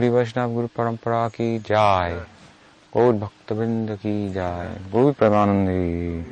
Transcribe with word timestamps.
Guru 0.00 0.68
Parampara 0.68 1.32
ki 1.32 1.58
jai. 1.58 2.20
Gaur 2.92 3.12
Bhakta 3.12 3.98
ki 4.00 4.30
jai. 4.32 4.68
Gaur 4.90 5.14
Premanandi. 5.14 6.24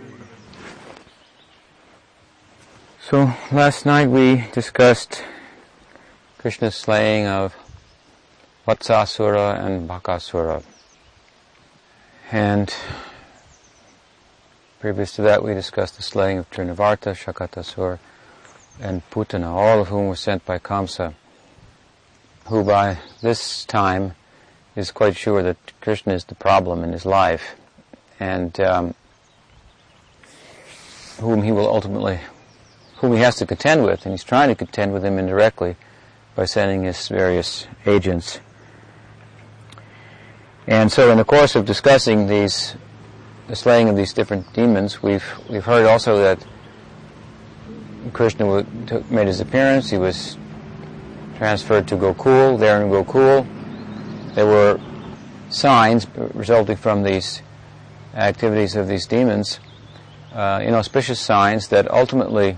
So 3.08 3.32
last 3.52 3.84
night 3.86 4.08
we 4.08 4.44
discussed 4.52 5.22
Krishna's 6.38 6.74
slaying 6.74 7.26
of 7.26 7.54
Vatsasura 8.66 9.58
and 9.64 9.88
Bakasura. 9.88 10.62
And 12.32 12.74
previous 14.80 15.16
to 15.16 15.22
that 15.22 15.42
we 15.42 15.54
discussed 15.54 15.96
the 15.96 16.02
slaying 16.02 16.38
of 16.38 16.50
Trinavarta, 16.50 17.14
Shakatasura, 17.14 17.98
and 18.80 19.02
Putana, 19.10 19.46
all 19.46 19.80
of 19.80 19.88
whom 19.88 20.08
were 20.08 20.16
sent 20.16 20.44
by 20.44 20.58
Kamsa, 20.58 21.14
who 22.46 22.62
by 22.62 22.98
this 23.22 23.64
time 23.64 24.14
is 24.76 24.90
quite 24.90 25.16
sure 25.16 25.42
that 25.42 25.56
Krishna 25.80 26.14
is 26.14 26.24
the 26.24 26.34
problem 26.34 26.84
in 26.84 26.92
his 26.92 27.06
life, 27.06 27.54
and 28.20 28.58
um, 28.60 28.94
whom 31.20 31.42
he 31.42 31.52
will 31.52 31.66
ultimately 31.66 32.20
whom 32.96 33.12
he 33.12 33.18
has 33.18 33.36
to 33.36 33.46
contend 33.46 33.84
with, 33.84 34.06
and 34.06 34.12
he's 34.12 34.24
trying 34.24 34.48
to 34.48 34.54
contend 34.54 34.92
with 34.92 35.04
him 35.04 35.18
indirectly 35.18 35.76
by 36.34 36.44
sending 36.44 36.84
his 36.84 37.08
various 37.08 37.66
agents. 37.86 38.40
And 40.66 40.90
so, 40.90 41.10
in 41.10 41.18
the 41.18 41.24
course 41.24 41.54
of 41.54 41.66
discussing 41.66 42.26
these, 42.26 42.74
the 43.48 43.56
slaying 43.56 43.88
of 43.88 43.96
these 43.96 44.12
different 44.14 44.50
demons, 44.54 45.02
we've 45.02 45.24
we've 45.50 45.64
heard 45.64 45.86
also 45.86 46.18
that 46.18 46.44
Krishna 48.12 48.66
made 49.10 49.26
his 49.26 49.40
appearance. 49.40 49.90
He 49.90 49.98
was 49.98 50.38
transferred 51.44 51.86
to 51.86 51.94
Gokul. 51.94 52.58
There 52.58 52.80
in 52.80 52.88
Gokul, 52.88 53.46
there 54.34 54.46
were 54.46 54.80
signs 55.50 56.06
resulting 56.32 56.74
from 56.74 57.02
these 57.02 57.42
activities 58.14 58.76
of 58.76 58.88
these 58.88 59.06
demons, 59.06 59.60
uh, 60.32 60.62
inauspicious 60.64 61.20
signs 61.20 61.68
that 61.68 61.90
ultimately 61.90 62.56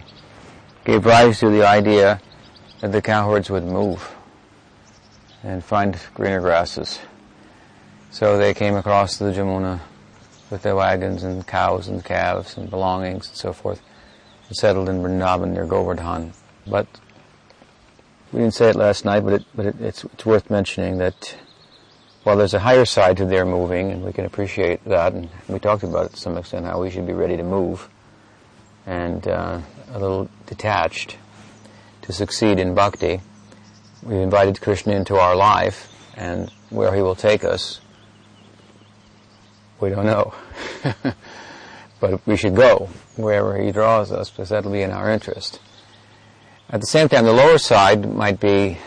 gave 0.84 1.05
rise 1.05 1.41
to 1.41 1.50
the 1.50 1.66
idea 1.66 2.20
that 2.80 2.92
the 2.92 3.02
cowherds 3.02 3.50
would 3.50 3.64
move 3.64 4.14
and 5.42 5.64
find 5.64 5.98
greener 6.14 6.41
grasses. 6.41 7.00
So 8.12 8.39
they 8.39 8.55
came 8.55 8.77
across 8.77 9.16
the 9.16 9.33
Jamuna 9.33 9.80
with 10.48 10.62
their 10.62 10.77
wagons 10.77 11.24
and 11.24 11.44
cows 11.44 11.89
and 11.89 12.05
calves 12.05 12.56
and 12.56 12.70
belongings 12.70 13.27
and 13.30 13.36
so 13.36 13.52
forth 13.52 13.83
and 14.46 14.56
settled 14.56 14.89
in 14.89 15.02
Vrindavan 15.02 15.55
near 15.55 15.66
Govardhan. 15.66 16.34
But 16.68 16.86
we 18.37 18.42
didn't 18.42 18.53
say 18.53 18.69
it 18.69 18.77
last 18.77 19.06
night, 19.06 19.20
but, 19.20 19.33
it, 19.33 19.45
but 19.55 19.65
it, 19.65 19.81
it's, 19.81 20.05
it's 20.05 20.27
worth 20.27 20.51
mentioning 20.51 20.98
that 20.98 21.34
while 22.23 22.37
there's 22.37 22.53
a 22.53 22.59
higher 22.59 22.84
side 22.84 23.17
to 23.17 23.25
their 23.25 23.47
moving, 23.47 23.91
and 23.91 24.05
we 24.05 24.12
can 24.12 24.27
appreciate 24.27 24.84
that, 24.84 25.15
and 25.15 25.31
we 25.48 25.59
talked 25.59 25.83
about 25.83 26.05
it 26.05 26.12
to 26.12 26.20
some 26.20 26.37
extent, 26.37 26.67
how 26.67 26.79
we 26.79 26.91
should 26.91 27.07
be 27.07 27.14
ready 27.14 27.39
to 27.39 27.42
move, 27.42 27.89
and 28.84 29.27
uh, 29.27 29.59
a 29.91 29.98
little 29.98 30.29
detached 30.45 31.17
to 32.03 32.12
succeed 32.12 32.59
in 32.59 32.75
bhakti. 32.75 33.23
We've 34.03 34.19
invited 34.19 34.61
Krishna 34.61 34.92
into 34.92 35.17
our 35.17 35.34
life, 35.34 35.91
and 36.14 36.53
where 36.69 36.95
he 36.95 37.01
will 37.01 37.14
take 37.14 37.42
us, 37.42 37.81
we 39.81 39.89
don't 39.89 40.05
know. 40.05 40.34
but 42.01 42.27
we 42.27 42.37
should 42.37 42.55
go 42.55 42.91
wherever 43.17 43.57
he 43.57 43.73
draws 43.73 44.12
us 44.12 44.29
because 44.29 44.51
that'll 44.51 44.73
be 44.73 44.83
in 44.83 44.91
our 44.91 45.11
interest. 45.11 45.59
At 46.69 46.81
the 46.81 46.86
same 46.86 47.09
time, 47.09 47.25
the 47.25 47.33
lower 47.33 47.59
side 47.59 48.12
might 48.12 48.41
be 48.41 48.78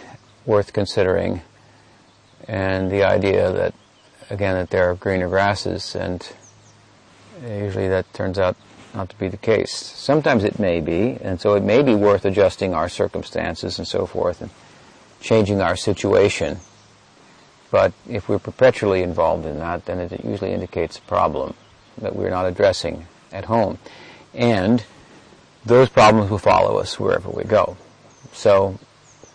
worth 0.46 0.74
considering, 0.74 1.42
and 2.46 2.92
the 2.92 3.04
idea 3.04 3.54
that, 3.54 3.74
again, 4.30 4.56
that 4.56 4.70
there 4.70 4.90
are 4.92 4.96
greener 4.96 5.30
grasses, 5.30 5.96
and 5.96 6.30
usually 7.42 7.88
that 7.88 8.14
turns 8.14 8.38
out 8.38 8.58
not 8.94 9.10
to 9.10 9.18
be 9.18 9.30
the 9.30 9.38
case. 9.38 9.72
Sometimes 9.72 10.44
it 10.44 10.60
may 10.60 10.82
be, 10.82 11.18
and 11.22 11.40
so 11.40 11.54
it 11.54 11.64
may 11.64 11.82
be 11.82 11.96
worth 11.96 12.26
adjusting 12.26 12.74
our 12.74 12.90
circumstances 12.90 13.80
and 13.80 13.88
so 13.88 14.06
forth 14.06 14.42
and 14.42 14.52
changing 15.22 15.62
our 15.62 15.78
situation. 15.78 16.58
But 17.72 17.94
if 18.10 18.28
we're 18.28 18.40
perpetually 18.40 19.04
involved 19.04 19.46
in 19.46 19.58
that, 19.60 19.86
then 19.86 20.00
it 20.00 20.26
usually 20.26 20.52
indicates 20.52 20.98
a 20.98 21.02
problem 21.02 21.54
that 21.98 22.14
we're 22.14 22.30
not 22.30 22.46
addressing 22.46 23.08
at 23.32 23.46
home. 23.46 23.78
And 24.34 24.84
those 25.66 25.90
problems 25.90 26.30
will 26.30 26.38
follow 26.38 26.78
us 26.78 27.00
wherever 27.00 27.30
we 27.30 27.44
go. 27.44 27.78
So 28.32 28.80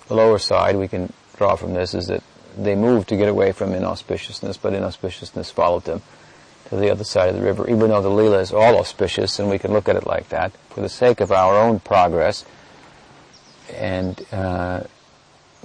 the 0.09 0.15
lower 0.15 0.39
side 0.39 0.77
we 0.77 0.89
can 0.89 1.12
draw 1.37 1.57
from 1.57 1.75
this 1.75 1.95
is 1.95 2.07
that 2.09 2.23
they 2.57 2.75
moved 2.75 3.09
to 3.09 3.17
get 3.17 3.29
away 3.29 3.53
from 3.53 3.71
inauspiciousness, 3.71 4.61
but 4.61 4.73
inauspiciousness 4.73 5.53
followed 5.53 5.85
them 5.85 6.03
to 6.69 6.77
the 6.77 6.91
other 6.91 7.05
side 7.05 7.29
of 7.29 7.35
the 7.35 7.43
river, 7.43 7.69
even 7.69 7.91
though 7.91 8.01
the 8.01 8.09
Leela 8.09 8.41
is 8.41 8.53
all 8.53 8.79
auspicious, 8.79 9.39
and 9.39 9.51
we 9.51 9.59
can 9.59 9.73
look 9.73 9.89
at 9.89 9.97
it 9.97 10.07
like 10.07 10.29
that, 10.31 10.53
for 10.71 10.81
the 10.81 10.89
sake 10.89 11.21
of 11.21 11.33
our 11.33 11.59
own 11.59 11.81
progress 11.81 12.45
and 13.73 14.25
uh, 14.33 14.83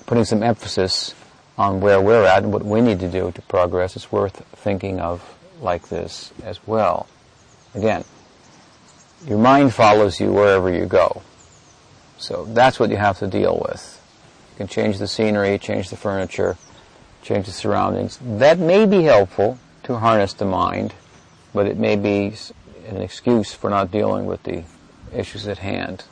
putting 0.06 0.26
some 0.26 0.44
emphasis 0.44 1.14
on 1.58 1.81
where 1.81 2.02
we're 2.02 2.26
at 2.26 2.44
and 2.44 2.52
what 2.53 2.64
we 2.64 2.81
need 2.81 3.00
to 3.00 3.09
do 3.09 3.31
to 3.31 3.41
progress, 3.44 3.96
it's 3.96 4.12
worth 4.12 4.44
thinking 4.56 5.00
of 5.00 5.38
like 5.62 5.90
this 5.90 6.31
as 6.44 6.66
well. 6.66 7.08
Again, 7.76 8.03
your 9.25 9.38
mind 9.38 9.74
follows 9.74 10.19
you 10.19 10.31
wherever 10.31 10.72
you 10.72 10.85
go. 10.85 11.22
So 12.18 12.46
that's 12.46 12.80
what 12.80 12.90
you 12.90 12.97
have 12.97 13.19
to 13.19 13.28
deal 13.28 13.66
with. 13.69 13.96
You 14.52 14.57
can 14.57 14.68
change 14.68 14.97
the 14.97 15.07
scenery, 15.07 15.57
change 15.57 15.90
the 15.90 15.97
furniture, 15.97 16.57
change 17.22 17.46
the 17.46 17.52
surroundings. 17.52 18.19
That 18.22 18.59
may 18.59 18.85
be 18.85 19.03
helpful 19.03 19.58
to 19.84 19.97
harness 19.97 20.34
the 20.34 20.46
mind, 20.46 20.94
but 21.53 21.66
it 21.66 21.78
may 21.78 21.96
be 21.96 22.34
an 22.88 22.97
excuse 22.97 23.53
for 23.53 23.69
not 23.69 23.91
dealing 23.91 24.25
with 24.25 24.44
the 24.44 24.63
issues 25.13 25.47
at 25.47 25.59
hand. 25.59 26.03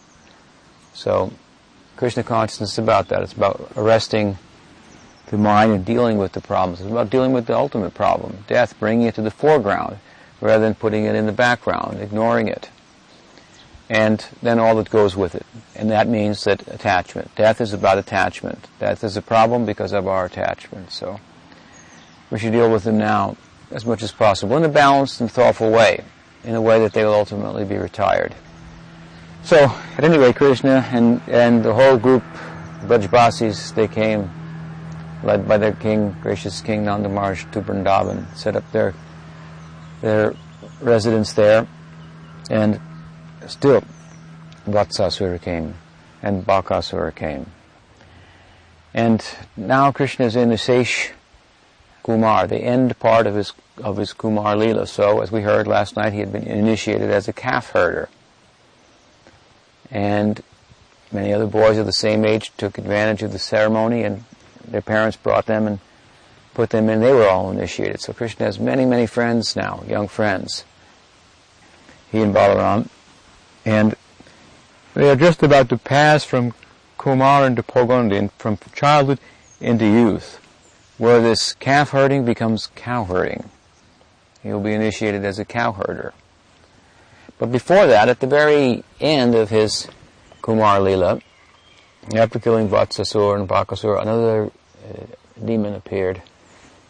So 0.93 1.31
Krishna 1.95 2.23
consciousness 2.23 2.73
is 2.73 2.79
about 2.79 3.09
that. 3.09 3.21
It's 3.21 3.33
about 3.33 3.71
arresting 3.75 4.37
the 5.27 5.37
mind 5.37 5.71
and 5.71 5.85
dealing 5.85 6.17
with 6.17 6.31
the 6.31 6.41
problems. 6.41 6.79
It's 6.79 6.89
about 6.89 7.09
dealing 7.09 7.33
with 7.33 7.47
the 7.47 7.55
ultimate 7.55 7.93
problem, 7.93 8.45
death, 8.47 8.79
bringing 8.79 9.07
it 9.07 9.15
to 9.15 9.21
the 9.21 9.31
foreground 9.31 9.97
rather 10.39 10.63
than 10.63 10.75
putting 10.75 11.05
it 11.05 11.15
in 11.15 11.25
the 11.25 11.31
background, 11.31 11.99
ignoring 11.99 12.47
it. 12.47 12.69
And 13.89 14.25
then 14.41 14.59
all 14.59 14.75
that 14.75 14.89
goes 14.89 15.15
with 15.15 15.33
it. 15.35 15.45
And 15.75 15.89
that 15.91 16.07
means 16.07 16.43
that 16.43 16.67
attachment. 16.67 17.33
Death 17.35 17.61
is 17.61 17.71
about 17.71 17.97
attachment. 17.97 18.67
Death 18.79 19.03
is 19.03 19.15
a 19.15 19.21
problem 19.21 19.65
because 19.65 19.93
of 19.93 20.07
our 20.07 20.25
attachment. 20.25 20.91
So 20.91 21.19
we 22.29 22.39
should 22.39 22.51
deal 22.51 22.71
with 22.71 22.83
them 22.83 22.97
now 22.97 23.37
as 23.71 23.85
much 23.85 24.03
as 24.03 24.11
possible 24.11 24.57
in 24.57 24.63
a 24.63 24.69
balanced 24.69 25.21
and 25.21 25.31
thoughtful 25.31 25.71
way, 25.71 26.03
in 26.43 26.55
a 26.55 26.61
way 26.61 26.79
that 26.79 26.93
they 26.93 27.05
will 27.05 27.13
ultimately 27.13 27.63
be 27.63 27.77
retired. 27.77 28.35
So, 29.43 29.73
at 29.97 30.03
any 30.03 30.17
rate, 30.17 30.35
Krishna 30.35 30.85
and, 30.91 31.21
and 31.27 31.63
the 31.63 31.73
whole 31.73 31.97
group, 31.97 32.23
Brajbasis, 32.81 33.73
they 33.75 33.87
came 33.87 34.29
led 35.23 35.47
by 35.47 35.57
their 35.57 35.73
king, 35.73 36.15
gracious 36.21 36.61
King 36.61 36.85
Nanda 36.85 37.09
Maharaj, 37.09 37.45
to 37.51 37.61
Vrindavan, 37.61 38.35
set 38.35 38.55
up 38.55 38.69
their 38.71 38.93
their 40.01 40.35
residence 40.81 41.33
there, 41.33 41.67
and 42.49 42.79
still 43.47 43.83
Vatsasura 44.65 45.41
came, 45.41 45.75
and 46.21 46.45
Bakasura 46.45 47.13
came. 47.13 47.51
And 48.93 49.23
now 49.55 49.91
Krishna 49.91 50.25
is 50.25 50.35
in 50.35 50.49
the 50.49 50.57
Sesh 50.57 51.11
Kumar, 52.03 52.47
the 52.47 52.57
end 52.57 52.97
part 52.99 53.27
of 53.27 53.35
his 53.35 53.53
of 53.83 53.97
his 53.97 54.13
Kumar 54.13 54.55
Leela. 54.55 54.87
So, 54.87 55.21
as 55.21 55.31
we 55.31 55.41
heard 55.41 55.67
last 55.67 55.95
night, 55.95 56.13
he 56.13 56.19
had 56.19 56.31
been 56.31 56.47
initiated 56.47 57.11
as 57.11 57.27
a 57.27 57.33
calf 57.33 57.71
herder. 57.71 58.09
And 59.91 60.41
many 61.11 61.33
other 61.33 61.47
boys 61.47 61.77
of 61.77 61.85
the 61.85 61.93
same 61.93 62.25
age 62.25 62.51
took 62.57 62.77
advantage 62.77 63.23
of 63.23 63.31
the 63.31 63.39
ceremony 63.39 64.03
and 64.03 64.23
their 64.67 64.81
parents 64.81 65.15
brought 65.15 65.45
them 65.45 65.67
and 65.67 65.79
put 66.53 66.71
them 66.71 66.89
in. 66.89 66.99
They 66.99 67.13
were 67.13 67.27
all 67.27 67.51
initiated. 67.51 68.01
So 68.01 68.13
Krishna 68.13 68.45
has 68.45 68.59
many, 68.59 68.85
many 68.85 69.05
friends 69.05 69.55
now, 69.55 69.83
young 69.87 70.07
friends. 70.07 70.65
He 72.11 72.21
and 72.21 72.33
Balaram. 72.33 72.89
And 73.67 73.97
they 74.93 75.09
are 75.09 75.17
just 75.17 75.43
about 75.43 75.67
to 75.69 75.77
pass 75.77 76.23
from 76.23 76.53
Kumar 76.97 77.45
into 77.45 77.61
Pauganda, 77.61 78.29
from 78.37 78.57
childhood 78.73 79.19
into 79.59 79.83
youth, 79.83 80.39
where 80.97 81.19
this 81.19 81.51
calf 81.51 81.89
herding 81.89 82.23
becomes 82.23 82.67
cow 82.75 83.03
herding. 83.03 83.49
He'll 84.41 84.61
be 84.61 84.71
initiated 84.71 85.25
as 85.25 85.37
a 85.37 85.43
cow 85.43 85.73
herder. 85.73 86.13
But 87.37 87.51
before 87.51 87.87
that, 87.87 88.07
at 88.07 88.21
the 88.21 88.27
very 88.27 88.85
end 89.01 89.35
of 89.35 89.49
his 89.49 89.89
Kumar 90.41 90.79
Lila, 90.79 91.19
after 92.15 92.39
killing 92.39 92.69
Vatsasur 92.69 93.37
and 93.37 93.49
Bakasur, 93.49 94.01
another 94.01 94.45
uh, 94.45 95.03
demon 95.45 95.73
appeared 95.73 96.21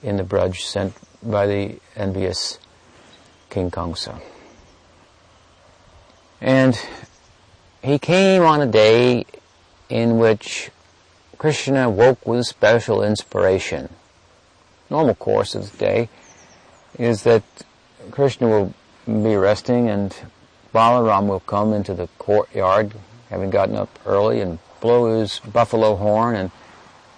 in 0.03 0.17
the 0.17 0.23
Braj 0.23 0.61
sent 0.61 0.93
by 1.23 1.47
the 1.47 1.79
envious 1.95 2.59
King 3.49 3.71
Kamsa. 3.71 4.21
And 6.41 6.79
he 7.81 7.97
came 7.99 8.43
on 8.43 8.61
a 8.61 8.67
day 8.67 9.25
in 9.89 10.17
which 10.17 10.69
Krishna 11.37 11.89
woke 11.89 12.25
with 12.25 12.45
special 12.45 13.03
inspiration. 13.03 13.89
normal 14.89 15.15
course 15.15 15.55
of 15.55 15.71
the 15.71 15.77
day 15.77 16.09
is 16.97 17.23
that 17.23 17.43
Krishna 18.11 18.47
will 18.47 18.73
be 19.05 19.35
resting 19.35 19.89
and 19.89 20.15
Balaram 20.73 21.27
will 21.27 21.39
come 21.39 21.73
into 21.73 21.93
the 21.93 22.07
courtyard, 22.19 22.93
having 23.29 23.49
gotten 23.49 23.75
up 23.75 23.89
early, 24.05 24.41
and 24.41 24.59
blow 24.81 25.19
his 25.19 25.39
buffalo 25.39 25.95
horn, 25.95 26.35
and 26.35 26.51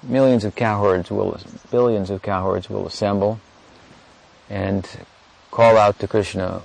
millions 0.04 0.46
of 0.46 0.56
cowherds 0.56 1.12
will, 1.12 1.38
billions 1.72 2.10
of 2.10 2.22
cowherds 2.22 2.70
will 2.70 2.88
assemble 2.88 3.40
and 4.50 4.88
call 5.52 5.78
out 5.78 6.00
to 6.00 6.08
Krishna, 6.08 6.62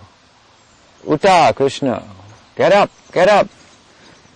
Uta, 1.08 1.52
Krishna, 1.56 2.04
get 2.56 2.72
up, 2.72 2.90
get 3.12 3.28
up. 3.28 3.48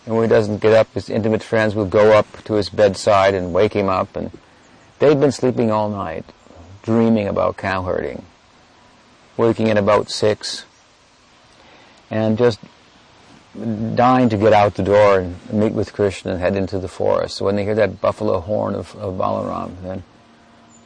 And 0.07 0.15
when 0.15 0.25
he 0.25 0.29
doesn't 0.29 0.63
get 0.63 0.73
up, 0.73 0.93
his 0.95 1.11
intimate 1.11 1.43
friends 1.43 1.75
will 1.75 1.85
go 1.85 2.13
up 2.13 2.45
to 2.45 2.55
his 2.55 2.71
bedside 2.71 3.35
and 3.35 3.53
wake 3.53 3.75
him 3.75 3.89
up, 3.89 4.17
and 4.17 4.31
they've 4.99 5.21
been 5.21 5.33
sleeping 5.33 5.71
all 5.71 5.91
night, 5.91 6.25
dreaming 6.83 7.29
about 7.29 7.59
cowherding, 7.59 8.25
waking 9.37 9.69
at 9.69 9.77
about 9.77 10.09
six, 10.09 10.65
and 12.11 12.39
just 12.39 12.59
dying 13.95 14.29
to 14.29 14.37
get 14.37 14.53
out 14.53 14.75
the 14.75 14.83
door 14.83 15.21
and 15.21 15.53
meet 15.53 15.73
with 15.73 15.93
Krishna 15.93 16.33
and 16.33 16.41
head 16.41 16.57
into 16.57 16.79
the 16.79 16.89
forest. 16.89 17.37
So 17.37 17.45
when 17.45 17.57
they 17.57 17.65
hear 17.65 17.75
that 17.75 18.01
buffalo 18.01 18.41
horn 18.41 18.75
of, 18.75 18.95
of 18.97 19.15
Balaram, 19.15 19.83
then 19.83 20.05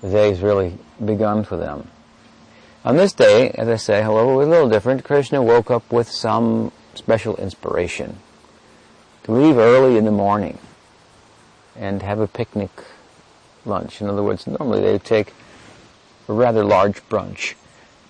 the 0.01 0.11
day's 0.11 0.41
really 0.41 0.79
begun 1.05 1.45
for 1.45 1.57
them. 1.57 1.89
On 2.85 2.97
this 2.97 3.13
day, 3.13 3.51
as 3.51 3.69
I 3.69 3.77
say, 3.77 4.03
however, 4.03 4.33
it 4.33 4.37
was 4.37 4.47
a 4.49 4.51
little 4.51 4.69
different. 4.69 5.05
Krishna 5.05 5.41
woke 5.41 5.71
up 5.71 5.93
with 5.93 6.11
some 6.11 6.73
special 6.95 7.37
inspiration 7.37 8.19
to 9.25 9.33
leave 9.33 9.57
early 9.57 9.97
in 9.97 10.05
the 10.05 10.11
morning 10.11 10.59
and 11.77 12.03
have 12.03 12.19
a 12.19 12.27
picnic 12.27 12.71
lunch. 13.65 14.01
In 14.01 14.09
other 14.09 14.23
words, 14.23 14.47
normally 14.47 14.81
they 14.81 14.99
take 14.99 15.33
a 16.29 16.33
rather 16.33 16.65
large 16.65 17.07
brunch 17.09 17.55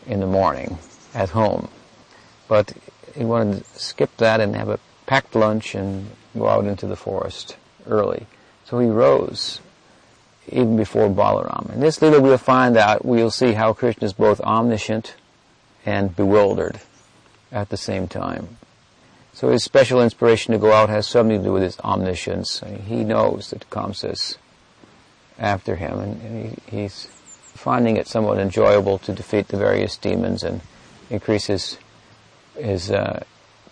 in 0.06 0.20
the 0.20 0.26
morning 0.26 0.78
at 1.14 1.30
home. 1.30 1.68
But 2.48 2.72
he 3.14 3.24
wanted 3.24 3.64
to 3.64 3.78
skip 3.78 4.16
that 4.18 4.40
and 4.40 4.56
have 4.56 4.68
a 4.68 4.80
packed 5.06 5.34
lunch 5.34 5.74
and 5.74 6.10
go 6.36 6.48
out 6.48 6.64
into 6.64 6.86
the 6.86 6.96
forest 6.96 7.56
early. 7.86 8.26
So 8.64 8.78
he 8.78 8.88
rose 8.88 9.60
even 10.48 10.76
before 10.76 11.08
Balaram. 11.08 11.72
In 11.72 11.80
this 11.80 11.98
Leela 11.98 12.20
we'll 12.20 12.38
find 12.38 12.76
out, 12.76 13.04
we'll 13.04 13.30
see 13.30 13.52
how 13.52 13.72
Krishna 13.72 14.06
is 14.06 14.12
both 14.12 14.40
omniscient 14.40 15.14
and 15.84 16.14
bewildered 16.14 16.80
at 17.50 17.68
the 17.68 17.76
same 17.76 18.08
time. 18.08 18.56
So 19.42 19.48
his 19.48 19.64
special 19.64 20.00
inspiration 20.00 20.52
to 20.52 20.58
go 20.60 20.70
out 20.72 20.88
has 20.88 21.08
something 21.08 21.38
to 21.38 21.44
do 21.44 21.52
with 21.52 21.64
his 21.64 21.76
omniscience. 21.80 22.62
He 22.86 23.02
knows 23.02 23.50
that 23.50 23.68
Kamsa 23.70 24.12
is 24.12 24.38
after 25.36 25.74
him 25.74 25.98
and 25.98 26.56
he, 26.70 26.82
he's 26.82 27.06
finding 27.06 27.96
it 27.96 28.06
somewhat 28.06 28.38
enjoyable 28.38 28.98
to 28.98 29.12
defeat 29.12 29.48
the 29.48 29.56
various 29.56 29.96
demons 29.96 30.44
and 30.44 30.60
increase 31.10 31.46
his 31.46 31.76
his 32.54 32.92
uh, 32.92 33.24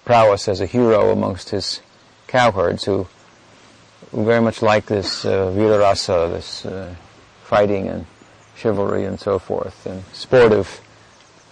prowess 0.04 0.48
as 0.48 0.60
a 0.60 0.66
hero 0.66 1.12
amongst 1.12 1.50
his 1.50 1.80
cowherds 2.26 2.82
who, 2.86 3.06
who 4.10 4.24
very 4.24 4.40
much 4.40 4.62
like 4.62 4.86
this 4.86 5.24
uh, 5.24 5.52
virarasa, 5.54 6.32
this 6.32 6.66
uh, 6.66 6.92
fighting 7.44 7.86
and 7.86 8.06
chivalry 8.56 9.04
and 9.04 9.20
so 9.20 9.38
forth, 9.38 9.86
and 9.86 10.02
sportive 10.12 10.80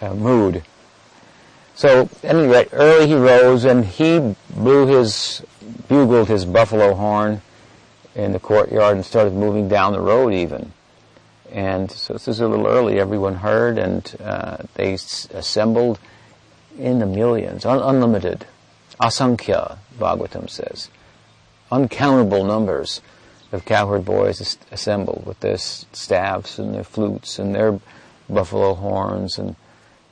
uh, 0.00 0.12
mood. 0.12 0.64
So, 1.78 2.10
at 2.24 2.34
any 2.34 2.48
rate, 2.48 2.70
early 2.72 3.06
he 3.06 3.14
rose 3.14 3.64
and 3.64 3.84
he 3.84 4.34
blew 4.50 4.88
his, 4.88 5.44
bugled 5.86 6.26
his 6.26 6.44
buffalo 6.44 6.94
horn 6.94 7.40
in 8.16 8.32
the 8.32 8.40
courtyard 8.40 8.96
and 8.96 9.06
started 9.06 9.32
moving 9.32 9.68
down 9.68 9.92
the 9.92 10.00
road 10.00 10.34
even. 10.34 10.72
And 11.52 11.88
so 11.88 12.14
this 12.14 12.26
is 12.26 12.40
a 12.40 12.48
little 12.48 12.66
early. 12.66 12.98
Everyone 12.98 13.36
heard 13.36 13.78
and 13.78 14.12
uh, 14.20 14.56
they 14.74 14.94
s- 14.94 15.28
assembled 15.32 16.00
in 16.76 16.98
the 16.98 17.06
millions, 17.06 17.64
un- 17.64 17.80
unlimited. 17.80 18.44
Asankhya, 19.00 19.78
Bhagavatam 20.00 20.50
says. 20.50 20.90
Uncountable 21.70 22.42
numbers 22.42 23.02
of 23.52 23.64
cowherd 23.64 24.04
boys 24.04 24.40
as- 24.40 24.58
assembled 24.72 25.24
with 25.24 25.38
their 25.38 25.54
s- 25.54 25.86
staffs 25.92 26.58
and 26.58 26.74
their 26.74 26.82
flutes 26.82 27.38
and 27.38 27.54
their 27.54 27.78
buffalo 28.28 28.74
horns 28.74 29.38
and, 29.38 29.54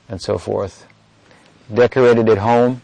and 0.07 0.21
so 0.21 0.37
forth. 0.37 0.87
Decorated 1.73 2.29
at 2.29 2.37
home. 2.37 2.81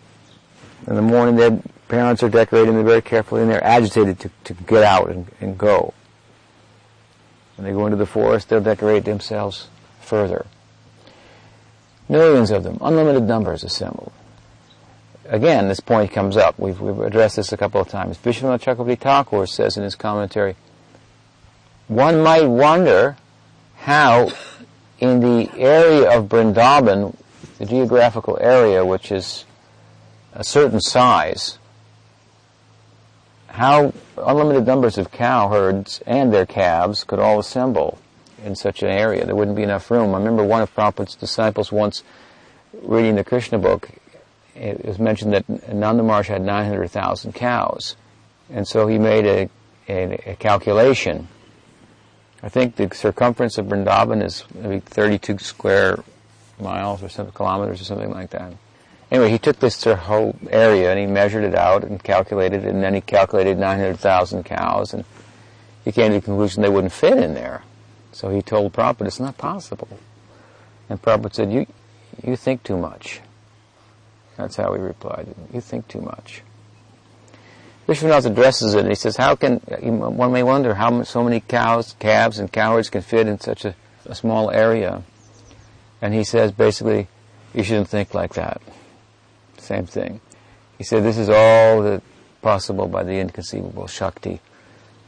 In 0.87 0.95
the 0.95 1.01
morning, 1.01 1.35
their 1.35 1.61
parents 1.87 2.23
are 2.23 2.29
decorating 2.29 2.75
them 2.75 2.85
very 2.85 3.01
carefully 3.01 3.41
and 3.41 3.51
they're 3.51 3.63
agitated 3.63 4.19
to, 4.19 4.31
to 4.45 4.53
get 4.53 4.83
out 4.83 5.09
and, 5.09 5.27
and 5.39 5.57
go. 5.57 5.93
When 7.55 7.65
they 7.65 7.71
go 7.71 7.85
into 7.85 7.97
the 7.97 8.05
forest, 8.05 8.49
they'll 8.49 8.61
decorate 8.61 9.05
themselves 9.05 9.67
further. 10.01 10.45
Millions 12.09 12.51
of 12.51 12.63
them, 12.63 12.77
unlimited 12.81 13.23
numbers 13.23 13.63
assembled. 13.63 14.11
Again, 15.25 15.69
this 15.69 15.79
point 15.79 16.11
comes 16.11 16.35
up. 16.35 16.59
We've, 16.59 16.79
we've 16.81 16.99
addressed 16.99 17.37
this 17.37 17.53
a 17.53 17.57
couple 17.57 17.79
of 17.79 17.87
times. 17.87 18.17
Vishwanath 18.17 18.61
Chakravarti 18.61 18.99
Thakur 18.99 19.45
says 19.45 19.77
in 19.77 19.83
his 19.83 19.95
commentary, 19.95 20.55
one 21.87 22.21
might 22.21 22.45
wonder 22.45 23.17
how 23.77 24.31
in 24.99 25.19
the 25.19 25.49
area 25.57 26.17
of 26.17 26.27
Vrindavan, 26.27 27.15
the 27.63 27.69
geographical 27.69 28.37
area 28.41 28.85
which 28.85 29.11
is 29.11 29.45
a 30.33 30.43
certain 30.43 30.81
size, 30.81 31.57
how 33.47 33.93
unlimited 34.17 34.65
numbers 34.65 34.97
of 34.97 35.11
cow 35.11 35.47
herds 35.47 36.01
and 36.05 36.33
their 36.33 36.45
calves 36.45 37.03
could 37.03 37.19
all 37.19 37.39
assemble 37.39 37.99
in 38.43 38.55
such 38.55 38.83
an 38.83 38.89
area. 38.89 39.25
There 39.25 39.35
wouldn't 39.35 39.55
be 39.55 39.63
enough 39.63 39.89
room. 39.89 40.13
I 40.13 40.17
remember 40.17 40.43
one 40.43 40.61
of 40.61 40.75
Prabhupada's 40.75 41.15
disciples 41.15 41.71
once 41.71 42.03
reading 42.81 43.15
the 43.15 43.23
Krishna 43.23 43.59
book. 43.59 43.89
It 44.55 44.83
was 44.83 44.99
mentioned 44.99 45.33
that 45.33 45.73
Nanda 45.73 46.03
Maharaj 46.03 46.27
had 46.27 46.41
900,000 46.41 47.33
cows. 47.33 47.95
And 48.49 48.67
so 48.67 48.87
he 48.87 48.97
made 48.97 49.25
a, 49.25 49.49
a, 49.87 50.31
a, 50.31 50.35
calculation. 50.35 51.27
I 52.41 52.49
think 52.49 52.75
the 52.75 52.93
circumference 52.93 53.57
of 53.57 53.67
Vrindavan 53.67 54.23
is 54.23 54.43
maybe 54.53 54.79
32 54.79 55.37
square 55.39 56.03
miles 56.63 57.03
or 57.03 57.09
some 57.09 57.31
kilometers 57.31 57.81
or 57.81 57.83
something 57.83 58.11
like 58.11 58.31
that. 58.31 58.53
Anyway, 59.11 59.29
he 59.29 59.37
took 59.37 59.59
this 59.59 59.83
whole 59.83 60.35
area 60.49 60.89
and 60.89 60.99
he 60.99 61.05
measured 61.05 61.43
it 61.43 61.53
out 61.53 61.83
and 61.83 62.03
calculated 62.03 62.65
it, 62.65 62.69
and 62.69 62.81
then 62.81 62.95
he 62.95 63.01
calculated 63.01 63.59
900,000 63.59 64.43
cows, 64.43 64.93
and 64.93 65.05
he 65.85 65.91
came 65.91 66.11
to 66.11 66.19
the 66.19 66.25
conclusion 66.25 66.63
they 66.63 66.69
wouldn't 66.69 66.93
fit 66.93 67.17
in 67.19 67.35
there. 67.35 67.61
So 68.11 68.29
he 68.29 68.41
told 68.41 68.73
Prabhupada, 68.73 69.07
it's 69.07 69.19
not 69.19 69.37
possible. 69.37 69.99
And 70.89 71.01
Prabhupada 71.01 71.35
said, 71.35 71.51
you, 71.51 71.67
you 72.23 72.35
think 72.35 72.63
too 72.63 72.77
much. 72.77 73.21
That's 74.37 74.55
how 74.55 74.73
he 74.73 74.81
replied. 74.81 75.33
You 75.53 75.61
think 75.61 75.87
too 75.87 76.01
much. 76.01 76.41
Vishwanath 77.87 78.25
addresses 78.25 78.75
it 78.75 78.79
and 78.79 78.89
he 78.89 78.95
says, 78.95 79.17
how 79.17 79.35
can, 79.35 79.57
one 79.57 80.31
may 80.31 80.41
wonder 80.41 80.73
how 80.73 81.03
so 81.03 81.23
many 81.23 81.41
cows, 81.41 81.95
calves, 81.99 82.39
and 82.39 82.51
cowards 82.51 82.89
can 82.89 83.01
fit 83.01 83.27
in 83.27 83.39
such 83.39 83.65
a, 83.65 83.75
a 84.05 84.15
small 84.15 84.49
area. 84.51 85.03
And 86.03 86.13
he 86.13 86.25
says 86.25 86.51
basically, 86.51 87.07
you 87.53 87.63
shouldn't 87.63 87.87
think 87.87 88.13
like 88.13 88.33
that. 88.33 88.61
Same 89.57 89.85
thing. 89.85 90.19
He 90.77 90.83
said, 90.83 91.01
this 91.01 91.17
is 91.17 91.29
all 91.29 91.81
the, 91.81 92.01
possible 92.41 92.87
by 92.89 93.03
the 93.03 93.13
inconceivable 93.13 93.87
Shakti 93.87 94.41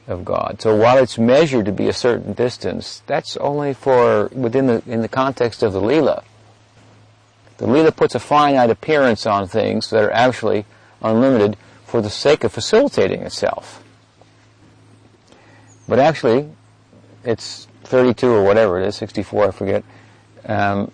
of 0.08 0.24
God. 0.24 0.62
So 0.62 0.74
while 0.74 0.98
it's 0.98 1.18
measured 1.18 1.66
to 1.66 1.74
be 1.74 1.90
a 1.90 1.94
certain 1.94 2.32
distance, 2.32 3.04
that's 3.08 3.36
only 3.38 3.74
for 3.74 4.30
within 4.32 4.68
the 4.68 4.82
in 4.88 5.02
the 5.02 5.10
context 5.10 5.64
of 5.64 5.74
the 5.74 5.82
lila. 5.82 6.24
The 7.58 7.68
lila 7.68 7.92
puts 7.92 8.16
a 8.16 8.20
finite 8.20 8.70
appearance 8.70 9.26
on 9.26 9.50
things 9.50 9.90
that 9.90 10.02
are 10.02 10.14
actually 10.14 10.66
unlimited 11.02 11.58
for 11.84 12.02
the 12.02 12.10
sake 12.10 12.46
of 12.46 12.54
facilitating 12.54 13.22
itself. 13.24 13.84
But 15.90 16.00
actually, 16.00 16.52
it's 17.26 17.68
32 17.84 18.30
or 18.30 18.44
whatever 18.44 18.80
it 18.80 18.88
is, 18.88 18.96
64, 18.96 19.50
I 19.50 19.52
forget, 19.52 19.84
um, 20.46 20.92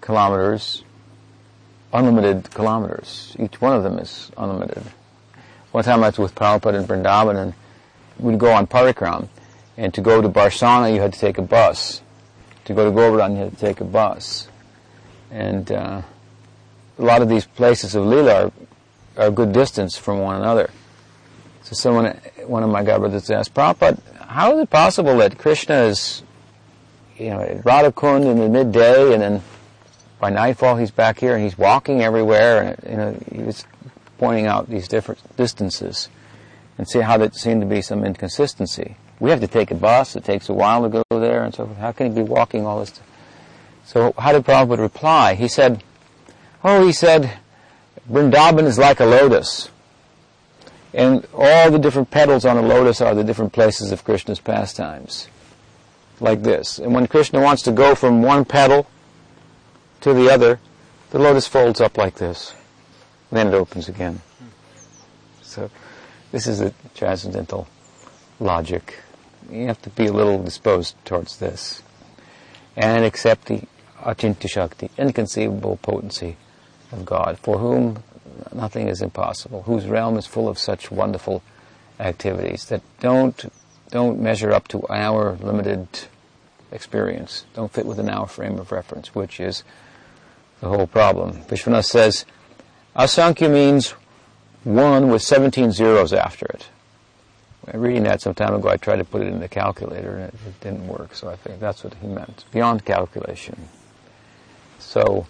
kilometers, 0.00 0.84
unlimited 1.92 2.50
kilometers. 2.50 3.34
Each 3.38 3.60
one 3.60 3.76
of 3.76 3.82
them 3.82 3.98
is 3.98 4.30
unlimited. 4.36 4.82
One 5.72 5.84
time 5.84 6.02
I 6.02 6.08
was 6.08 6.18
with 6.18 6.34
Prabhupada 6.34 6.74
in 6.74 6.84
Vrindavan 6.84 7.36
and 7.36 7.54
we'd 8.18 8.38
go 8.38 8.52
on 8.52 8.66
parikram, 8.66 9.28
and 9.76 9.92
to 9.94 10.00
go 10.00 10.22
to 10.22 10.28
Barsana 10.28 10.94
you 10.94 11.00
had 11.00 11.12
to 11.12 11.18
take 11.18 11.38
a 11.38 11.42
bus. 11.42 12.02
To 12.66 12.74
go 12.74 12.84
to 12.84 12.90
Govardhan 12.90 13.32
you 13.32 13.44
had 13.44 13.52
to 13.52 13.58
take 13.58 13.80
a 13.80 13.84
bus. 13.84 14.48
And 15.30 15.70
uh, 15.70 16.02
a 16.98 17.02
lot 17.02 17.22
of 17.22 17.28
these 17.28 17.44
places 17.44 17.94
of 17.94 18.04
Leela 18.04 18.46
are, 18.46 19.22
are 19.22 19.28
a 19.28 19.30
good 19.30 19.52
distance 19.52 19.96
from 19.96 20.20
one 20.20 20.36
another. 20.36 20.70
So 21.62 21.74
someone, 21.74 22.18
one 22.46 22.62
of 22.62 22.70
my 22.70 22.84
godbrothers 22.84 23.28
asked, 23.34 23.52
Prabhupada, 23.52 24.00
how 24.28 24.56
is 24.56 24.62
it 24.62 24.70
possible 24.70 25.16
that 25.18 25.36
Krishna 25.36 25.82
is, 25.82 26.22
you 27.18 27.30
know, 27.30 27.40
at 27.40 27.64
Radhakund 27.64 28.30
in 28.30 28.38
the 28.38 28.48
midday 28.48 29.12
and 29.12 29.22
then 29.22 29.42
by 30.20 30.30
nightfall 30.30 30.76
he's 30.76 30.90
back 30.90 31.18
here 31.18 31.34
and 31.34 31.44
he's 31.44 31.58
walking 31.58 32.02
everywhere 32.02 32.62
and, 32.62 32.90
you 32.90 32.96
know, 32.96 33.18
he 33.32 33.42
was 33.42 33.64
pointing 34.18 34.46
out 34.46 34.68
these 34.68 34.88
different 34.88 35.20
distances 35.36 36.08
and 36.78 36.88
see 36.88 37.00
how 37.00 37.16
there 37.16 37.30
seemed 37.32 37.60
to 37.60 37.66
be 37.66 37.82
some 37.82 38.04
inconsistency. 38.04 38.96
We 39.18 39.30
have 39.30 39.40
to 39.40 39.48
take 39.48 39.70
a 39.70 39.74
bus. 39.74 40.16
It 40.16 40.24
takes 40.24 40.48
a 40.48 40.52
while 40.52 40.82
to 40.82 40.88
go 40.88 41.20
there 41.20 41.44
and 41.44 41.54
so 41.54 41.66
forth. 41.66 41.78
How 41.78 41.92
can 41.92 42.08
he 42.08 42.22
be 42.22 42.28
walking 42.28 42.66
all 42.66 42.80
this? 42.80 43.00
So 43.84 44.12
how 44.18 44.32
did 44.32 44.44
Prabhupada 44.44 44.78
reply? 44.78 45.34
He 45.34 45.48
said, 45.48 45.82
oh, 46.62 46.84
he 46.84 46.92
said, 46.92 47.38
Vrindavan 48.10 48.64
is 48.64 48.78
like 48.78 49.00
a 49.00 49.06
lotus. 49.06 49.70
And 50.92 51.26
all 51.34 51.70
the 51.70 51.78
different 51.78 52.10
petals 52.10 52.44
on 52.44 52.56
a 52.56 52.62
lotus 52.62 53.00
are 53.00 53.14
the 53.14 53.24
different 53.24 53.52
places 53.52 53.92
of 53.92 54.04
Krishna's 54.04 54.40
pastimes. 54.40 55.28
Like 56.20 56.42
this. 56.42 56.78
And 56.78 56.94
when 56.94 57.06
Krishna 57.06 57.40
wants 57.40 57.62
to 57.62 57.72
go 57.72 57.94
from 57.94 58.22
one 58.22 58.44
petal 58.44 58.86
to 60.00 60.14
the 60.14 60.30
other, 60.30 60.60
the 61.10 61.18
lotus 61.18 61.46
folds 61.46 61.80
up 61.80 61.98
like 61.98 62.16
this. 62.16 62.54
Then 63.30 63.48
it 63.48 63.54
opens 63.54 63.88
again. 63.88 64.22
So 65.42 65.70
this 66.32 66.46
is 66.46 66.60
a 66.60 66.72
transcendental 66.94 67.68
logic. 68.40 69.00
You 69.50 69.66
have 69.66 69.80
to 69.82 69.90
be 69.90 70.06
a 70.06 70.12
little 70.12 70.42
disposed 70.42 70.96
towards 71.04 71.38
this. 71.38 71.82
And 72.76 73.04
accept 73.04 73.46
the 73.46 73.62
Achintya 74.00 74.50
Shakti, 74.50 74.90
inconceivable 74.98 75.78
potency 75.78 76.36
of 76.92 77.04
God, 77.04 77.38
for 77.38 77.58
whom 77.58 78.02
nothing 78.52 78.88
is 78.88 79.02
impossible, 79.02 79.62
whose 79.62 79.86
realm 79.86 80.18
is 80.18 80.26
full 80.26 80.48
of 80.48 80.58
such 80.58 80.90
wonderful 80.90 81.42
activities 81.98 82.66
that 82.66 82.82
don't, 83.00 83.50
don't 83.90 84.20
measure 84.20 84.52
up 84.52 84.68
to 84.68 84.86
our 84.88 85.36
limited 85.36 85.88
experience, 86.72 87.44
don't 87.54 87.72
fit 87.72 87.86
within 87.86 88.08
our 88.08 88.26
frame 88.26 88.58
of 88.58 88.72
reference, 88.72 89.14
which 89.14 89.40
is 89.40 89.64
the 90.60 90.68
whole 90.68 90.86
problem. 90.86 91.42
Vishwanath 91.44 91.84
says, 91.84 92.24
Asankhya 92.96 93.50
means 93.50 93.90
one 94.64 95.10
with 95.10 95.22
17 95.22 95.72
zeros 95.72 96.12
after 96.12 96.46
it. 96.46 96.68
Reading 97.74 98.04
that 98.04 98.20
some 98.20 98.34
time 98.34 98.54
ago, 98.54 98.68
I 98.68 98.76
tried 98.76 98.96
to 98.96 99.04
put 99.04 99.22
it 99.22 99.28
in 99.28 99.40
the 99.40 99.48
calculator 99.48 100.16
and 100.16 100.24
it, 100.24 100.34
it 100.46 100.60
didn't 100.60 100.86
work, 100.86 101.14
so 101.14 101.28
I 101.28 101.36
think 101.36 101.58
that's 101.58 101.82
what 101.82 101.94
he 101.94 102.06
meant. 102.06 102.44
Beyond 102.52 102.84
calculation. 102.84 103.68
So, 104.78 105.26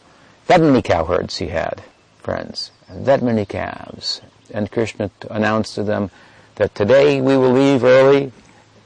that 0.46 0.60
many 0.60 0.82
cowherds 0.82 1.38
he 1.38 1.48
had, 1.48 1.82
friends, 2.18 2.72
and 2.88 3.06
that 3.06 3.22
many 3.22 3.46
calves. 3.46 4.20
And 4.52 4.70
Krishna 4.70 5.10
announced 5.30 5.74
to 5.76 5.82
them 5.82 6.10
that 6.56 6.74
today 6.74 7.20
we 7.20 7.36
will 7.36 7.52
leave 7.52 7.84
early 7.84 8.32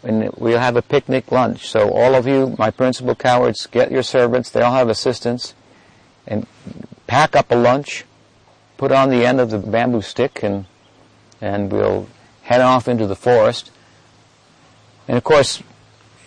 and 0.02 0.30
we'll 0.37 0.59
have 0.59 0.76
a 0.76 0.83
picnic 0.83 1.30
lunch. 1.30 1.69
So 1.69 1.90
all 1.90 2.14
of 2.14 2.26
you, 2.26 2.54
my 2.59 2.71
principal 2.71 3.14
cowards, 3.14 3.66
get 3.66 3.90
your 3.90 4.02
servants, 4.02 4.50
they 4.50 4.62
all 4.62 4.73
have 4.73 4.88
assistants, 4.88 5.54
and 6.26 6.47
pack 7.07 7.37
up 7.37 7.50
a 7.50 7.57
lunch, 7.57 8.04
put 8.76 8.92
on 8.92 9.11
the 9.11 9.26
end 9.26 9.40
of 9.40 9.50
the 9.50 9.59
bamboo 9.59 10.02
stick, 10.02 10.42
and, 10.42 10.66
and 11.40 11.73
we'll 11.73 12.09
head 12.42 12.61
off 12.61 12.88
into 12.88 13.07
the 13.07 13.16
forest. 13.16 13.71
And 15.07 15.16
of 15.16 15.25
course, 15.25 15.62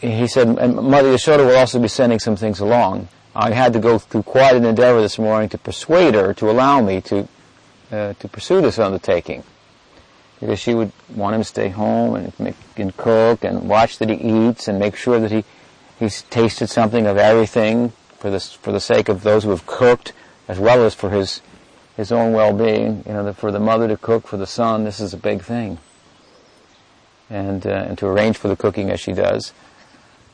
he 0.02 0.28
said, 0.28 0.48
and 0.48 0.76
Mother 0.76 1.14
Yashoda 1.14 1.46
will 1.46 1.56
also 1.56 1.80
be 1.80 1.88
sending 1.88 2.20
some 2.20 2.36
things 2.36 2.60
along. 2.60 3.08
I 3.36 3.52
had 3.52 3.74
to 3.74 3.80
go 3.80 3.98
through 3.98 4.24
quite 4.24 4.56
an 4.56 4.66
endeavor 4.66 5.02
this 5.02 5.18
morning 5.18 5.50
to 5.50 5.58
persuade 5.58 6.14
her 6.14 6.34
to 6.36 6.52
allow 6.52 6.82
me 6.82 7.02
to 7.02 7.28
uh, 7.92 8.14
to 8.14 8.28
pursue 8.28 8.60
this 8.62 8.80
undertaking, 8.80 9.44
because 10.44 10.60
she 10.60 10.74
would 10.74 10.92
want 11.16 11.34
him 11.34 11.40
to 11.42 11.46
stay 11.46 11.70
home 11.70 12.16
and 12.16 12.38
make 12.38 12.56
and 12.76 12.96
cook 12.98 13.46
and 13.46 13.70
watch 13.70 13.98
that 14.00 14.10
he 14.10 14.16
eats 14.16 14.68
and 14.68 14.78
make 14.78 14.94
sure 14.94 15.18
that 15.18 15.32
he 15.32 15.46
he's 15.98 16.24
tasted 16.24 16.68
something 16.68 17.06
of 17.06 17.16
everything 17.16 17.94
for 18.20 18.30
this 18.30 18.52
for 18.52 18.74
the 18.74 18.80
sake 18.82 19.08
of 19.08 19.24
those 19.24 19.46
who 19.46 19.52
have 19.52 19.66
cooked, 19.66 20.12
as 20.50 20.60
well 20.60 20.84
as 20.84 20.94
for 20.94 21.12
his 21.12 21.42
his 21.96 22.12
own 22.12 22.34
well-being. 22.34 23.04
You 23.06 23.14
know, 23.14 23.24
the, 23.24 23.34
for 23.34 23.54
the 23.54 23.60
mother 23.60 23.88
to 23.88 23.96
cook 23.96 24.28
for 24.28 24.36
the 24.36 24.46
son, 24.46 24.84
this 24.84 25.00
is 25.00 25.14
a 25.14 25.18
big 25.18 25.44
thing, 25.44 25.78
and 27.30 27.66
uh, 27.66 27.86
and 27.88 27.98
to 28.00 28.08
arrange 28.08 28.36
for 28.36 28.50
the 28.50 28.58
cooking 28.58 28.90
as 28.90 29.00
she 29.00 29.14
does. 29.14 29.54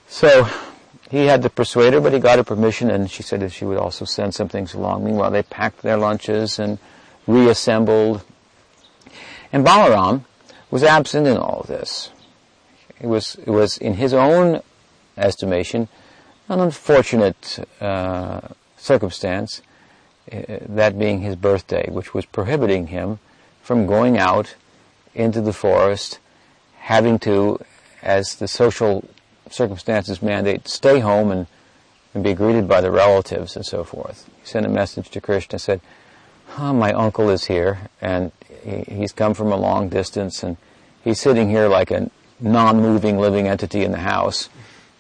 So 0.08 0.50
he 1.12 1.26
had 1.26 1.44
to 1.44 1.52
persuade 1.52 1.94
her, 1.94 2.02
but 2.02 2.14
he 2.14 2.20
got 2.20 2.40
her 2.40 2.44
permission, 2.44 2.90
and 2.90 3.12
she 3.12 3.22
said 3.22 3.42
that 3.42 3.52
she 3.52 3.64
would 3.64 3.78
also 3.78 4.06
send 4.06 4.34
some 4.34 4.50
things 4.50 4.74
along. 4.74 5.04
Meanwhile, 5.04 5.30
they 5.30 5.44
packed 5.44 5.84
their 5.84 5.98
lunches 5.98 6.58
and 6.58 6.80
reassembled. 7.28 8.24
And 9.52 9.66
Balaram 9.66 10.26
was 10.70 10.84
absent 10.84 11.28
in 11.28 11.38
all 11.38 11.66
this. 11.68 12.12
It 13.00 13.08
was, 13.08 13.36
it 13.36 13.50
was 13.50 13.78
in 13.78 13.96
his 13.96 14.14
own 14.14 14.62
estimation, 15.18 15.88
an 16.48 16.60
unfortunate 16.60 17.66
uh, 17.82 18.42
circumstance, 18.78 19.62
uh, 20.32 20.42
that 20.68 21.00
being 21.00 21.22
his 21.22 21.36
birthday, 21.36 21.90
which 21.90 22.14
was 22.14 22.26
prohibiting 22.26 22.88
him 22.88 23.20
from 23.62 23.88
going 23.88 24.18
out 24.18 24.56
into 25.16 25.42
the 25.42 25.54
forest, 25.54 26.20
having 26.78 27.20
to, 27.20 27.60
as 28.04 28.36
the 28.36 28.48
social 28.48 29.08
circumstances 29.50 30.22
mandate, 30.22 30.68
stay 30.68 31.00
home 31.00 31.32
and, 31.32 31.48
and 32.14 32.24
be 32.24 32.34
greeted 32.34 32.68
by 32.68 32.82
the 32.82 32.92
relatives 32.92 33.56
and 33.56 33.66
so 33.66 33.84
forth. 33.84 34.30
He 34.42 34.48
sent 34.48 34.66
a 34.66 34.70
message 34.70 35.10
to 35.12 35.22
Krishna, 35.22 35.58
said, 35.58 35.82
oh, 36.58 36.74
my 36.74 36.92
uncle 36.94 37.30
is 37.30 37.46
here, 37.46 37.90
and 38.02 38.32
he's 38.64 39.12
come 39.12 39.34
from 39.34 39.52
a 39.52 39.58
long 39.58 39.90
distance, 39.90 40.44
and 40.44 40.58
he's 41.04 41.20
sitting 41.20 41.50
here 41.50 41.68
like 41.68 41.92
a 41.92 42.10
non-moving 42.40 43.18
living 43.18 43.48
entity 43.48 43.84
in 43.84 43.92
the 43.92 44.00
house, 44.00 44.50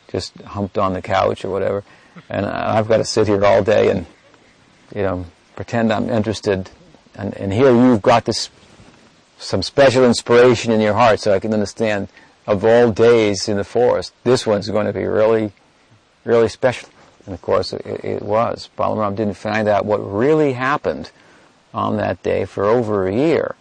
just 0.09 0.35
humped 0.41 0.77
on 0.77 0.93
the 0.93 1.01
couch 1.01 1.45
or 1.45 1.49
whatever, 1.49 1.83
and 2.29 2.45
I've 2.45 2.87
got 2.87 2.97
to 2.97 3.05
sit 3.05 3.27
here 3.27 3.43
all 3.45 3.63
day 3.63 3.89
and, 3.89 4.05
you 4.95 5.03
know, 5.03 5.25
pretend 5.55 5.93
I'm 5.93 6.09
interested, 6.09 6.69
and, 7.15 7.35
and 7.35 7.53
here 7.53 7.71
you've 7.71 8.01
got 8.01 8.25
this, 8.25 8.49
some 9.37 9.61
special 9.61 10.05
inspiration 10.05 10.71
in 10.71 10.81
your 10.81 10.93
heart 10.93 11.19
so 11.19 11.33
I 11.33 11.39
can 11.39 11.53
understand 11.53 12.09
of 12.47 12.65
all 12.65 12.91
days 12.91 13.47
in 13.47 13.57
the 13.57 13.63
forest, 13.63 14.13
this 14.23 14.47
one's 14.47 14.67
going 14.69 14.87
to 14.87 14.93
be 14.93 15.05
really, 15.05 15.53
really 16.25 16.49
special. 16.49 16.89
And 17.25 17.35
of 17.35 17.41
course, 17.43 17.73
it, 17.73 17.85
it 17.85 18.21
was. 18.23 18.69
Balaram 18.75 19.15
didn't 19.15 19.35
find 19.35 19.67
out 19.67 19.85
what 19.85 19.97
really 19.97 20.53
happened 20.53 21.11
on 21.73 21.97
that 21.97 22.21
day 22.23 22.45
for 22.45 22.65
over 22.65 23.07
a 23.07 23.13
year. 23.13 23.55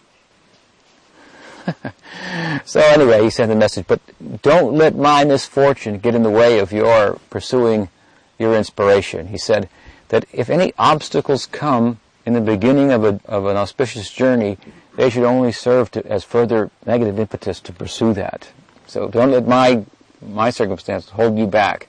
so 2.65 2.79
anyway, 2.79 3.23
he 3.23 3.29
sent 3.29 3.51
a 3.51 3.55
message, 3.55 3.85
but 3.87 4.01
don't 4.41 4.73
let 4.73 4.95
my 4.95 5.23
misfortune 5.23 5.99
get 5.99 6.15
in 6.15 6.23
the 6.23 6.29
way 6.29 6.59
of 6.59 6.71
your 6.71 7.19
pursuing 7.29 7.89
your 8.37 8.55
inspiration. 8.55 9.27
He 9.27 9.37
said 9.37 9.69
that 10.09 10.25
if 10.31 10.49
any 10.49 10.73
obstacles 10.77 11.45
come 11.45 11.99
in 12.25 12.33
the 12.33 12.41
beginning 12.41 12.91
of, 12.91 13.03
a, 13.03 13.19
of 13.25 13.45
an 13.45 13.57
auspicious 13.57 14.11
journey, 14.11 14.57
they 14.95 15.09
should 15.09 15.23
only 15.23 15.51
serve 15.51 15.91
to, 15.91 16.05
as 16.05 16.23
further 16.23 16.71
negative 16.85 17.19
impetus 17.19 17.59
to 17.61 17.73
pursue 17.73 18.13
that. 18.13 18.49
So 18.87 19.07
don't 19.07 19.31
let 19.31 19.47
my, 19.47 19.85
my 20.21 20.49
circumstances 20.49 21.11
hold 21.11 21.37
you 21.37 21.47
back. 21.47 21.87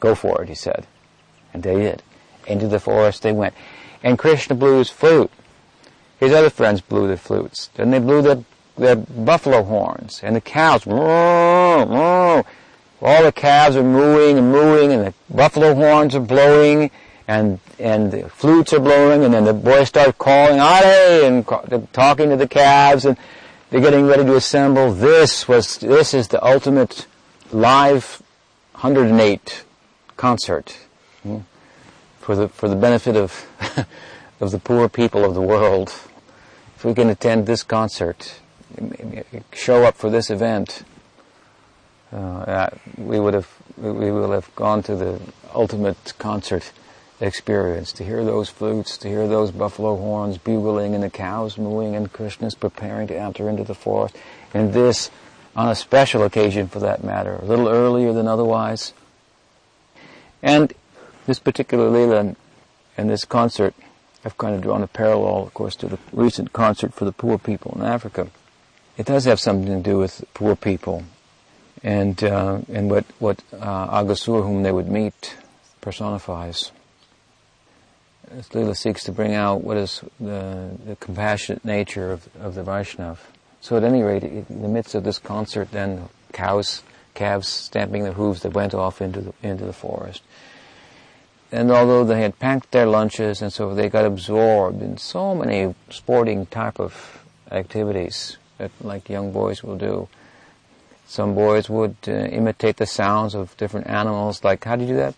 Go 0.00 0.14
for 0.14 0.42
it, 0.42 0.48
he 0.48 0.54
said. 0.54 0.86
And 1.54 1.62
they 1.62 1.76
did. 1.76 2.02
Into 2.46 2.66
the 2.66 2.80
forest 2.80 3.22
they 3.22 3.32
went. 3.32 3.54
And 4.02 4.18
Krishna 4.18 4.56
blew 4.56 4.78
his 4.78 4.90
flute. 4.90 5.30
His 6.22 6.32
other 6.32 6.50
friends 6.50 6.80
blew 6.80 7.08
their 7.08 7.16
flutes. 7.16 7.68
Then 7.74 7.90
they 7.90 7.98
blew 7.98 8.22
their, 8.22 8.44
their 8.78 8.94
buffalo 8.94 9.64
horns. 9.64 10.20
And 10.22 10.36
the 10.36 10.40
cows, 10.40 10.86
moo, 10.86 10.94
moo. 10.94 12.44
all 13.02 13.24
the 13.24 13.32
calves 13.34 13.74
are 13.74 13.82
mooing 13.82 14.38
and 14.38 14.52
mooing 14.52 14.92
and 14.92 15.08
the 15.08 15.14
buffalo 15.28 15.74
horns 15.74 16.14
are 16.14 16.20
blowing 16.20 16.92
and, 17.26 17.58
and 17.80 18.12
the 18.12 18.28
flutes 18.28 18.72
are 18.72 18.78
blowing 18.78 19.24
and 19.24 19.34
then 19.34 19.44
the 19.44 19.52
boys 19.52 19.88
start 19.88 20.16
calling, 20.16 20.60
Ade! 20.60 21.24
and 21.24 21.92
talking 21.92 22.30
to 22.30 22.36
the 22.36 22.46
calves 22.46 23.04
and 23.04 23.16
they're 23.70 23.80
getting 23.80 24.06
ready 24.06 24.22
to 24.22 24.36
assemble. 24.36 24.94
This 24.94 25.48
was, 25.48 25.78
this 25.78 26.14
is 26.14 26.28
the 26.28 26.40
ultimate 26.46 27.08
live 27.50 28.22
108 28.74 29.64
concert 30.16 30.78
hmm, 31.24 31.38
for 32.20 32.36
the, 32.36 32.48
for 32.48 32.68
the 32.68 32.76
benefit 32.76 33.16
of, 33.16 33.44
of 34.40 34.52
the 34.52 34.60
poor 34.60 34.88
people 34.88 35.24
of 35.24 35.34
the 35.34 35.42
world. 35.42 35.92
If 36.82 36.86
we 36.86 36.94
can 36.94 37.10
attend 37.10 37.46
this 37.46 37.62
concert, 37.62 38.40
show 39.52 39.84
up 39.84 39.94
for 39.94 40.10
this 40.10 40.30
event, 40.30 40.82
uh, 42.10 42.70
we 42.98 43.20
would 43.20 43.34
have, 43.34 43.48
we 43.76 44.10
will 44.10 44.32
have 44.32 44.52
gone 44.56 44.82
to 44.82 44.96
the 44.96 45.20
ultimate 45.54 46.14
concert 46.18 46.72
experience, 47.20 47.92
to 47.92 48.04
hear 48.04 48.24
those 48.24 48.48
flutes, 48.48 48.98
to 48.98 49.08
hear 49.08 49.28
those 49.28 49.52
buffalo 49.52 49.96
horns 49.96 50.38
bugling 50.38 50.96
and 50.96 51.04
the 51.04 51.10
cows 51.10 51.56
mooing 51.56 51.94
and 51.94 52.12
Krishna's 52.12 52.56
preparing 52.56 53.06
to 53.06 53.16
enter 53.16 53.48
into 53.48 53.62
the 53.62 53.76
forest. 53.76 54.16
And 54.52 54.72
this 54.72 55.08
on 55.54 55.68
a 55.68 55.76
special 55.76 56.24
occasion 56.24 56.66
for 56.66 56.80
that 56.80 57.04
matter, 57.04 57.36
a 57.36 57.44
little 57.44 57.68
earlier 57.68 58.12
than 58.12 58.26
otherwise. 58.26 58.92
And 60.42 60.74
this 61.26 61.38
particular 61.38 61.88
Leela 61.88 62.34
and 62.96 63.08
this 63.08 63.24
concert, 63.24 63.72
I've 64.24 64.38
kind 64.38 64.54
of 64.54 64.62
drawn 64.62 64.82
a 64.82 64.86
parallel, 64.86 65.42
of 65.44 65.54
course, 65.54 65.76
to 65.76 65.88
the 65.88 65.98
recent 66.12 66.52
concert 66.52 66.94
for 66.94 67.04
the 67.04 67.12
poor 67.12 67.38
people 67.38 67.72
in 67.74 67.82
Africa. 67.82 68.28
It 68.96 69.06
does 69.06 69.24
have 69.24 69.40
something 69.40 69.82
to 69.82 69.90
do 69.90 69.98
with 69.98 70.24
poor 70.34 70.54
people 70.54 71.04
and, 71.82 72.22
uh, 72.22 72.60
and 72.72 72.90
what, 72.90 73.04
what 73.18 73.42
uh, 73.52 74.04
whom 74.04 74.62
they 74.62 74.72
would 74.72 74.88
meet, 74.88 75.36
personifies. 75.80 76.70
Leela 78.30 78.76
seeks 78.76 79.04
to 79.04 79.12
bring 79.12 79.34
out 79.34 79.62
what 79.62 79.76
is 79.76 80.02
the, 80.18 80.70
the 80.86 80.96
compassionate 80.96 81.64
nature 81.64 82.12
of, 82.12 82.28
of 82.40 82.54
the 82.54 82.62
Vaishnav. 82.62 83.18
So 83.60 83.76
at 83.76 83.84
any 83.84 84.02
rate, 84.02 84.22
in 84.22 84.62
the 84.62 84.68
midst 84.68 84.94
of 84.94 85.04
this 85.04 85.18
concert, 85.18 85.70
then 85.70 86.08
cows 86.32 86.82
calves 87.14 87.48
stamping 87.48 88.04
their 88.04 88.12
hooves, 88.12 88.42
they 88.42 88.48
went 88.48 88.74
off 88.74 89.02
into 89.02 89.20
the, 89.20 89.34
into 89.42 89.64
the 89.64 89.72
forest. 89.72 90.22
And 91.52 91.70
although 91.70 92.02
they 92.02 92.22
had 92.22 92.38
packed 92.38 92.70
their 92.70 92.86
lunches 92.86 93.42
and 93.42 93.52
so 93.52 93.74
they 93.74 93.90
got 93.90 94.06
absorbed 94.06 94.80
in 94.80 94.96
so 94.96 95.34
many 95.34 95.74
sporting 95.90 96.46
type 96.46 96.80
of 96.80 97.22
activities 97.50 98.38
that 98.56 98.70
like 98.80 99.10
young 99.10 99.32
boys 99.32 99.62
will 99.62 99.76
do. 99.76 100.08
Some 101.06 101.34
boys 101.34 101.68
would 101.68 101.96
uh, 102.08 102.12
imitate 102.12 102.78
the 102.78 102.86
sounds 102.86 103.34
of 103.34 103.54
different 103.58 103.86
animals, 103.86 104.42
like, 104.44 104.64
how 104.64 104.76
do 104.76 104.84
you 104.84 104.88
do 104.88 104.96
that? 104.96 105.14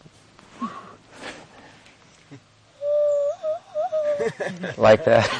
like 4.78 5.04
that. 5.04 5.30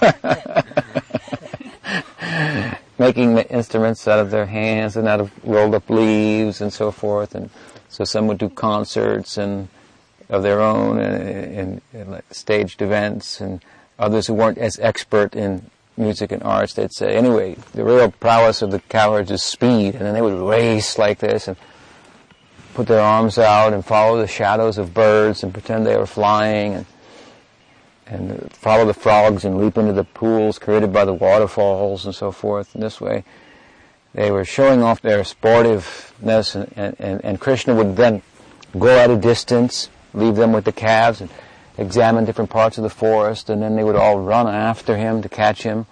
Making 2.98 3.34
the 3.34 3.46
instruments 3.50 4.08
out 4.08 4.18
of 4.18 4.30
their 4.30 4.46
hands 4.46 4.96
and 4.96 5.06
out 5.06 5.20
of 5.20 5.30
rolled 5.44 5.74
up 5.74 5.90
leaves 5.90 6.62
and 6.62 6.72
so 6.72 6.90
forth. 6.90 7.34
And 7.34 7.50
so 7.90 8.04
some 8.04 8.26
would 8.28 8.38
do 8.38 8.48
concerts 8.48 9.36
and 9.36 9.68
of 10.28 10.42
their 10.42 10.60
own 10.60 10.98
uh, 10.98 11.02
and, 11.02 11.80
and, 11.92 12.22
staged 12.30 12.82
events 12.82 13.40
and 13.40 13.62
others 13.98 14.26
who 14.26 14.34
weren't 14.34 14.58
as 14.58 14.78
expert 14.78 15.34
in 15.34 15.70
music 15.96 16.30
and 16.30 16.42
arts, 16.42 16.74
they'd 16.74 16.92
say, 16.92 17.16
anyway, 17.16 17.56
the 17.72 17.84
real 17.84 18.10
prowess 18.10 18.62
of 18.62 18.70
the 18.70 18.78
cowards 18.78 19.30
is 19.30 19.42
speed. 19.42 19.94
And 19.94 20.04
then 20.04 20.14
they 20.14 20.22
would 20.22 20.38
race 20.38 20.98
like 20.98 21.18
this 21.18 21.48
and 21.48 21.56
put 22.74 22.86
their 22.86 23.00
arms 23.00 23.38
out 23.38 23.72
and 23.72 23.84
follow 23.84 24.18
the 24.18 24.26
shadows 24.26 24.78
of 24.78 24.94
birds 24.94 25.42
and 25.42 25.52
pretend 25.52 25.86
they 25.86 25.96
were 25.96 26.06
flying 26.06 26.74
and 26.74 26.86
and 28.10 28.52
follow 28.52 28.86
the 28.86 28.94
frogs 28.94 29.44
and 29.44 29.58
leap 29.58 29.76
into 29.76 29.92
the 29.92 30.04
pools 30.04 30.58
created 30.58 30.92
by 30.92 31.04
the 31.04 31.12
waterfalls 31.12 32.06
and 32.06 32.14
so 32.14 32.32
forth. 32.32 32.74
And 32.74 32.82
this 32.82 33.00
way, 33.00 33.24
they 34.14 34.30
were 34.30 34.44
showing 34.44 34.82
off 34.82 35.02
their 35.02 35.20
sportiveness, 35.20 36.54
and, 36.54 36.94
and, 36.98 37.24
and 37.24 37.40
Krishna 37.40 37.74
would 37.74 37.96
then 37.96 38.22
go 38.78 38.98
at 38.98 39.10
a 39.10 39.16
distance, 39.16 39.90
leave 40.14 40.36
them 40.36 40.52
with 40.52 40.64
the 40.64 40.72
calves, 40.72 41.20
and 41.20 41.30
examine 41.76 42.24
different 42.24 42.50
parts 42.50 42.76
of 42.76 42.82
the 42.82 42.90
forest, 42.90 43.48
and 43.48 43.62
then 43.62 43.76
they 43.76 43.84
would 43.84 43.96
all 43.96 44.18
run 44.18 44.46
after 44.46 44.96
him 44.96 45.22
to 45.22 45.28
catch 45.28 45.62
him. 45.62 45.86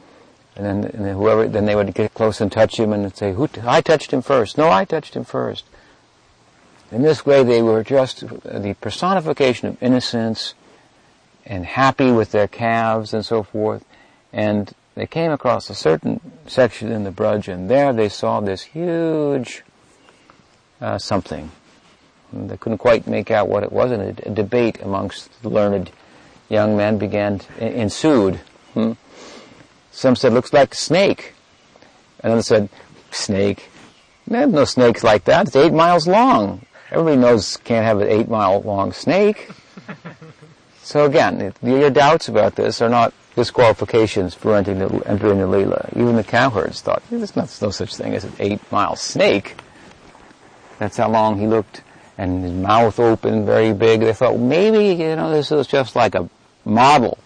And 0.57 0.65
then, 0.65 0.85
and 0.85 1.05
then 1.05 1.15
whoever, 1.15 1.47
then 1.47 1.67
they 1.67 1.77
would 1.77 1.93
get 1.95 2.15
close 2.15 2.41
and 2.41 2.51
touch 2.51 2.79
him 2.79 2.93
and 2.93 3.15
say, 3.15 3.35
"Who? 3.35 3.47
T- 3.47 3.61
I 3.65 3.83
touched 3.83 4.13
him 4.13 4.23
first. 4.23 4.57
No, 4.57 4.71
I 4.71 4.85
touched 4.85 5.15
him 5.15 5.25
first. 5.25 5.65
In 6.91 7.03
this 7.03 7.27
way, 7.27 7.43
they 7.43 7.63
were 7.63 7.85
just 7.85 8.21
the 8.21 8.75
personification 8.81 9.69
of 9.69 9.83
innocence 9.83 10.55
and 11.45 11.67
happy 11.67 12.11
with 12.11 12.33
their 12.33 12.49
calves 12.49 13.13
and 13.13 13.25
so 13.25 13.43
forth. 13.43 13.85
And 14.33 14.73
they 14.95 15.07
came 15.07 15.31
across 15.31 15.69
a 15.69 15.75
certain 15.75 16.21
section 16.47 16.91
in 16.91 17.05
the 17.05 17.11
Braj, 17.11 17.53
and 17.53 17.69
there 17.69 17.93
they 17.93 18.09
saw 18.09 18.41
this 18.41 18.63
huge 18.63 19.63
uh, 20.81 20.99
something. 20.99 21.51
They 22.33 22.57
couldn't 22.57 22.79
quite 22.79 23.07
make 23.07 23.31
out 23.31 23.49
what 23.49 23.63
it 23.63 23.73
was, 23.73 23.91
and 23.91 24.03
a, 24.03 24.29
a 24.29 24.35
debate 24.35 24.81
amongst 24.83 25.43
the 25.43 25.49
learned 25.49 25.91
young 26.49 26.77
men 26.77 26.99
began 26.99 27.39
to, 27.39 27.81
ensued. 27.81 28.37
Hmm? 28.75 28.93
Some 29.91 30.17
said, 30.17 30.33
"Looks 30.33 30.53
like 30.53 30.75
a 30.75 30.77
snake," 30.77 31.35
and 32.21 32.33
then 32.33 32.43
said, 32.43 32.69
"Snake? 33.11 33.71
There's 34.27 34.51
no 34.51 34.65
snakes 34.65 35.05
like 35.05 35.25
that. 35.25 35.47
It's 35.47 35.57
eight 35.57 35.73
miles 35.73 36.07
long. 36.07 36.67
Everybody 36.91 37.17
knows 37.17 37.57
can't 37.59 37.85
have 37.85 38.01
an 38.01 38.09
eight 38.09 38.29
mile 38.29 38.61
long 38.61 38.93
snake." 38.93 39.51
So 40.87 41.05
again, 41.05 41.53
your 41.65 41.91
doubts 41.91 42.29
about 42.29 42.55
this 42.55 42.81
are 42.81 42.89
not 42.89 43.13
disqualifications 43.35 44.35
for 44.35 44.55
entering 44.55 44.79
the, 44.79 44.87
entering 45.05 45.41
the 45.41 45.45
Leela. 45.45 45.91
Even 45.97 46.15
the 46.15 46.23
cowherds 46.23 46.81
thought, 46.81 47.03
there's 47.11 47.35
no, 47.35 47.45
such 47.45 47.97
thing 47.97 48.15
as 48.15 48.23
an 48.23 48.33
eight-mile 48.39 48.95
snake. 48.95 49.57
That's 50.79 50.97
how 50.97 51.11
long 51.11 51.41
he 51.41 51.49
looked, 51.49 51.83
and 52.19 52.43
his 52.43 52.53
mouth 52.53 52.99
open, 52.99 53.45
very 53.45 53.73
big. 53.73 54.01
They 54.01 54.13
thought, 54.13 54.39
maybe, 54.39 55.03
you 55.03 55.17
know, 55.17 55.31
this 55.31 55.53
is 55.53 55.67
just 55.67 55.97
like 55.97 56.15
a 56.15 56.29
model, 56.65 57.19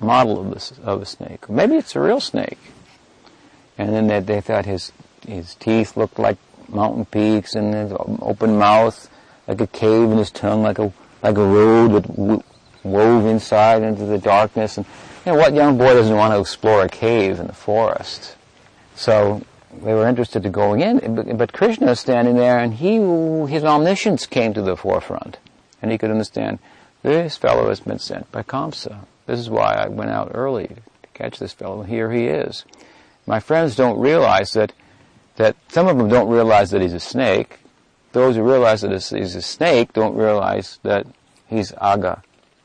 model 0.00 0.40
of, 0.40 0.54
this, 0.54 0.72
of 0.82 1.02
a 1.02 1.06
snake. 1.06 1.48
Maybe 1.48 1.76
it's 1.76 1.96
a 1.96 2.00
real 2.00 2.20
snake. 2.20 2.58
And 3.76 3.92
then 3.92 4.06
they, 4.06 4.20
they 4.20 4.40
thought 4.40 4.66
his, 4.66 4.92
his 5.26 5.54
teeth 5.56 5.96
looked 5.96 6.18
like 6.18 6.38
mountain 6.68 7.04
peaks, 7.04 7.54
and 7.54 7.74
his 7.74 7.92
open 8.20 8.56
mouth, 8.58 9.10
like 9.46 9.60
a 9.60 9.66
cave, 9.66 10.10
and 10.10 10.18
his 10.18 10.30
tongue 10.30 10.62
like 10.62 10.78
a, 10.78 10.92
like 11.22 11.36
a 11.36 11.44
road 11.44 11.90
with 11.92 12.42
wove 12.84 13.26
inside 13.26 13.82
into 13.82 14.04
the 14.04 14.18
darkness. 14.18 14.76
And 14.76 14.86
you 15.26 15.32
know, 15.32 15.38
what 15.38 15.54
young 15.54 15.76
boy 15.76 15.94
doesn't 15.94 16.14
want 16.14 16.32
to 16.34 16.40
explore 16.40 16.82
a 16.82 16.88
cave 16.88 17.40
in 17.40 17.46
the 17.46 17.52
forest? 17.52 18.36
So 18.94 19.42
they 19.82 19.94
were 19.94 20.06
interested 20.06 20.42
to 20.42 20.50
going 20.50 20.80
in, 20.80 21.36
but 21.36 21.52
Krishna 21.52 21.92
is 21.92 22.00
standing 22.00 22.36
there, 22.36 22.58
and 22.58 22.74
he, 22.74 22.96
his 23.52 23.64
omniscience 23.64 24.26
came 24.26 24.54
to 24.54 24.62
the 24.62 24.76
forefront, 24.76 25.38
and 25.82 25.90
he 25.90 25.98
could 25.98 26.10
understand 26.10 26.58
this 27.02 27.36
fellow 27.36 27.68
has 27.68 27.80
been 27.80 27.98
sent 27.98 28.30
by 28.32 28.42
Kamsa. 28.42 29.00
This 29.26 29.38
is 29.38 29.50
why 29.50 29.74
I 29.74 29.88
went 29.88 30.10
out 30.10 30.30
early 30.34 30.68
to 30.68 31.08
catch 31.14 31.38
this 31.38 31.52
fellow. 31.52 31.82
Here 31.82 32.10
he 32.10 32.26
is. 32.26 32.64
My 33.26 33.40
friends 33.40 33.76
don't 33.76 33.98
realize 33.98 34.52
that 34.52 34.72
that 35.36 35.56
some 35.68 35.88
of 35.88 35.98
them 35.98 36.08
don't 36.08 36.28
realize 36.28 36.70
that 36.70 36.80
he's 36.80 36.92
a 36.92 37.00
snake. 37.00 37.58
Those 38.12 38.36
who 38.36 38.42
realize 38.42 38.82
that 38.82 38.92
he's 38.92 39.34
a 39.34 39.42
snake 39.42 39.92
don't 39.92 40.14
realize 40.14 40.78
that 40.84 41.06
he's 41.48 41.72
Agha, 41.80 42.22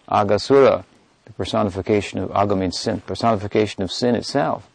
Aghasura, 0.08 0.84
the 1.26 1.34
personification 1.34 2.20
of 2.20 2.32
Agha 2.32 2.56
means 2.56 2.78
sin, 2.78 3.02
personification 3.02 3.82
of 3.82 3.92
sin 3.92 4.14
itself. 4.16 4.69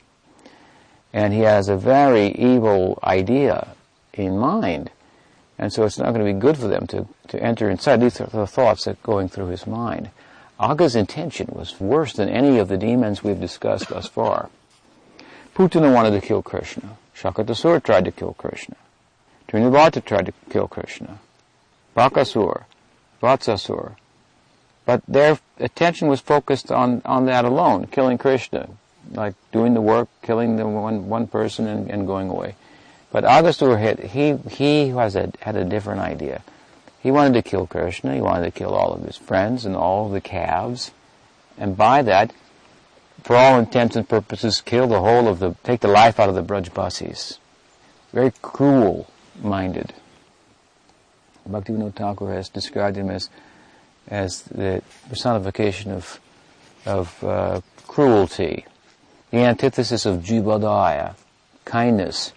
And 1.14 1.32
he 1.32 1.40
has 1.40 1.68
a 1.68 1.76
very 1.76 2.32
evil 2.32 2.98
idea 3.04 3.68
in 4.12 4.36
mind. 4.36 4.90
And 5.56 5.72
so 5.72 5.84
it's 5.84 5.96
not 5.96 6.12
going 6.12 6.26
to 6.26 6.32
be 6.34 6.38
good 6.38 6.58
for 6.58 6.66
them 6.66 6.88
to, 6.88 7.06
to 7.28 7.40
enter 7.40 7.70
inside. 7.70 8.00
These 8.00 8.20
are 8.20 8.26
the 8.26 8.48
thoughts 8.48 8.84
that 8.84 8.96
are 8.96 9.04
going 9.04 9.28
through 9.28 9.46
his 9.46 9.64
mind. 9.64 10.10
Agha's 10.58 10.96
intention 10.96 11.48
was 11.52 11.80
worse 11.80 12.14
than 12.14 12.28
any 12.28 12.58
of 12.58 12.66
the 12.66 12.76
demons 12.76 13.22
we've 13.22 13.40
discussed 13.40 13.90
thus 13.90 14.08
far. 14.08 14.50
Putana 15.54 15.94
wanted 15.94 16.10
to 16.10 16.20
kill 16.20 16.42
Krishna. 16.42 16.96
Shakatasura 17.16 17.80
tried 17.80 18.06
to 18.06 18.10
kill 18.10 18.34
Krishna. 18.34 18.74
Trinavarta 19.46 20.04
tried 20.04 20.26
to 20.26 20.32
kill 20.50 20.66
Krishna. 20.66 21.20
Bakasur, 21.96 22.64
Vatsasur, 23.22 23.94
but 24.84 25.00
their 25.06 25.38
attention 25.58 26.08
was 26.08 26.20
focused 26.20 26.72
on, 26.72 27.02
on 27.04 27.26
that 27.26 27.44
alone, 27.44 27.86
killing 27.86 28.18
Krishna, 28.18 28.68
like 29.12 29.34
doing 29.52 29.74
the 29.74 29.80
work, 29.80 30.08
killing 30.22 30.56
the 30.56 30.66
one, 30.66 31.08
one 31.08 31.26
person 31.26 31.66
and, 31.66 31.90
and 31.90 32.06
going 32.06 32.28
away. 32.28 32.56
But 33.10 33.24
Aghasur 33.24 33.78
had, 33.78 34.00
he, 34.00 34.36
he 34.50 34.88
has 34.88 35.14
a, 35.14 35.32
had 35.40 35.56
a 35.56 35.64
different 35.64 36.00
idea. 36.00 36.42
He 37.00 37.10
wanted 37.10 37.34
to 37.34 37.42
kill 37.42 37.66
Krishna, 37.66 38.14
he 38.14 38.20
wanted 38.20 38.44
to 38.46 38.50
kill 38.50 38.74
all 38.74 38.92
of 38.92 39.02
his 39.02 39.16
friends 39.16 39.64
and 39.64 39.76
all 39.76 40.06
of 40.06 40.12
the 40.12 40.20
calves, 40.20 40.90
and 41.58 41.76
by 41.76 42.02
that, 42.02 42.32
for 43.22 43.36
all 43.36 43.58
intents 43.58 43.96
and 43.96 44.08
purposes, 44.08 44.60
kill 44.60 44.86
the 44.86 45.00
whole 45.00 45.28
of 45.28 45.38
the, 45.38 45.54
take 45.62 45.80
the 45.80 45.88
life 45.88 46.18
out 46.18 46.28
of 46.28 46.34
the 46.34 46.42
Brajbasis. 46.42 47.38
Very 48.12 48.32
cruel-minded. 48.42 49.92
Bhaktivinoda 51.48 51.94
Thakur 51.94 52.32
has 52.32 52.48
described 52.48 52.96
him 52.96 53.10
as 53.10 53.28
as 54.08 54.42
the 54.42 54.82
personification 55.08 55.90
of, 55.90 56.20
of 56.86 57.24
uh, 57.24 57.60
cruelty, 57.86 58.66
the 59.34 59.40
antithesis 59.40 60.06
of 60.06 60.20
jivadaya, 60.20 61.16
kindness 61.64 62.32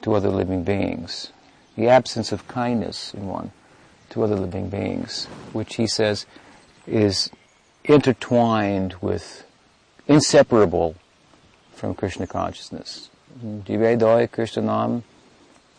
to 0.00 0.14
other 0.14 0.30
living 0.30 0.64
beings, 0.64 1.32
the 1.76 1.86
absence 1.86 2.32
of 2.32 2.48
kindness 2.48 3.12
in 3.12 3.26
one 3.26 3.52
to 4.08 4.22
other 4.22 4.36
living 4.36 4.70
beings, 4.70 5.26
which 5.52 5.76
he 5.76 5.86
says 5.86 6.24
is 6.86 7.28
intertwined 7.84 8.94
with, 9.02 9.44
inseparable 10.08 10.94
from 11.74 11.94
Krishna 11.94 12.26
consciousness. 12.26 13.10
Jivedoi 13.44 14.30
Krishnanam 14.30 15.02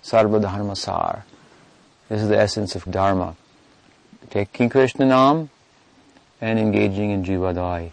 Sarva 0.03 0.39
Dharmasar. 0.39 1.23
This 2.07 2.21
is 2.21 2.29
the 2.29 2.37
essence 2.37 2.75
of 2.75 2.85
Dharma 2.85 3.35
taking 4.29 4.69
Krishna 4.69 5.07
Nam 5.07 5.49
and 6.39 6.59
engaging 6.59 7.09
in 7.09 7.23
Jivadai, 7.23 7.91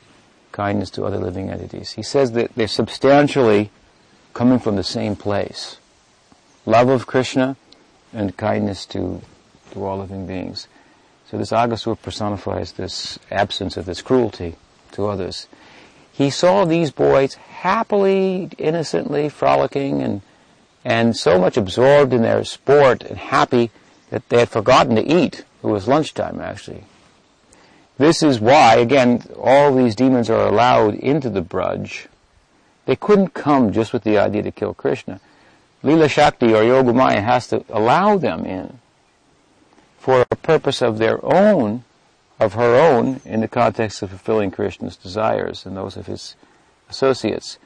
kindness 0.58 0.90
to 0.90 1.04
other 1.04 1.18
living 1.18 1.50
entities. 1.50 1.92
He 1.92 2.02
says 2.02 2.32
that 2.32 2.52
they're 2.56 2.66
substantially 2.66 3.70
coming 4.34 4.58
from 4.58 4.74
the 4.74 4.82
same 4.82 5.14
place. 5.14 5.78
Love 6.66 6.88
of 6.88 7.06
Krishna 7.06 7.56
and 8.12 8.36
kindness 8.36 8.84
to, 8.86 9.22
to 9.70 9.84
all 9.86 9.98
living 9.98 10.26
beings. 10.26 10.66
So 11.30 11.38
this 11.38 11.52
Aghasur 11.52 12.02
personifies 12.02 12.72
this 12.72 13.20
absence 13.30 13.76
of 13.76 13.86
this 13.86 14.02
cruelty 14.02 14.56
to 14.92 15.06
others. 15.06 15.46
He 16.10 16.28
saw 16.28 16.64
these 16.64 16.90
boys 16.90 17.34
happily, 17.34 18.50
innocently 18.58 19.28
frolicking 19.28 20.02
and, 20.02 20.22
and 20.84 21.16
so 21.16 21.38
much 21.38 21.56
absorbed 21.56 22.12
in 22.12 22.22
their 22.22 22.42
sport 22.42 23.04
and 23.04 23.16
happy 23.16 23.70
that 24.10 24.28
they 24.28 24.40
had 24.40 24.48
forgotten 24.48 24.96
to 24.96 25.06
eat. 25.06 25.44
It 25.62 25.68
was 25.68 25.86
lunchtime, 25.86 26.40
actually. 26.40 26.82
This 27.98 28.22
is 28.22 28.38
why, 28.38 28.76
again, 28.76 29.24
all 29.36 29.74
these 29.74 29.96
demons 29.96 30.30
are 30.30 30.46
allowed 30.46 30.94
into 30.94 31.28
the 31.28 31.42
Braj. 31.42 32.06
They 32.86 32.94
couldn't 32.94 33.34
come 33.34 33.72
just 33.72 33.92
with 33.92 34.04
the 34.04 34.16
idea 34.16 34.42
to 34.44 34.52
kill 34.52 34.72
Krishna. 34.72 35.20
Lila 35.82 36.08
Shakti 36.08 36.54
or 36.54 36.62
Yogamaya 36.62 37.22
has 37.22 37.48
to 37.48 37.64
allow 37.68 38.16
them 38.16 38.44
in 38.44 38.78
for 39.98 40.24
a 40.30 40.36
purpose 40.36 40.80
of 40.80 40.98
their 40.98 41.22
own, 41.24 41.84
of 42.38 42.54
her 42.54 42.76
own, 42.76 43.20
in 43.24 43.40
the 43.40 43.48
context 43.48 44.00
of 44.02 44.10
fulfilling 44.10 44.52
Krishna's 44.52 44.96
desires 44.96 45.66
and 45.66 45.76
those 45.76 45.96
of 45.96 46.06
his 46.06 46.36
associates. 46.88 47.58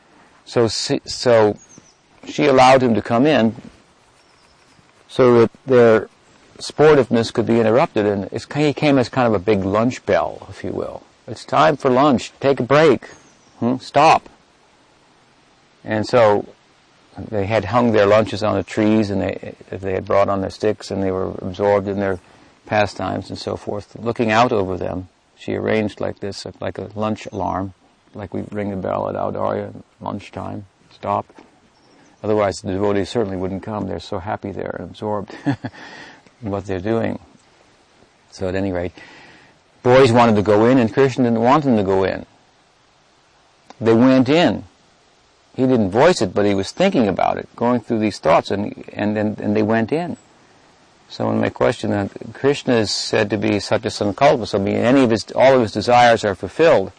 So, 0.45 0.67
so 0.67 1.59
she 2.27 2.47
allowed 2.47 2.83
him 2.83 2.95
to 2.95 3.03
come 3.03 3.27
in 3.27 3.55
so 5.09 5.41
that 5.41 5.51
their 5.67 6.09
sportiveness 6.59 7.33
could 7.33 7.47
be 7.47 7.61
interrupted 7.61 8.07
and 8.07 8.31
he 8.55 8.73
came 8.73 8.99
as 8.99 9.09
kind 9.09 9.27
of 9.27 9.35
a 9.35 9.39
big 9.39 9.65
lunch 9.65 10.05
bell, 10.07 10.47
if 10.51 10.65
you 10.65 10.73
will. 10.73 11.03
It's 11.27 11.45
time 11.45 11.77
for 11.77 11.91
lunch. 11.91 12.33
Take 12.41 12.61
a 12.61 12.65
break. 12.65 13.07
Hmm? 13.59 13.77
Stop. 13.79 14.29
And 15.85 16.07
so 16.07 16.47
they 17.17 17.47
had 17.47 17.67
hung 17.67 17.93
their 17.93 18.07
lunches 18.07 18.43
on 18.43 18.57
the 18.57 18.63
trees 18.63 19.11
and 19.11 19.21
they, 19.21 19.55
they 19.71 19.93
had 19.93 20.05
brought 20.05 20.29
on 20.29 20.41
their 20.41 20.51
sticks 20.51 20.91
and 20.91 21.03
they 21.03 21.11
were 21.11 21.31
absorbed 21.43 21.89
in 21.89 22.01
their 22.01 22.21
pastimes 22.67 23.29
and 23.29 23.39
so 23.39 23.57
forth. 23.57 23.97
Looking 23.97 24.31
out 24.31 24.53
over 24.53 24.77
them, 24.77 25.09
she 25.37 25.55
arranged 25.55 26.01
like 26.01 26.21
this, 26.21 26.47
like 26.61 26.79
a 26.79 26.91
lunch 26.95 27.27
alarm, 27.27 27.75
like 28.15 28.33
we 28.33 28.43
ring 28.51 28.71
the 28.71 28.77
bell 28.77 29.09
at 29.09 29.15
Audarya, 29.15 29.83
lunchtime, 30.01 30.67
stop. 30.91 31.27
Otherwise 32.23 32.61
the 32.63 32.73
devotees 32.73 33.11
certainly 33.11 33.37
wouldn't 33.37 33.63
come. 33.63 33.87
They're 33.87 34.01
so 34.01 34.19
happy 34.19 34.53
there 34.53 34.77
and 34.79 34.91
absorbed 34.91 35.37
what 36.43 36.67
they're 36.67 36.81
doing. 36.81 37.19
So 38.31 38.49
at 38.49 38.55
any 38.55 38.73
rate, 38.73 38.93
boys 39.83 40.13
wanted 40.13 40.37
to 40.37 40.43
go 40.43 40.67
in 40.67 40.79
and 40.79 40.93
Krishna 40.93 41.25
didn't 41.25 41.41
want 41.41 41.65
them 41.65 41.77
to 41.77 41.83
go 41.83 42.05
in. 42.05 42.27
They 43.81 43.95
went 43.95 44.29
in 44.29 44.65
he 45.55 45.67
didn't 45.67 45.91
voice 45.91 46.23
it, 46.23 46.33
but 46.33 46.47
he 46.47 46.55
was 46.55 46.73
thinking 46.73 47.09
about 47.09 47.37
it, 47.37 47.49
going 47.57 47.81
through 47.81 47.99
these 47.99 48.19
thoughts, 48.19 48.51
and 48.51 48.85
and 48.93 49.19
and, 49.19 49.39
and 49.39 49.55
they 49.55 49.63
went 49.63 49.93
in. 49.93 50.17
So 51.09 51.31
in 51.31 51.41
my 51.41 51.51
question, 51.51 51.91
that 51.91 52.11
Krishna 52.33 52.77
is 52.77 52.91
said 52.91 53.29
to 53.31 53.37
be 53.37 53.61
Satya 53.61 53.91
Sankalpa, 53.91 54.47
so 54.47 54.59
mean, 54.59 54.77
any 54.77 55.05
of 55.05 55.11
his, 55.11 55.31
all 55.33 55.55
of 55.55 55.61
his 55.61 55.73
desires 55.73 56.25
are 56.25 56.35
fulfilled. 56.35 56.91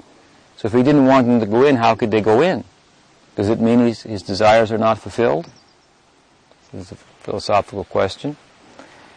So 0.55 0.67
if 0.67 0.73
he 0.73 0.83
didn't 0.83 1.07
want 1.07 1.25
them 1.25 1.39
to 1.39 1.47
go 1.47 1.65
in, 1.65 1.77
how 1.77 1.95
could 1.95 2.11
they 2.11 2.21
go 2.21 2.41
in? 2.41 2.63
Does 3.35 3.49
it 3.49 3.59
mean 3.59 3.79
his, 3.79 4.03
his 4.03 4.21
desires 4.21 4.71
are 4.71 4.77
not 4.77 4.99
fulfilled? 4.99 5.49
This 6.71 6.85
is 6.85 6.91
a 6.91 6.95
philosophical 6.95 7.85
question. 7.85 8.37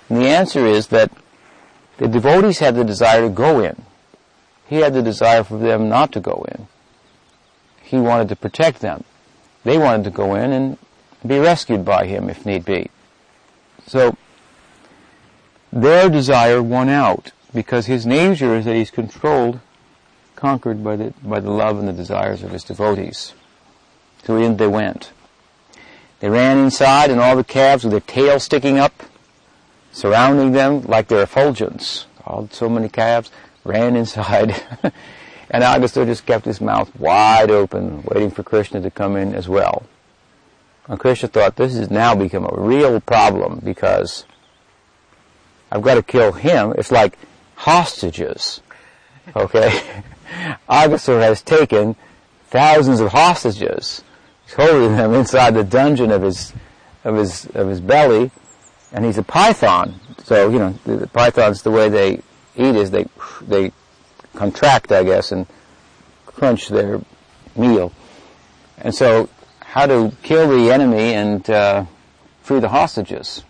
And 0.09 0.19
the 0.19 0.29
answer 0.29 0.67
is 0.67 0.89
that 0.89 1.11
the 1.99 2.09
devotees 2.09 2.59
had 2.59 2.77
the 2.77 2.85
desire 2.85 3.23
to 3.23 3.29
go 3.29 3.61
in. 3.61 3.83
He 4.67 4.77
had 4.77 4.95
the 4.95 5.03
desire 5.03 5.45
for 5.45 5.59
them 5.59 5.89
not 5.89 6.13
to 6.13 6.21
go 6.21 6.45
in. 6.49 6.67
He 7.83 7.99
wanted 7.99 8.29
to 8.29 8.37
protect 8.37 8.81
them. 8.81 9.05
They 9.65 9.79
wanted 9.79 10.05
to 10.05 10.11
go 10.11 10.35
in 10.35 10.53
and 10.53 10.79
be 11.27 11.39
rescued 11.39 11.85
by 11.85 12.07
him 12.07 12.29
if 12.29 12.45
need 12.45 12.65
be. 12.65 12.91
So, 13.87 14.17
their 15.73 16.09
desire 16.09 16.63
won 16.63 16.89
out 16.89 17.33
because 17.53 17.87
his 17.87 18.07
nature 18.07 18.57
is 18.57 18.65
that 18.65 18.75
he's 18.75 18.91
controlled, 18.91 19.61
conquered 20.35 20.83
by 20.83 20.97
the, 20.97 21.15
by 21.23 21.41
the 21.41 21.51
love 21.51 21.79
and 21.79 21.89
the 21.89 21.93
desires 21.93 22.43
of 22.43 22.51
his 22.51 22.65
devotees. 22.65 23.35
So 24.25 24.37
in 24.37 24.57
they 24.57 24.67
went. 24.67 25.13
They 26.21 26.29
ran 26.29 26.59
inside 26.59 27.11
and 27.11 27.21
all 27.21 27.37
the 27.37 27.45
calves 27.45 27.85
with 27.85 27.93
their 27.93 28.01
tails 28.01 28.43
sticking 28.43 28.79
up, 28.79 29.03
surrounding 29.97 30.53
them 30.53 30.83
like 30.83 31.09
their 31.09 31.23
effulgence. 31.23 32.07
All 32.25 32.49
so 32.51 32.69
many 32.69 32.89
calves 32.89 33.31
ran 33.65 33.97
inside 33.97 34.63
And 35.51 35.63
Aghasura 35.63 36.07
just 36.07 36.27
kept 36.27 36.45
his 36.45 36.61
mouth 36.61 36.95
wide 36.99 37.51
open, 37.51 38.03
waiting 38.03 38.31
for 38.31 38.43
Krishna 38.43 38.81
to 38.81 38.91
come 38.91 39.17
in 39.17 39.35
as 39.35 39.49
well. 39.49 39.85
And 40.89 40.99
Krishna 40.99 41.29
thought, 41.29 41.57
this 41.57 41.75
has 41.77 41.91
now 41.91 42.15
become 42.15 42.45
a 42.45 42.61
real 42.61 43.01
problem 43.01 43.61
because 43.63 44.25
I've 45.71 45.83
got 45.83 45.95
to 45.95 46.03
kill 46.03 46.33
him. 46.33 46.75
It's 46.77 46.91
like 46.91 47.19
hostages. 47.55 48.61
Okay? 49.35 49.81
Aghasura 50.69 51.23
has 51.23 51.43
taken 51.43 51.97
thousands 52.49 53.01
of 53.01 53.13
hostages. 53.13 54.03
He's 54.45 54.55
holding 54.55 54.97
them 54.97 55.15
inside 55.15 55.55
the 55.55 55.65
dungeon 55.65 56.11
of 56.11 56.23
his, 56.23 56.53
of 57.05 57.17
his, 57.17 57.47
of 57.47 57.69
his 57.69 57.81
belly, 57.81 58.31
and 58.93 59.05
he's 59.05 59.19
a 59.19 59.23
python. 59.23 60.01
So, 60.25 60.51
you 60.51 60.59
know, 60.59 60.73
the, 60.85 60.97
the 60.97 61.07
pythons, 61.07 61.63
the 61.63 61.71
way 61.71 61.89
they 61.89 62.15
eat 62.57 62.77
is 62.77 62.91
they, 62.91 63.07
they 63.43 63.73
contract, 64.35 64.93
I 64.93 65.05
guess, 65.05 65.33
and 65.33 65.47
crunch 66.27 66.69
their 66.69 67.01
meal. 67.55 67.93
And 68.79 68.95
so, 68.95 69.29
how 69.61 69.87
to 69.87 70.13
kill 70.23 70.49
the 70.49 70.73
enemy 70.73 71.15
and 71.15 71.49
uh, 71.51 71.85
free 72.43 72.61
the 72.61 72.69
hostages 72.69 73.45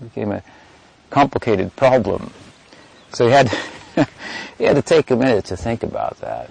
became 0.00 0.32
a 0.32 0.42
complicated 1.10 1.74
problem. 1.76 2.32
So 3.12 3.26
he 3.26 3.32
had 3.32 3.48
he 4.58 4.64
had 4.64 4.76
to 4.76 4.82
take 4.82 5.10
a 5.10 5.16
minute 5.16 5.44
to 5.46 5.56
think 5.56 5.82
about 5.82 6.18
that, 6.20 6.50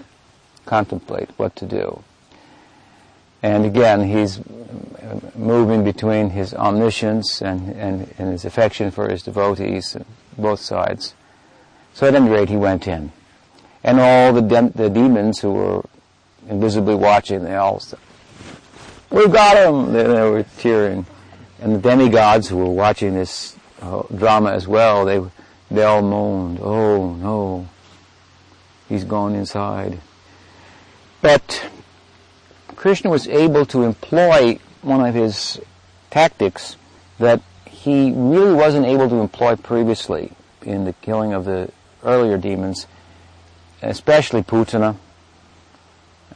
contemplate 0.64 1.28
what 1.36 1.54
to 1.56 1.66
do. 1.66 2.02
And 3.44 3.66
again, 3.66 4.08
he's 4.08 4.40
moving 5.34 5.84
between 5.84 6.30
his 6.30 6.54
omniscience 6.54 7.42
and, 7.42 7.76
and, 7.76 8.14
and 8.16 8.32
his 8.32 8.46
affection 8.46 8.90
for 8.90 9.10
his 9.10 9.22
devotees, 9.22 9.98
both 10.38 10.60
sides. 10.60 11.12
So 11.92 12.08
at 12.08 12.14
any 12.14 12.30
rate, 12.30 12.48
he 12.48 12.56
went 12.56 12.88
in. 12.88 13.12
And 13.82 14.00
all 14.00 14.32
the, 14.32 14.40
de- 14.40 14.72
the 14.74 14.88
demons 14.88 15.40
who 15.40 15.52
were 15.52 15.84
invisibly 16.48 16.94
watching, 16.94 17.44
they 17.44 17.54
all 17.54 17.80
said, 17.80 17.98
we've 19.10 19.30
got 19.30 19.58
him! 19.58 19.92
They, 19.92 20.04
they 20.04 20.22
were 20.22 20.46
cheering. 20.56 21.04
And 21.60 21.74
the 21.74 21.78
demigods 21.90 22.48
who 22.48 22.56
were 22.56 22.70
watching 22.70 23.12
this 23.12 23.58
uh, 23.82 24.04
drama 24.16 24.52
as 24.52 24.66
well, 24.66 25.04
they, 25.04 25.20
they 25.70 25.82
all 25.82 26.00
moaned, 26.00 26.60
oh 26.62 27.12
no, 27.16 27.68
he's 28.88 29.04
gone 29.04 29.34
inside. 29.34 30.00
But 31.20 31.68
Krishna 32.84 33.08
was 33.08 33.26
able 33.28 33.64
to 33.64 33.82
employ 33.82 34.58
one 34.82 35.06
of 35.06 35.14
his 35.14 35.58
tactics 36.10 36.76
that 37.18 37.40
he 37.64 38.12
really 38.14 38.52
wasn't 38.52 38.84
able 38.84 39.08
to 39.08 39.20
employ 39.22 39.56
previously 39.56 40.32
in 40.60 40.84
the 40.84 40.92
killing 40.92 41.32
of 41.32 41.46
the 41.46 41.72
earlier 42.02 42.36
demons, 42.36 42.86
especially 43.80 44.42
Putana 44.42 44.96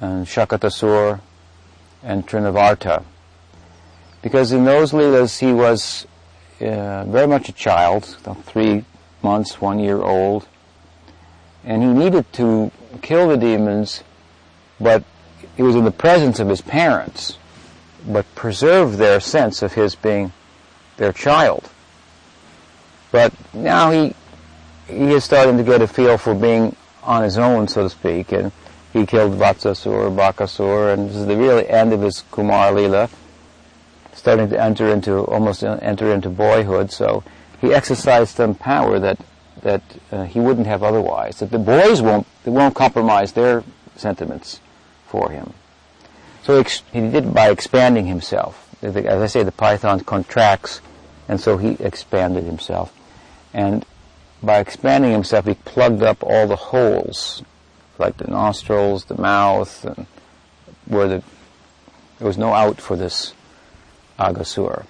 and 0.00 0.24
Shakatasur 0.24 1.20
and 2.02 2.26
Trinavarta. 2.26 3.04
Because 4.22 4.50
in 4.50 4.64
those 4.64 4.92
Leelas 4.92 5.40
he 5.40 5.52
was 5.52 6.06
uh, 6.62 7.04
very 7.04 7.26
much 7.26 7.50
a 7.50 7.52
child, 7.52 8.04
three 8.46 8.86
months, 9.20 9.60
one 9.60 9.78
year 9.78 10.00
old, 10.00 10.48
and 11.62 11.82
he 11.82 11.88
needed 11.90 12.32
to 12.32 12.72
kill 13.02 13.28
the 13.28 13.36
demons, 13.36 14.02
but 14.80 15.04
he 15.58 15.64
was 15.64 15.74
in 15.74 15.84
the 15.84 15.90
presence 15.90 16.38
of 16.38 16.48
his 16.48 16.60
parents, 16.60 17.36
but 18.06 18.32
preserved 18.36 18.96
their 18.96 19.18
sense 19.18 19.60
of 19.60 19.72
his 19.72 19.96
being 19.96 20.32
their 20.98 21.12
child. 21.12 21.68
But 23.10 23.34
now 23.52 23.90
he 23.90 24.14
he 24.86 25.12
is 25.12 25.24
starting 25.24 25.56
to 25.56 25.64
get 25.64 25.82
a 25.82 25.88
feel 25.88 26.16
for 26.16 26.32
being 26.32 26.76
on 27.02 27.24
his 27.24 27.38
own, 27.38 27.66
so 27.66 27.82
to 27.82 27.90
speak, 27.90 28.30
and 28.30 28.52
he 28.92 29.04
killed 29.04 29.32
Vatsasur, 29.32 30.14
Bakasur, 30.14 30.94
and 30.94 31.10
this 31.10 31.16
is 31.16 31.26
the 31.26 31.36
really 31.36 31.68
end 31.68 31.92
of 31.92 32.02
his 32.02 32.22
Kumar 32.30 32.72
Lila, 32.72 33.10
starting 34.14 34.48
to 34.50 34.62
enter 34.62 34.88
into, 34.88 35.24
almost 35.24 35.64
enter 35.64 36.14
into 36.14 36.30
boyhood, 36.30 36.92
so 36.92 37.24
he 37.60 37.74
exercised 37.74 38.36
some 38.36 38.54
power 38.54 39.00
that, 39.00 39.18
that 39.62 39.82
uh, 40.12 40.22
he 40.24 40.38
wouldn't 40.38 40.68
have 40.68 40.84
otherwise, 40.84 41.40
that 41.40 41.50
the 41.50 41.58
boys 41.58 42.00
won't, 42.00 42.28
they 42.44 42.50
won't 42.52 42.76
compromise 42.76 43.32
their 43.32 43.64
sentiments 43.96 44.60
for 45.08 45.30
him. 45.30 45.52
So 46.42 46.62
he 46.92 47.00
did 47.00 47.26
it 47.26 47.34
by 47.34 47.50
expanding 47.50 48.06
himself. 48.06 48.74
As 48.82 48.96
I 48.96 49.26
say, 49.26 49.42
the 49.42 49.52
python 49.52 50.00
contracts, 50.00 50.80
and 51.28 51.40
so 51.40 51.58
he 51.58 51.70
expanded 51.80 52.44
himself. 52.44 52.94
And 53.52 53.84
by 54.42 54.58
expanding 54.58 55.12
himself, 55.12 55.46
he 55.46 55.54
plugged 55.54 56.02
up 56.02 56.22
all 56.22 56.46
the 56.46 56.56
holes, 56.56 57.42
like 57.98 58.16
the 58.18 58.28
nostrils, 58.28 59.06
the 59.06 59.20
mouth, 59.20 59.84
and 59.84 60.06
where 60.86 61.08
the, 61.08 61.22
there 62.18 62.26
was 62.26 62.38
no 62.38 62.54
out 62.54 62.80
for 62.80 62.96
this 62.96 63.34
Aghasur. 64.18 64.86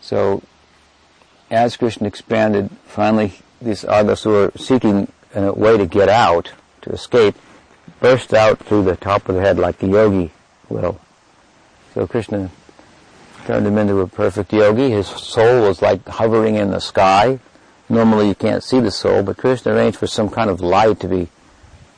So, 0.00 0.42
as 1.50 1.76
Krishna 1.76 2.08
expanded, 2.08 2.70
finally 2.86 3.34
this 3.60 3.84
Aghasur, 3.84 4.58
seeking 4.58 5.12
a 5.34 5.52
way 5.52 5.76
to 5.76 5.86
get 5.86 6.08
out, 6.08 6.52
to 6.82 6.90
escape, 6.90 7.36
burst 8.02 8.34
out 8.34 8.58
through 8.58 8.82
the 8.84 8.96
top 8.96 9.30
of 9.30 9.36
the 9.36 9.40
head 9.40 9.58
like 9.58 9.78
the 9.78 9.88
yogi 9.88 10.30
will. 10.68 11.00
So 11.94 12.06
Krishna 12.06 12.50
turned 13.46 13.66
him 13.66 13.78
into 13.78 13.98
a 14.00 14.06
perfect 14.06 14.52
yogi. 14.52 14.90
His 14.90 15.06
soul 15.06 15.62
was 15.62 15.80
like 15.80 16.06
hovering 16.06 16.56
in 16.56 16.70
the 16.70 16.80
sky, 16.80 17.38
Normally 17.92 18.28
you 18.28 18.34
can't 18.34 18.64
see 18.64 18.80
the 18.80 18.90
soul, 18.90 19.22
but 19.22 19.36
Krishna 19.36 19.74
arranged 19.74 19.98
for 19.98 20.06
some 20.06 20.30
kind 20.30 20.48
of 20.48 20.62
light 20.62 21.00
to 21.00 21.08
be 21.08 21.28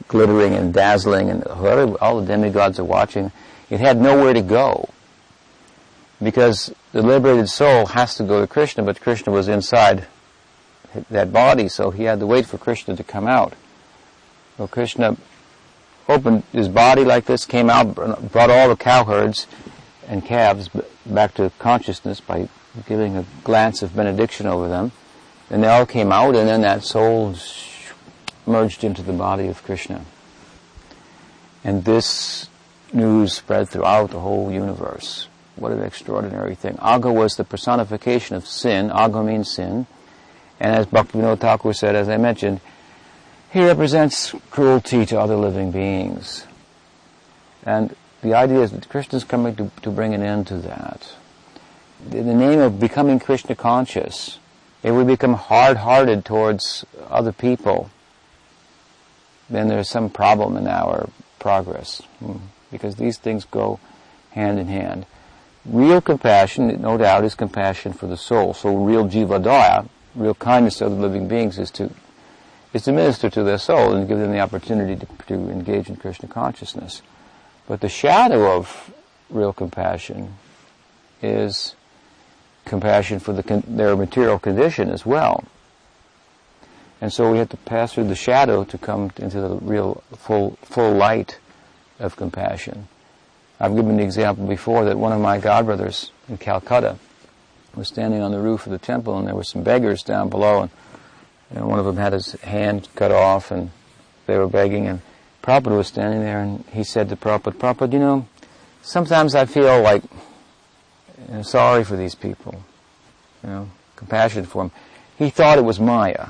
glittering 0.08 0.54
and 0.54 0.74
dazzling, 0.74 1.30
and 1.30 1.44
all 1.44 2.20
the 2.20 2.26
demigods 2.26 2.80
are 2.80 2.84
watching. 2.84 3.30
It 3.70 3.78
had 3.78 4.00
nowhere 4.00 4.34
to 4.34 4.42
go. 4.42 4.88
because 6.22 6.74
the 6.92 7.02
liberated 7.02 7.48
soul 7.48 7.86
has 7.86 8.16
to 8.16 8.24
go 8.24 8.40
to 8.40 8.46
Krishna, 8.46 8.82
but 8.82 9.00
Krishna 9.00 9.32
was 9.32 9.46
inside 9.46 10.06
that 11.10 11.32
body, 11.32 11.68
so 11.68 11.90
he 11.90 12.04
had 12.04 12.18
to 12.18 12.26
wait 12.26 12.46
for 12.46 12.58
Krishna 12.58 12.96
to 12.96 13.04
come 13.04 13.28
out. 13.28 13.52
So 14.56 14.66
Krishna 14.66 15.16
opened 16.08 16.42
his 16.52 16.68
body 16.68 17.04
like 17.04 17.24
this, 17.26 17.44
came 17.44 17.70
out, 17.70 17.94
brought 18.30 18.50
all 18.50 18.68
the 18.68 18.76
cowherds 18.76 19.46
and 20.06 20.24
calves 20.24 20.68
back 21.06 21.34
to 21.34 21.50
consciousness 21.58 22.20
by 22.20 22.48
giving 22.86 23.16
a 23.16 23.24
glance 23.42 23.82
of 23.82 23.94
benediction 23.94 24.46
over 24.46 24.68
them. 24.68 24.92
And 25.50 25.62
they 25.62 25.68
all 25.68 25.86
came 25.86 26.10
out, 26.10 26.34
and 26.36 26.48
then 26.48 26.62
that 26.62 26.84
soul 26.84 27.34
merged 28.46 28.84
into 28.84 29.02
the 29.02 29.12
body 29.12 29.48
of 29.48 29.62
Krishna. 29.62 30.04
And 31.62 31.84
this 31.84 32.48
news 32.92 33.34
spread 33.34 33.68
throughout 33.68 34.10
the 34.10 34.20
whole 34.20 34.50
universe. 34.50 35.28
What 35.56 35.72
an 35.72 35.82
extraordinary 35.82 36.54
thing. 36.54 36.76
Agha 36.80 37.12
was 37.12 37.36
the 37.36 37.44
personification 37.44 38.36
of 38.36 38.46
sin. 38.46 38.90
Agha 38.90 39.22
means 39.22 39.50
sin. 39.50 39.86
And 40.60 40.74
as 40.74 40.86
Bhaktivinoda 40.86 41.38
Thakur 41.38 41.72
said, 41.72 41.94
as 41.94 42.08
I 42.08 42.16
mentioned, 42.16 42.60
he 43.54 43.64
represents 43.64 44.34
cruelty 44.50 45.06
to 45.06 45.18
other 45.18 45.36
living 45.36 45.70
beings. 45.70 46.44
And 47.62 47.94
the 48.20 48.34
idea 48.34 48.62
is 48.62 48.72
that 48.72 48.88
Krishna 48.88 49.16
is 49.16 49.22
coming 49.22 49.54
to, 49.54 49.70
to 49.82 49.90
bring 49.92 50.12
an 50.12 50.22
end 50.22 50.48
to 50.48 50.58
that. 50.58 51.14
In 52.10 52.26
the 52.26 52.34
name 52.34 52.58
of 52.58 52.80
becoming 52.80 53.20
Krishna 53.20 53.54
conscious, 53.54 54.40
if 54.82 54.92
we 54.92 55.04
become 55.04 55.34
hard-hearted 55.34 56.24
towards 56.24 56.84
other 57.08 57.30
people, 57.30 57.90
then 59.48 59.68
there's 59.68 59.88
some 59.88 60.10
problem 60.10 60.56
in 60.56 60.66
our 60.66 61.08
progress. 61.38 62.02
Hmm. 62.18 62.38
Because 62.72 62.96
these 62.96 63.18
things 63.18 63.44
go 63.44 63.78
hand 64.32 64.58
in 64.58 64.66
hand. 64.66 65.06
Real 65.64 66.00
compassion, 66.00 66.82
no 66.82 66.98
doubt, 66.98 67.22
is 67.22 67.36
compassion 67.36 67.92
for 67.92 68.08
the 68.08 68.16
soul. 68.16 68.52
So 68.52 68.74
real 68.74 69.08
jiva 69.08 69.88
real 70.16 70.34
kindness 70.34 70.78
to 70.78 70.86
other 70.86 70.96
living 70.96 71.28
beings 71.28 71.56
is 71.56 71.70
to 71.70 71.92
is 72.74 72.82
to 72.82 72.92
minister 72.92 73.30
to 73.30 73.42
their 73.44 73.56
soul 73.56 73.94
and 73.94 74.06
give 74.08 74.18
them 74.18 74.32
the 74.32 74.40
opportunity 74.40 74.96
to, 74.96 75.06
to 75.28 75.34
engage 75.34 75.88
in 75.88 75.96
Krishna 75.96 76.28
consciousness. 76.28 77.00
But 77.66 77.80
the 77.80 77.88
shadow 77.88 78.58
of 78.58 78.92
real 79.30 79.52
compassion 79.52 80.34
is 81.22 81.76
compassion 82.64 83.20
for 83.20 83.32
the, 83.32 83.62
their 83.66 83.96
material 83.96 84.38
condition 84.38 84.90
as 84.90 85.06
well. 85.06 85.44
And 87.00 87.12
so 87.12 87.30
we 87.30 87.38
have 87.38 87.50
to 87.50 87.56
pass 87.56 87.94
through 87.94 88.08
the 88.08 88.14
shadow 88.14 88.64
to 88.64 88.76
come 88.76 89.12
into 89.18 89.40
the 89.40 89.56
real 89.56 90.02
full, 90.16 90.58
full 90.62 90.92
light 90.94 91.38
of 92.00 92.16
compassion. 92.16 92.88
I've 93.60 93.76
given 93.76 93.96
the 93.96 94.02
example 94.02 94.46
before 94.46 94.84
that 94.86 94.98
one 94.98 95.12
of 95.12 95.20
my 95.20 95.38
godbrothers 95.38 96.10
in 96.28 96.38
Calcutta 96.38 96.98
was 97.76 97.88
standing 97.88 98.20
on 98.20 98.32
the 98.32 98.40
roof 98.40 98.66
of 98.66 98.72
the 98.72 98.78
temple 98.78 99.16
and 99.18 99.28
there 99.28 99.34
were 99.34 99.44
some 99.44 99.62
beggars 99.62 100.02
down 100.02 100.28
below 100.28 100.62
and 100.62 100.70
you 101.52 101.60
know, 101.60 101.66
one 101.66 101.78
of 101.78 101.84
them 101.84 101.96
had 101.96 102.12
his 102.12 102.32
hand 102.42 102.88
cut 102.94 103.12
off 103.12 103.50
and 103.50 103.70
they 104.26 104.38
were 104.38 104.48
begging 104.48 104.86
and 104.86 105.00
Prabhupada 105.42 105.76
was 105.76 105.88
standing 105.88 106.20
there 106.20 106.40
and 106.40 106.64
he 106.72 106.84
said 106.84 107.08
to 107.10 107.16
Prabhupada, 107.16 107.54
Prabhupada, 107.54 107.92
you 107.92 107.98
know, 107.98 108.26
sometimes 108.82 109.34
I 109.34 109.44
feel 109.44 109.80
like 109.82 110.02
you 111.28 111.34
know, 111.34 111.42
sorry 111.42 111.84
for 111.84 111.96
these 111.96 112.14
people, 112.14 112.62
you 113.42 113.50
know, 113.50 113.70
compassion 113.96 114.44
for 114.44 114.64
them. 114.64 114.72
He 115.18 115.30
thought 115.30 115.58
it 115.58 115.64
was 115.64 115.78
Maya. 115.78 116.28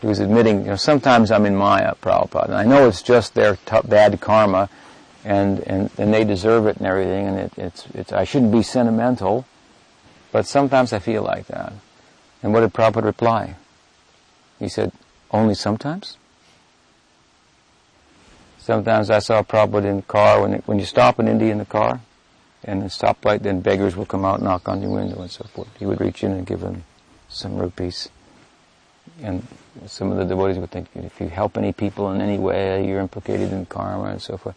He 0.00 0.06
was 0.06 0.18
admitting, 0.18 0.60
you 0.60 0.68
know, 0.68 0.76
sometimes 0.76 1.30
I'm 1.30 1.44
in 1.44 1.56
Maya, 1.56 1.94
Prabhupada, 2.00 2.46
and 2.46 2.54
I 2.54 2.64
know 2.64 2.88
it's 2.88 3.02
just 3.02 3.34
their 3.34 3.56
t- 3.56 3.78
bad 3.84 4.18
karma, 4.20 4.70
and, 5.24 5.60
and, 5.60 5.90
and 5.98 6.14
they 6.14 6.24
deserve 6.24 6.66
it 6.66 6.78
and 6.78 6.86
everything, 6.86 7.26
and 7.26 7.38
it, 7.38 7.52
it's, 7.56 7.86
it's, 7.92 8.12
I 8.12 8.24
shouldn't 8.24 8.52
be 8.52 8.62
sentimental, 8.62 9.44
but 10.32 10.46
sometimes 10.46 10.92
I 10.92 11.00
feel 11.00 11.22
like 11.22 11.46
that. 11.48 11.72
And 12.42 12.54
what 12.54 12.60
did 12.60 12.72
Prabhupada 12.72 13.04
reply? 13.04 13.56
He 14.60 14.68
said, 14.68 14.92
only 15.32 15.54
sometimes? 15.54 16.18
Sometimes 18.58 19.10
I 19.10 19.18
saw 19.18 19.42
Prabhupada 19.42 19.86
in 19.86 19.96
the 19.96 20.02
car, 20.02 20.42
when, 20.42 20.54
it, 20.54 20.68
when 20.68 20.78
you 20.78 20.84
stop 20.84 21.18
in 21.18 21.26
India 21.26 21.50
in 21.50 21.58
the 21.58 21.64
car, 21.64 22.00
and 22.62 22.82
the 22.82 22.86
stoplight, 22.86 23.40
then 23.40 23.60
beggars 23.60 23.96
will 23.96 24.04
come 24.04 24.24
out, 24.24 24.42
knock 24.42 24.68
on 24.68 24.82
your 24.82 24.90
window 24.90 25.22
and 25.22 25.30
so 25.30 25.44
forth. 25.44 25.68
He 25.78 25.86
would 25.86 25.98
reach 25.98 26.22
in 26.22 26.32
and 26.32 26.46
give 26.46 26.60
them 26.60 26.84
some 27.30 27.56
rupees. 27.56 28.10
And 29.22 29.46
some 29.86 30.12
of 30.12 30.18
the 30.18 30.26
devotees 30.26 30.58
would 30.58 30.70
think, 30.70 30.88
if 30.94 31.20
you 31.20 31.28
help 31.28 31.56
any 31.56 31.72
people 31.72 32.12
in 32.12 32.20
any 32.20 32.38
way, 32.38 32.86
you're 32.86 33.00
implicated 33.00 33.50
in 33.50 33.64
karma 33.64 34.10
and 34.10 34.20
so 34.20 34.36
forth. 34.36 34.56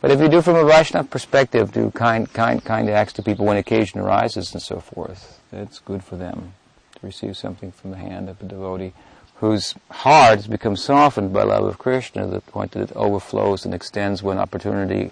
But 0.00 0.10
if 0.10 0.20
you 0.20 0.28
do 0.28 0.40
from 0.40 0.56
a 0.56 0.64
Vaishnava 0.64 1.08
perspective, 1.08 1.72
do 1.72 1.90
kind, 1.90 2.32
kind, 2.32 2.64
kind 2.64 2.88
acts 2.88 3.12
to 3.14 3.22
people 3.22 3.44
when 3.44 3.58
occasion 3.58 4.00
arises 4.00 4.54
and 4.54 4.62
so 4.62 4.80
forth, 4.80 5.40
it's 5.52 5.78
good 5.78 6.02
for 6.02 6.16
them 6.16 6.54
to 6.94 7.06
receive 7.06 7.36
something 7.36 7.70
from 7.70 7.90
the 7.90 7.98
hand 7.98 8.30
of 8.30 8.40
a 8.40 8.44
devotee 8.44 8.94
whose 9.36 9.74
heart 9.90 10.36
has 10.36 10.46
become 10.46 10.76
softened 10.76 11.32
by 11.32 11.42
love 11.42 11.64
of 11.64 11.78
Krishna 11.78 12.22
to 12.22 12.30
the 12.30 12.40
point 12.40 12.72
that 12.72 12.90
it 12.90 12.96
overflows 12.96 13.64
and 13.64 13.74
extends 13.74 14.22
when 14.22 14.38
opportunity 14.38 15.10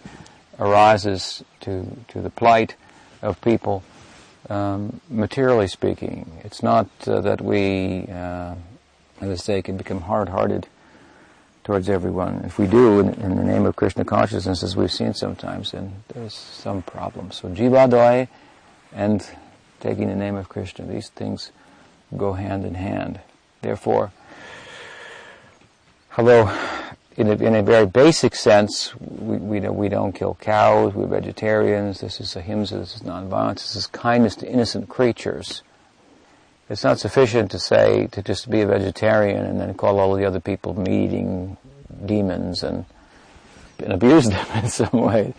arises 0.58 1.44
to, 1.60 1.86
to 2.08 2.20
the 2.20 2.30
plight 2.30 2.74
of 3.20 3.40
people, 3.42 3.82
um, 4.48 5.00
materially 5.10 5.68
speaking. 5.68 6.40
It's 6.42 6.62
not 6.62 6.88
uh, 7.06 7.20
that 7.20 7.40
we, 7.40 8.06
uh, 8.10 8.54
as 9.20 9.30
I 9.30 9.34
say, 9.34 9.62
can 9.62 9.76
become 9.76 10.02
hard-hearted 10.02 10.68
towards 11.64 11.88
everyone. 11.88 12.44
If 12.44 12.58
we 12.58 12.66
do, 12.66 13.00
in, 13.00 13.14
in, 13.14 13.36
the 13.36 13.44
name 13.44 13.66
of 13.66 13.76
Krishna 13.76 14.04
consciousness, 14.04 14.62
as 14.62 14.76
we've 14.76 14.92
seen 14.92 15.14
sometimes, 15.14 15.72
then 15.72 16.02
there's 16.08 16.34
some 16.34 16.82
problem. 16.82 17.30
So 17.30 17.48
jivadoi 17.48 18.28
and 18.92 19.26
taking 19.80 20.08
the 20.08 20.14
name 20.14 20.36
of 20.36 20.48
Krishna, 20.48 20.86
these 20.86 21.08
things 21.08 21.52
go 22.16 22.34
hand 22.34 22.64
in 22.64 22.74
hand. 22.74 23.20
Therefore, 23.64 24.12
although 26.18 26.54
in 27.16 27.28
a, 27.28 27.32
in 27.32 27.54
a 27.54 27.62
very 27.62 27.86
basic 27.86 28.34
sense, 28.34 28.94
we, 29.00 29.38
we, 29.38 29.60
don't, 29.60 29.74
we 29.74 29.88
don't 29.88 30.12
kill 30.12 30.34
cows, 30.38 30.92
we're 30.92 31.06
vegetarians, 31.06 32.00
this 32.00 32.20
is 32.20 32.36
ahimsa, 32.36 32.76
this 32.76 32.96
is 32.96 33.00
nonviolence, 33.00 33.54
this 33.54 33.74
is 33.76 33.86
kindness 33.86 34.36
to 34.36 34.46
innocent 34.46 34.90
creatures. 34.90 35.62
It's 36.68 36.84
not 36.84 36.98
sufficient 36.98 37.50
to 37.52 37.58
say, 37.58 38.06
to 38.08 38.22
just 38.22 38.50
be 38.50 38.60
a 38.60 38.66
vegetarian 38.66 39.46
and 39.46 39.58
then 39.58 39.72
call 39.72 39.98
all 39.98 40.14
the 40.14 40.26
other 40.26 40.40
people 40.40 40.78
meat-eating 40.78 41.56
demons 42.04 42.62
and, 42.62 42.84
and 43.78 43.94
abuse 43.94 44.28
them 44.28 44.46
in 44.62 44.68
some 44.68 45.00
way. 45.00 45.32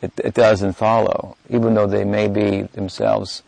It, 0.00 0.12
it 0.24 0.32
doesn't 0.32 0.72
follow, 0.72 1.36
even 1.50 1.74
though 1.74 1.86
they 1.86 2.04
may 2.04 2.28
be 2.28 2.62
themselves 2.62 3.42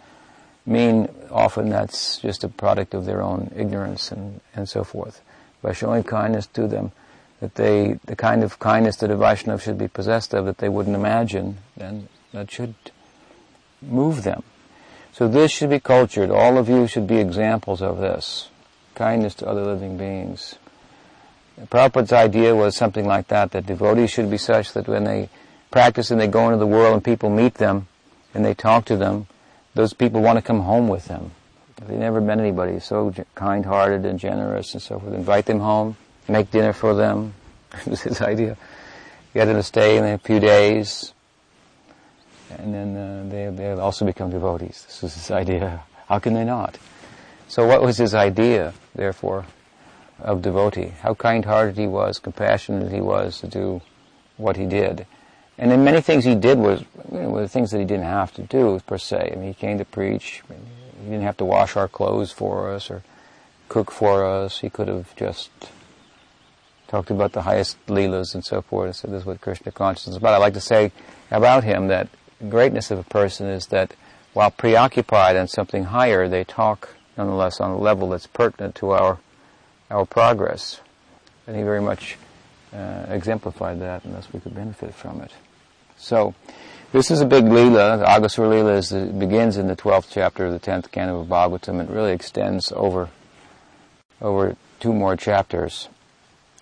mean 0.68 1.08
often 1.30 1.70
that's 1.70 2.18
just 2.18 2.44
a 2.44 2.48
product 2.48 2.94
of 2.94 3.04
their 3.06 3.22
own 3.22 3.50
ignorance 3.56 4.12
and, 4.12 4.40
and 4.54 4.68
so 4.68 4.84
forth. 4.84 5.22
By 5.62 5.72
showing 5.72 6.04
kindness 6.04 6.46
to 6.48 6.68
them, 6.68 6.92
that 7.40 7.54
they, 7.54 7.98
the 8.04 8.16
kind 8.16 8.42
of 8.42 8.58
kindness 8.58 8.96
that 8.96 9.10
a 9.10 9.16
Vaishnava 9.16 9.62
should 9.62 9.78
be 9.78 9.88
possessed 9.88 10.34
of 10.34 10.44
that 10.46 10.58
they 10.58 10.68
wouldn't 10.68 10.96
imagine, 10.96 11.58
then 11.76 12.08
that 12.32 12.50
should 12.50 12.74
move 13.80 14.24
them. 14.24 14.42
So 15.12 15.28
this 15.28 15.50
should 15.50 15.70
be 15.70 15.80
cultured. 15.80 16.30
All 16.30 16.58
of 16.58 16.68
you 16.68 16.86
should 16.86 17.06
be 17.06 17.18
examples 17.18 17.80
of 17.80 17.98
this. 17.98 18.48
Kindness 18.94 19.34
to 19.36 19.48
other 19.48 19.64
living 19.64 19.96
beings. 19.96 20.56
Prabhupada's 21.66 22.12
idea 22.12 22.54
was 22.54 22.76
something 22.76 23.04
like 23.04 23.28
that, 23.28 23.50
that 23.50 23.66
devotees 23.66 24.10
should 24.10 24.30
be 24.30 24.38
such 24.38 24.72
that 24.74 24.86
when 24.86 25.04
they 25.04 25.28
practice 25.70 26.10
and 26.10 26.20
they 26.20 26.28
go 26.28 26.46
into 26.46 26.58
the 26.58 26.66
world 26.66 26.94
and 26.94 27.04
people 27.04 27.30
meet 27.30 27.54
them 27.54 27.88
and 28.32 28.44
they 28.44 28.54
talk 28.54 28.84
to 28.86 28.96
them, 28.96 29.26
those 29.78 29.92
people 29.92 30.20
want 30.20 30.36
to 30.36 30.42
come 30.42 30.58
home 30.58 30.88
with 30.88 31.04
them. 31.04 31.30
They 31.86 31.96
never 31.96 32.20
met 32.20 32.40
anybody 32.40 32.80
so 32.80 33.14
kind-hearted 33.36 34.04
and 34.04 34.18
generous 34.18 34.74
and 34.74 34.82
so 34.82 34.98
forth. 34.98 35.14
Invite 35.14 35.46
them 35.46 35.60
home, 35.60 35.96
make 36.26 36.50
dinner 36.50 36.72
for 36.72 36.96
them. 36.96 37.32
it 37.72 37.86
was 37.86 38.00
his 38.00 38.20
idea. 38.20 38.56
Get 39.34 39.44
them 39.44 39.54
to 39.54 39.62
stay 39.62 39.96
in 39.96 40.04
a 40.04 40.18
few 40.18 40.40
days, 40.40 41.14
and 42.58 42.74
then 42.74 42.96
uh, 42.96 43.30
they 43.30 43.50
they 43.50 43.70
also 43.80 44.04
become 44.04 44.30
devotees. 44.30 44.82
This 44.88 45.02
was 45.02 45.14
his 45.14 45.30
idea. 45.30 45.84
How 46.08 46.18
can 46.18 46.34
they 46.34 46.44
not? 46.44 46.76
So 47.46 47.64
what 47.64 47.80
was 47.80 47.98
his 47.98 48.14
idea, 48.14 48.74
therefore, 48.96 49.46
of 50.18 50.42
devotee? 50.42 50.92
How 51.02 51.14
kind-hearted 51.14 51.78
he 51.78 51.86
was, 51.86 52.18
compassionate 52.18 52.90
he 52.90 53.00
was 53.00 53.40
to 53.42 53.46
do 53.46 53.80
what 54.38 54.56
he 54.56 54.66
did. 54.66 55.06
And 55.58 55.70
then 55.72 55.82
many 55.82 56.00
things 56.00 56.24
he 56.24 56.36
did 56.36 56.58
was, 56.58 56.84
you 57.10 57.18
know, 57.18 57.30
were 57.30 57.48
things 57.48 57.72
that 57.72 57.78
he 57.78 57.84
didn't 57.84 58.04
have 58.04 58.32
to 58.34 58.42
do 58.42 58.80
per 58.86 58.96
se. 58.96 59.30
I 59.32 59.36
mean, 59.36 59.48
he 59.48 59.54
came 59.54 59.78
to 59.78 59.84
preach. 59.84 60.42
He 61.02 61.04
didn't 61.10 61.22
have 61.22 61.36
to 61.38 61.44
wash 61.44 61.76
our 61.76 61.88
clothes 61.88 62.30
for 62.30 62.70
us 62.72 62.90
or 62.90 63.02
cook 63.68 63.90
for 63.90 64.24
us. 64.24 64.60
He 64.60 64.70
could 64.70 64.86
have 64.86 65.14
just 65.16 65.50
talked 66.86 67.10
about 67.10 67.32
the 67.32 67.42
highest 67.42 67.84
leelas 67.86 68.34
and 68.34 68.44
so 68.44 68.62
forth. 68.62 68.86
And 68.86 68.94
So 68.96 69.08
this 69.08 69.20
is 69.20 69.26
what 69.26 69.40
Krishna 69.40 69.72
consciousness 69.72 70.14
is 70.14 70.16
about. 70.16 70.34
I 70.34 70.38
like 70.38 70.54
to 70.54 70.60
say 70.60 70.92
about 71.30 71.64
him 71.64 71.88
that 71.88 72.08
greatness 72.48 72.92
of 72.92 73.00
a 73.00 73.04
person 73.04 73.48
is 73.48 73.66
that 73.66 73.94
while 74.34 74.52
preoccupied 74.52 75.36
on 75.36 75.48
something 75.48 75.84
higher, 75.84 76.28
they 76.28 76.44
talk 76.44 76.90
nonetheless 77.16 77.60
on 77.60 77.72
a 77.72 77.78
level 77.78 78.10
that's 78.10 78.28
pertinent 78.28 78.76
to 78.76 78.90
our 78.90 79.18
our 79.90 80.04
progress. 80.04 80.80
And 81.46 81.56
he 81.56 81.62
very 81.62 81.80
much 81.80 82.16
uh, 82.74 83.06
exemplified 83.08 83.80
that, 83.80 84.04
and 84.04 84.14
thus 84.14 84.32
we 84.32 84.38
could 84.38 84.54
benefit 84.54 84.94
from 84.94 85.22
it. 85.22 85.32
So, 85.98 86.34
This 86.90 87.10
is 87.10 87.20
a 87.20 87.26
big 87.26 87.44
lila. 87.44 87.98
The 87.98 88.04
Aghasura 88.04 88.48
lila 88.48 88.72
is, 88.72 88.92
it 88.92 89.18
begins 89.18 89.58
in 89.58 89.66
the 89.66 89.76
12th 89.76 90.06
chapter 90.10 90.46
of 90.46 90.52
the 90.52 90.58
10th 90.58 90.90
canto 90.90 91.20
of 91.20 91.26
Bhagavatam. 91.26 91.82
It 91.82 91.90
really 91.90 92.12
extends 92.12 92.72
over, 92.72 93.10
over 94.22 94.56
two 94.80 94.94
more 94.94 95.14
chapters 95.14 95.90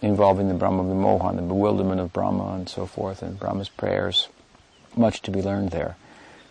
involving 0.02 0.48
the 0.48 0.54
Brahma 0.54 0.82
Vimohan, 0.82 1.36
the 1.36 1.42
bewilderment 1.42 2.00
of 2.00 2.12
Brahma 2.12 2.54
and 2.54 2.68
so 2.68 2.86
forth, 2.86 3.22
and 3.22 3.38
Brahma's 3.38 3.68
prayers. 3.68 4.28
Much 4.96 5.22
to 5.22 5.30
be 5.30 5.40
learned 5.40 5.70
there. 5.70 5.96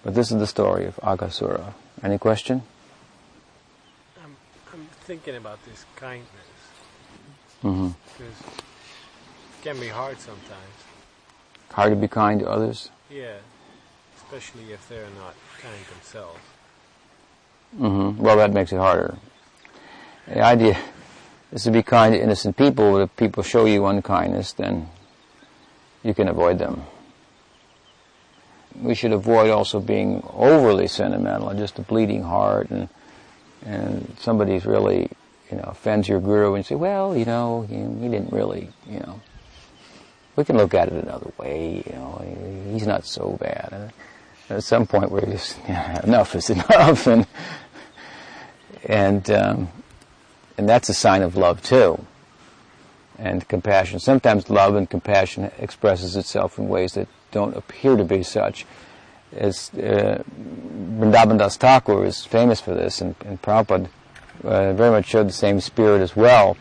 But 0.04 0.16
this 0.16 0.32
is 0.32 0.40
the 0.40 0.48
story 0.48 0.86
of 0.86 0.96
Aghasura. 0.98 1.74
Any 2.02 2.18
question? 2.18 2.64
I'm, 4.24 4.38
I'm 4.72 4.88
thinking 5.02 5.36
about 5.36 5.60
this 5.66 5.84
kindness. 5.98 6.30
Mm-hmm. 7.62 7.90
Because 8.18 8.40
it 8.40 9.64
can 9.64 9.80
be 9.82 9.90
hard 9.90 10.18
sometimes. 10.20 10.85
Hard 11.76 11.92
to 11.92 11.96
be 11.96 12.08
kind 12.08 12.40
to 12.40 12.50
others? 12.50 12.90
Yeah 13.10 13.36
especially 14.26 14.74
if 14.74 14.88
they're 14.90 15.08
not 15.18 15.36
kind 15.62 15.86
themselves. 15.94 16.40
Mm-hmm. 17.80 18.22
Well, 18.22 18.38
that 18.38 18.54
makes 18.54 18.72
it 18.72 18.78
harder. 18.78 19.18
The 20.28 20.42
idea 20.42 20.80
is 21.52 21.64
to 21.64 21.72
be 21.72 21.84
kind 21.84 22.14
to 22.14 22.22
innocent 22.22 22.58
people, 22.58 22.94
but 22.94 23.02
if 23.02 23.16
people 23.16 23.44
show 23.44 23.66
you 23.66 23.86
unkindness, 23.86 24.54
then 24.54 24.90
you 26.04 26.14
can 26.14 26.28
avoid 26.28 26.60
them. 26.60 26.84
We 28.82 28.96
should 28.96 29.14
avoid 29.14 29.52
also 29.52 29.80
being 29.80 30.24
overly 30.34 30.88
sentimental 30.88 31.50
and 31.50 31.60
just 31.60 31.80
a 31.80 31.82
bleeding 31.82 32.24
heart 32.24 32.70
and 32.70 32.90
and 33.66 34.16
somebody's 34.20 34.64
really, 34.66 35.10
you 35.50 35.58
know, 35.58 35.64
offends 35.64 36.08
your 36.08 36.20
guru 36.20 36.54
and 36.54 36.58
you 36.58 36.64
say, 36.64 36.76
well, 36.76 37.18
you 37.18 37.26
know, 37.26 37.62
he, 37.68 37.78
he 37.78 38.10
didn't 38.12 38.32
really, 38.32 38.70
you 38.88 39.00
know, 39.00 39.22
we 40.36 40.44
can 40.44 40.58
look 40.58 40.74
at 40.74 40.88
it 40.88 41.04
another 41.04 41.32
way, 41.38 41.84
you 41.86 41.94
know, 41.94 42.72
he's 42.72 42.88
not 42.88 43.06
so 43.06 43.38
bad 43.40 43.70
And 43.72 43.94
at 44.50 44.64
some 44.64 44.86
point 44.86 45.12
where 45.12 45.26
you 45.26 45.34
just, 45.34 45.58
enough 46.04 46.36
is 46.36 46.50
enough, 46.50 47.08
and 47.08 47.26
and 48.84 49.30
um, 49.32 49.70
and 50.58 50.70
that's 50.70 50.90
a 50.90 50.94
sign 50.94 51.22
of 51.22 51.36
love 51.36 51.62
too, 51.62 52.06
and 53.18 53.48
compassion. 53.48 54.00
Sometimes 54.00 54.50
love 54.50 54.76
and 54.76 54.90
compassion 54.90 55.52
expresses 55.58 56.16
itself 56.16 56.58
in 56.58 56.68
ways 56.68 56.94
that 56.94 57.08
don't 57.32 57.56
appear 57.56 57.96
to 57.98 58.04
be 58.04 58.24
such. 58.24 58.66
As 59.36 59.74
uh, 59.74 60.24
Das 61.02 61.58
Thakur 61.58 62.06
is 62.06 62.24
famous 62.24 62.62
for 62.62 62.74
this, 62.74 63.02
and, 63.02 63.16
and 63.26 63.42
Prabhupada 63.42 63.90
uh, 64.44 64.74
very 64.74 64.92
much 64.92 65.08
showed 65.08 65.28
the 65.28 65.34
same 65.34 65.60
spirit 65.60 66.02
as 66.02 66.16
well. 66.16 66.56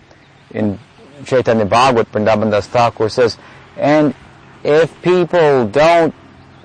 In 0.50 0.78
Chaitanya 1.24 1.66
Bhagavat, 1.66 2.10
Vrindavan 2.10 2.50
Das 2.50 2.66
Thakur 2.66 3.08
says, 3.08 3.36
and 3.76 4.14
if 4.62 5.00
people 5.02 5.66
don't 5.68 6.14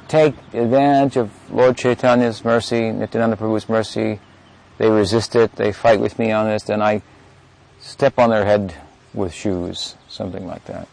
take 0.10 0.34
advantage 0.54 1.18
of 1.18 1.32
Lord 1.52 1.78
Chaitanya's 1.78 2.44
mercy, 2.44 2.92
Nityananda 2.92 3.38
Prabhu's 3.38 3.70
mercy. 3.70 4.20
They 4.78 4.90
resist 4.90 5.36
it. 5.36 5.56
They 5.56 5.72
fight 5.72 6.00
with 6.00 6.18
me 6.18 6.32
on 6.32 6.48
this. 6.48 6.64
Then 6.64 6.82
I 6.82 7.02
step 7.80 8.18
on 8.18 8.32
their 8.32 8.44
head 8.44 8.76
with 9.14 9.34
shoes, 9.34 9.96
something 10.08 10.48
like 10.48 10.66
that. 10.66 10.88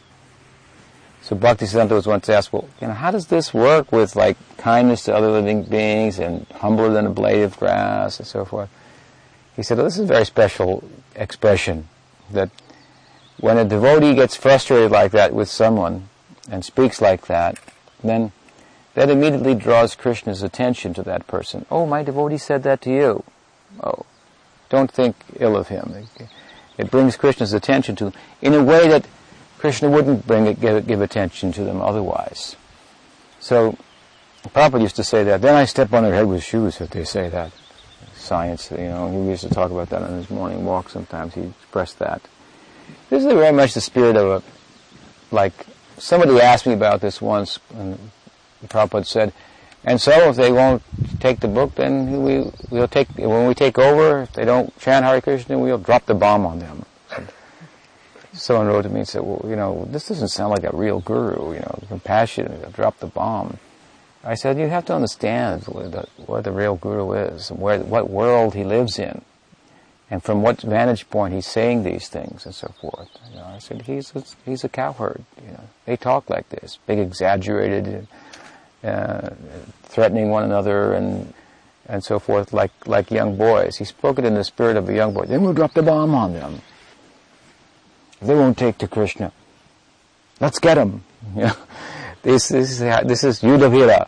So 1.23 1.35
Bhaktisiddhanta 1.35 1.91
was 1.91 2.07
once 2.07 2.29
asked, 2.29 2.53
well, 2.53 2.69
you 2.81 2.87
know, 2.87 2.95
how 2.95 3.11
does 3.11 3.27
this 3.27 3.53
work 3.53 3.91
with 3.91 4.15
like 4.15 4.37
kindness 4.59 5.05
to 5.05 5.15
other 5.15 5.31
living 5.31 5.65
beings 5.65 6.19
and 6.19 6.47
humbler 6.55 6.91
than 6.91 7.07
a 7.07 7.11
blade 7.11 7.43
of 7.43 7.57
grass 7.59 8.19
and 8.19 8.29
so 8.29 8.45
forth? 8.45 8.69
He 9.57 9.63
said, 9.63 9.79
well, 9.79 9.87
this 9.87 9.95
is 9.95 10.05
a 10.05 10.07
very 10.07 10.27
special 10.27 10.85
expression 11.17 11.89
that 12.31 12.51
when 13.39 13.59
a 13.59 13.65
devotee 13.65 14.15
gets 14.15 14.37
frustrated 14.37 14.91
like 14.91 15.13
that 15.13 15.33
with 15.35 15.49
someone 15.49 16.09
and 16.51 16.65
speaks 16.65 17.01
like 17.01 17.27
that, 17.27 17.59
then 18.03 18.33
that 18.95 19.11
immediately 19.11 19.55
draws 19.55 19.95
Krishna's 19.95 20.43
attention 20.43 20.95
to 20.95 21.03
that 21.03 21.27
person. 21.27 21.67
Oh, 21.71 21.87
my 21.87 22.03
devotee 22.03 22.39
said 22.39 22.63
that 22.63 22.81
to 22.83 22.91
you. 22.91 23.25
Oh, 23.83 24.07
don't 24.71 24.91
think 24.91 25.17
ill 25.39 25.57
of 25.57 25.69
him. 25.69 26.09
It 26.79 26.91
brings 26.91 27.17
Krishna's 27.17 27.53
attention 27.53 27.97
to 27.97 28.05
them 28.05 28.15
in 28.41 28.55
a 28.55 28.63
way 28.63 28.89
that 28.89 29.07
Krishna 29.59 29.91
wouldn't 29.91 30.27
bring 30.27 30.47
it, 30.47 30.61
give, 30.61 30.87
give 30.87 31.01
attention 31.01 31.53
to 31.53 31.65
them 31.65 31.81
otherwise. 31.81 32.57
So, 33.41 33.77
Papa 34.53 34.79
used 34.81 34.97
to 34.97 35.05
say 35.05 35.25
that. 35.25 35.43
Then 35.43 35.55
I 35.55 35.65
step 35.65 35.93
on 35.93 36.05
their 36.05 36.15
head 36.15 36.27
with 36.27 36.43
shoes 36.43 36.81
if 36.81 36.91
they 36.91 37.05
say 37.05 37.29
that. 37.29 37.53
Science, 38.15 38.71
you 38.71 38.79
know, 38.79 39.11
he 39.11 39.29
used 39.31 39.43
to 39.43 39.51
talk 39.51 39.71
about 39.71 39.91
that 39.91 40.03
on 40.03 40.13
his 40.13 40.31
morning 40.31 40.65
walk 40.65 40.89
sometimes. 40.89 41.35
He 41.35 41.43
expressed 41.43 41.99
that. 41.99 42.23
This 43.09 43.25
is 43.25 43.33
very 43.33 43.53
much 43.53 43.75
the 43.75 43.81
spirit 43.81 44.17
of 44.17 44.43
a, 44.43 45.35
like, 45.35 45.67
somebody 45.97 46.41
asked 46.41 46.67
me 46.67 46.73
about 46.73 47.01
this 47.01 47.23
once, 47.23 47.59
and 47.75 48.11
Prabhupada 48.67 49.07
said, 49.07 49.33
and 49.85 50.01
so 50.01 50.31
if 50.31 50.37
they 50.37 50.51
won't 50.51 50.83
take 51.21 51.39
the 51.39 51.47
book, 51.49 51.77
then 51.77 52.23
we, 52.25 52.51
we'll 52.71 52.89
take, 52.89 53.09
when 53.17 53.47
we 53.47 53.55
take 53.55 53.79
over, 53.79 54.23
if 54.23 54.33
they 54.33 54.45
don't 54.45 54.77
chant 54.81 55.05
Hare 55.05 55.21
Krishna, 55.21 55.57
we'll 55.57 55.79
drop 55.79 56.07
the 56.07 56.15
bomb 56.15 56.45
on 56.45 56.59
them. 56.59 56.85
Someone 58.33 58.67
wrote 58.67 58.83
to 58.83 58.89
me 58.89 59.01
and 59.01 59.09
said, 59.09 59.23
well, 59.23 59.41
you 59.49 59.57
know, 59.57 59.87
this 59.91 60.09
doesn't 60.09 60.29
sound 60.29 60.51
like 60.51 60.65
a 60.65 60.77
real 60.77 61.01
guru, 61.01 61.55
you 61.55 61.61
know, 61.61 61.79
compassionate, 61.89 62.73
drop 62.73 62.99
the 62.99 63.07
bomb. 63.07 63.59
I 64.25 64.35
said, 64.35 64.59
you 64.59 64.67
have 64.67 64.85
to 64.87 64.95
understand 64.95 65.63
what 65.67 65.93
the, 65.93 66.09
what 66.27 66.43
the 66.43 66.51
real 66.51 66.75
guru 66.75 67.13
is, 67.13 67.51
where, 67.51 67.79
what 67.79 68.11
world 68.11 68.55
he 68.55 68.65
lives 68.65 68.99
in, 68.99 69.23
and 70.11 70.23
from 70.23 70.43
what 70.43 70.61
vantage 70.61 71.09
point 71.11 71.35
he's 71.35 71.47
saying 71.47 71.83
these 71.83 72.09
things 72.09 72.47
and 72.47 72.55
so 72.55 72.73
forth. 72.81 73.09
You 73.31 73.37
know, 73.37 73.45
I 73.45 73.59
said, 73.59 73.83
he's 73.83 74.15
a, 74.15 74.25
he's 74.45 74.65
a 74.65 74.69
cowherd. 74.69 75.25
You 75.45 75.53
know, 75.53 75.65
they 75.85 75.97
talk 75.97 76.31
like 76.31 76.49
this, 76.49 76.79
big 76.87 76.99
exaggerated 76.99 78.07
uh, 78.85 79.31
threatening 79.83 80.31
one 80.31 80.45
another 80.45 80.93
and 80.93 81.33
and 81.89 82.03
so 82.03 82.19
forth, 82.19 82.53
like 82.53 82.73
like 82.87 83.11
young 83.11 83.37
boys. 83.37 83.77
He 83.77 83.85
spoke 83.85 84.19
it 84.19 84.25
in 84.25 84.35
the 84.35 84.45
spirit 84.45 84.77
of 84.77 84.89
a 84.89 84.95
young 84.95 85.15
boy. 85.15 85.27
Then 85.27 85.43
we'll 85.43 85.55
drop 85.55 85.75
the 85.75 85.83
bomb 85.83 86.15
on 86.15 86.33
them. 86.33 86.61
They 88.21 88.35
won't 88.35 88.59
take 88.59 88.79
to 88.79 88.89
Krishna. 88.89 89.33
Let's 90.41 90.59
get 90.59 90.75
them. 90.75 91.03
You 91.35 91.43
know, 91.43 91.57
this, 92.23 92.49
this 92.49 92.71
is 92.71 92.79
this 92.79 93.25
is 93.25 93.41
Yudhavira. 93.41 94.07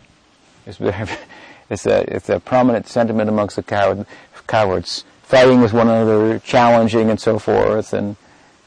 It's, 0.67 0.79
it's 1.71 1.87
a 1.87 2.15
it's 2.15 2.29
a 2.29 2.39
prominent 2.39 2.87
sentiment 2.87 3.29
amongst 3.29 3.57
the 3.57 3.63
coward, 3.65 4.07
cowards, 4.47 5.05
fighting 5.29 5.61
with 5.61 5.75
one 5.75 5.89
another, 5.89 6.39
challenging 6.39 7.11
and 7.11 7.21
so 7.21 7.39
forth, 7.39 7.93
and 7.93 8.17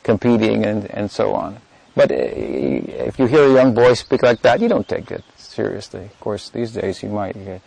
competing 0.03 0.63
and 0.63 0.85
and 0.91 1.09
so 1.09 1.33
on. 1.33 1.57
But 1.95 2.11
uh, 2.11 2.15
if 2.15 3.19
you 3.19 3.25
hear 3.25 3.43
a 3.43 3.53
young 3.53 3.73
boy 3.73 3.93
speak 3.95 4.23
like 4.23 4.41
that, 4.43 4.61
you 4.61 4.69
don't 4.69 4.87
take 4.87 5.11
it 5.11 5.23
seriously. 5.37 6.05
Of 6.05 6.19
course, 6.19 6.49
these 6.49 6.71
days 6.71 6.99
he 6.99 7.07
might 7.07 7.33
be 7.33 7.59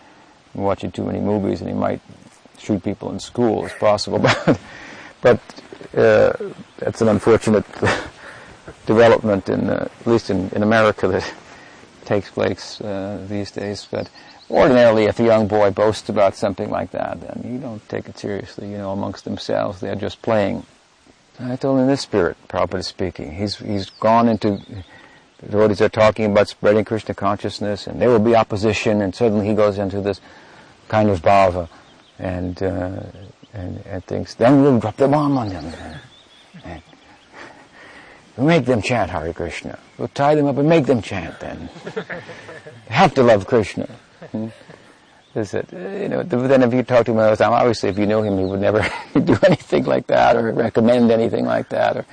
watching 0.54 0.90
too 0.92 1.04
many 1.04 1.20
movies 1.20 1.60
and 1.60 1.68
he 1.68 1.76
might 1.76 2.00
shoot 2.58 2.82
people 2.82 3.10
in 3.10 3.18
school. 3.18 3.66
It's 3.66 3.74
possible, 3.74 4.18
but 4.28 4.60
but 5.20 5.40
uh, 5.96 6.32
that's 6.78 7.02
an 7.02 7.08
unfortunate 7.08 7.66
development 8.86 9.48
in 9.48 9.68
uh, 9.68 9.88
at 10.00 10.06
least 10.06 10.30
in, 10.30 10.48
in 10.50 10.62
America 10.62 11.08
that 11.08 11.34
takes 12.04 12.30
place 12.30 12.80
uh, 12.80 13.24
these 13.28 13.50
days. 13.50 13.88
But 13.90 14.08
ordinarily, 14.50 15.04
if 15.04 15.20
a 15.20 15.24
young 15.24 15.48
boy 15.48 15.70
boasts 15.70 16.08
about 16.08 16.36
something 16.36 16.70
like 16.70 16.90
that, 16.92 17.20
then 17.20 17.52
you 17.52 17.58
don't 17.58 17.86
take 17.88 18.08
it 18.08 18.18
seriously. 18.18 18.70
You 18.70 18.78
know, 18.78 18.92
amongst 18.92 19.24
themselves, 19.24 19.80
they're 19.80 19.94
just 19.94 20.22
playing. 20.22 20.64
I 21.38 21.56
told 21.56 21.76
him 21.76 21.82
in 21.82 21.88
this 21.88 22.02
spirit, 22.02 22.36
Prabhupada 22.48 22.84
speaking. 22.84 23.32
He's 23.32 23.56
he's 23.56 23.90
gone 23.90 24.28
into 24.28 24.60
the 25.38 25.46
devotees 25.50 25.80
are 25.80 25.88
talking 25.88 26.26
about 26.26 26.48
spreading 26.48 26.84
Krishna 26.84 27.14
consciousness, 27.14 27.86
and 27.86 28.00
there 28.00 28.08
will 28.08 28.18
be 28.18 28.36
opposition, 28.36 29.02
and 29.02 29.14
suddenly 29.14 29.46
he 29.46 29.54
goes 29.54 29.78
into 29.78 30.00
this 30.00 30.20
kind 30.88 31.10
of 31.10 31.22
bhava, 31.22 31.68
and 32.18 32.62
uh, 32.62 33.00
and, 33.54 33.82
and 33.86 34.04
thinks, 34.04 34.34
then 34.34 34.62
we'll 34.62 34.78
drop 34.78 34.96
the 34.96 35.08
bomb 35.08 35.38
on 35.38 35.48
them. 35.48 35.72
And 36.64 36.82
we'll 38.36 38.46
make 38.46 38.66
them 38.66 38.82
chant 38.82 39.10
Hare 39.10 39.32
Krishna. 39.32 39.78
We'll 39.96 40.08
tie 40.08 40.34
them 40.34 40.46
up 40.46 40.56
and 40.58 40.68
make 40.68 40.86
them 40.86 41.00
chant 41.00 41.38
then. 41.38 41.68
have 42.88 43.14
to 43.14 43.22
love 43.22 43.46
Krishna. 43.46 43.88
Hmm? 44.32 44.48
Is 45.34 45.52
it, 45.52 45.72
you 45.72 46.08
know, 46.08 46.22
then 46.22 46.62
if 46.62 46.72
you 46.72 46.84
talk 46.84 47.06
to 47.06 47.12
him 47.12 47.36
time, 47.36 47.52
obviously 47.52 47.88
if 47.88 47.98
you 47.98 48.06
knew 48.06 48.22
him, 48.22 48.38
he 48.38 48.44
would 48.44 48.60
never 48.60 48.80
do 49.14 49.36
anything 49.44 49.84
like 49.84 50.06
that 50.06 50.36
or 50.36 50.52
recommend 50.52 51.10
anything 51.10 51.44
like 51.44 51.70
that 51.70 51.96
or 51.96 52.06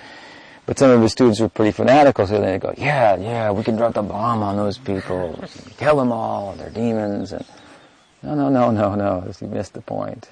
but 0.65 0.77
some 0.79 0.91
of 0.91 1.01
his 1.01 1.11
students 1.11 1.39
were 1.39 1.49
pretty 1.49 1.71
fanatical, 1.71 2.25
so 2.27 2.39
they 2.39 2.57
go, 2.57 2.73
yeah, 2.77 3.17
yeah, 3.17 3.51
we 3.51 3.63
can 3.63 3.75
drop 3.75 3.93
the 3.93 4.03
bomb 4.03 4.43
on 4.43 4.57
those 4.57 4.77
people, 4.77 5.43
kill 5.77 5.97
them 5.97 6.11
all, 6.11 6.53
they're 6.53 6.69
demons, 6.69 7.33
and 7.33 7.43
no, 8.23 8.35
no, 8.35 8.49
no, 8.49 8.71
no, 8.71 8.95
no, 8.95 9.33
you 9.41 9.47
missed 9.47 9.73
the 9.73 9.81
point. 9.81 10.29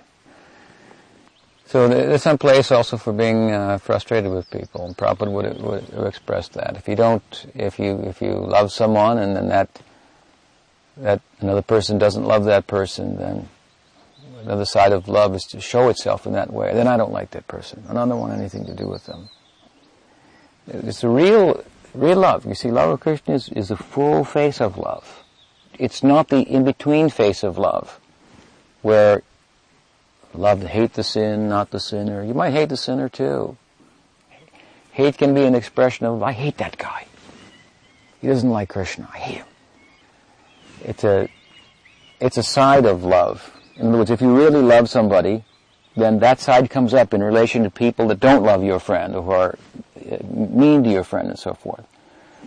So 1.66 1.88
there's 1.88 2.24
some 2.24 2.38
place 2.38 2.72
also 2.72 2.98
for 2.98 3.14
being 3.14 3.52
uh, 3.52 3.80
frustrated 3.80 4.32
with 4.32 4.50
people, 4.50 4.86
and 4.86 4.96
Prabhupada 4.96 5.32
would, 5.32 5.62
would, 5.62 5.94
would 5.94 6.08
express 6.08 6.48
that. 6.50 6.76
If 6.78 6.88
you 6.88 6.96
don't, 6.96 7.46
if 7.54 7.78
you 7.78 8.00
if 8.06 8.22
you 8.22 8.32
love 8.32 8.72
someone 8.72 9.20
and 9.20 9.36
then 9.36 9.50
that 9.50 9.70
that 11.00 11.22
another 11.40 11.62
person 11.62 11.98
doesn't 11.98 12.26
love 12.26 12.46
that 12.46 12.68
person, 12.68 13.18
then 13.18 13.50
another 14.44 14.66
side 14.66 14.92
of 14.92 15.08
love 15.08 15.36
is 15.36 15.44
to 15.46 15.62
show 15.62 15.90
itself 15.90 16.26
in 16.26 16.34
that 16.34 16.52
way. 16.52 16.74
Then 16.74 16.88
I 16.88 16.98
don't 16.98 17.12
like 17.12 17.32
that 17.32 17.48
person, 17.48 17.84
and 17.88 17.98
I 17.98 18.06
don't 18.06 18.20
want 18.20 18.34
anything 18.34 18.66
to 18.66 18.74
do 18.74 18.88
with 18.88 19.06
them. 19.06 19.30
It's 20.68 21.04
a 21.04 21.10
real, 21.10 21.64
real 21.94 22.18
love. 22.18 22.46
You 22.46 22.56
see, 22.56 22.70
love 22.70 22.90
of 22.90 23.00
Krishna 23.00 23.36
is, 23.36 23.50
is 23.50 23.70
the 23.70 23.78
full 23.78 24.24
face 24.24 24.62
of 24.62 24.78
love. 24.78 25.24
it's 25.80 26.04
not 26.04 26.28
the 26.28 26.42
in-between 26.42 27.10
face 27.10 27.42
of 27.42 27.58
love, 27.58 28.00
where 28.82 29.24
love 30.34 30.62
hate 30.64 30.94
the 30.94 31.04
sin, 31.04 31.48
not 31.48 31.72
the 31.72 31.80
sinner. 31.80 32.24
You 32.24 32.34
might 32.34 32.52
hate 32.52 32.70
the 32.70 32.78
sinner 32.78 33.08
too. 33.08 33.58
Hate 34.92 35.18
can 35.18 35.34
be 35.34 35.44
an 35.44 35.56
expression 35.56 36.06
of, 36.06 36.22
I 36.22 36.34
hate 36.34 36.58
that 36.58 36.78
guy. 36.78 37.06
He 38.22 38.28
doesn't 38.28 38.50
like 38.50 38.68
Krishna. 38.68 39.10
I 39.14 39.18
hate 39.18 39.38
him. 39.38 39.46
It's 40.84 41.04
a, 41.04 41.30
it's 42.20 42.38
a 42.38 42.44
side 42.44 42.86
of 42.86 43.04
love. 43.04 43.52
In 43.76 43.88
other 43.88 44.00
words, 44.00 44.12
if 44.12 44.22
you 44.22 44.36
really 44.36 44.62
love 44.62 44.90
somebody, 44.90 45.44
then 45.96 46.20
that 46.20 46.40
side 46.40 46.70
comes 46.70 46.94
up 46.94 47.14
in 47.14 47.24
relation 47.24 47.64
to 47.64 47.70
people 47.70 48.08
that 48.08 48.20
don't 48.20 48.44
love 48.44 48.64
your 48.64 48.80
friend 48.80 49.16
or 49.16 49.24
who 49.24 49.32
are 49.32 49.58
uh, 50.12 50.18
mean 50.24 50.84
to 50.84 50.90
your 50.90 51.04
friend 51.04 51.30
and 51.30 51.40
so 51.40 51.54
forth. 51.54 51.86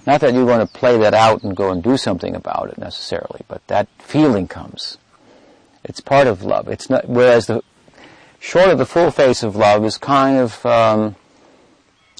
Not 0.06 0.20
that 0.20 0.34
you're 0.34 0.46
going 0.46 0.66
to 0.66 0.72
play 0.72 0.98
that 0.98 1.14
out 1.14 1.42
and 1.42 1.56
go 1.56 1.70
and 1.70 1.82
do 1.82 1.96
something 1.96 2.34
about 2.34 2.70
it 2.70 2.78
necessarily, 2.78 3.42
but 3.48 3.66
that 3.68 3.88
feeling 3.98 4.48
comes. 4.48 4.98
It's 5.84 6.00
part 6.00 6.26
of 6.26 6.42
love. 6.42 6.68
It's 6.68 6.90
not, 6.90 7.08
whereas 7.08 7.46
the, 7.46 7.62
short 8.42 8.70
of 8.70 8.78
the 8.78 8.86
full 8.86 9.10
face 9.10 9.42
of 9.44 9.54
love 9.54 9.84
is 9.84 9.96
kind 9.96 10.36
of, 10.36 10.66
um, 10.66 11.14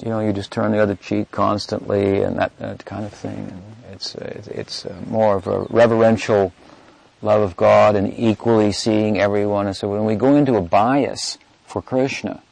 you 0.03 0.09
know, 0.09 0.21
you 0.21 0.33
just 0.33 0.53
turn 0.53 0.71
the 0.71 0.79
other 0.79 0.95
cheek 0.95 1.31
constantly 1.33 2.23
and 2.23 2.39
that, 2.39 2.57
that 2.59 2.85
kind 2.85 3.05
of 3.05 3.13
thing. 3.13 3.61
And 3.93 4.01
it's, 4.01 4.49
it's, 4.49 4.87
uh, 4.87 4.95
more 5.07 5.37
of 5.37 5.47
a 5.47 5.61
reverential 5.69 6.53
love 7.21 7.43
of 7.43 7.57
God 7.57 7.95
and 7.95 8.13
equally 8.19 8.73
seeing 8.73 9.21
everyone. 9.21 9.67
And 9.67 9.77
so 9.77 9.89
when 9.89 10.05
we 10.05 10.15
go 10.15 10.35
into 10.35 10.57
a 10.57 10.63
bias 10.63 11.39
for 11.67 11.83
Krishna, 11.83 12.43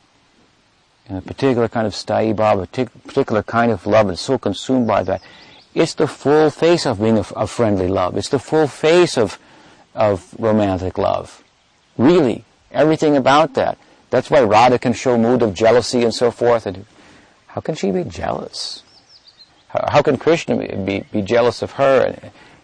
in 1.09 1.17
a 1.17 1.23
particular 1.23 1.69
kind 1.69 1.87
of 1.87 1.95
sthai 1.95 2.35
bhava, 2.35 2.65
a 2.65 2.99
particular 3.09 3.43
kind 3.43 3.73
of 3.73 3.87
love 3.87 4.09
that's 4.09 4.21
so 4.21 4.39
consumed 4.39 4.87
by 4.87 5.03
that, 5.03 5.23
it's 5.75 5.95
the 5.95 6.07
full 6.07 6.51
face 6.51 6.85
of 6.85 7.01
being 7.01 7.19
a 7.19 7.47
friendly 7.47 7.89
love. 7.89 8.17
It's 8.17 8.29
the 8.29 8.39
full 8.39 8.67
face 8.67 9.17
of, 9.17 9.39
of 9.95 10.35
romantic 10.39 10.99
love. 10.99 11.43
Really, 11.97 12.45
everything 12.71 13.17
about 13.17 13.55
that. 13.55 13.79
That's 14.11 14.31
why 14.31 14.43
Radha 14.43 14.79
can 14.79 14.93
show 14.93 15.17
mood 15.17 15.43
of 15.43 15.55
jealousy 15.55 16.03
and 16.03 16.13
so 16.13 16.31
forth. 16.31 16.67
And 16.67 16.85
how 17.47 17.61
can 17.61 17.77
she 17.77 17.93
be 17.93 18.05
jealous? 18.05 18.83
How, 19.73 20.03
can 20.03 20.17
Krishna 20.17 20.57
be, 20.85 21.05
be, 21.13 21.23
jealous 21.23 21.63
of 21.63 21.73
her? 21.73 22.17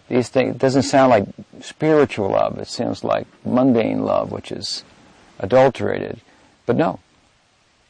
these 0.08 0.28
things, 0.28 0.56
doesn't 0.56 0.82
sound 0.82 1.10
like 1.10 1.26
spiritual 1.60 2.30
love. 2.30 2.58
It 2.58 2.68
sounds 2.68 3.04
like 3.04 3.26
mundane 3.44 4.02
love, 4.02 4.32
which 4.32 4.50
is 4.52 4.84
adulterated. 5.38 6.20
But 6.64 6.76
no, 6.76 7.00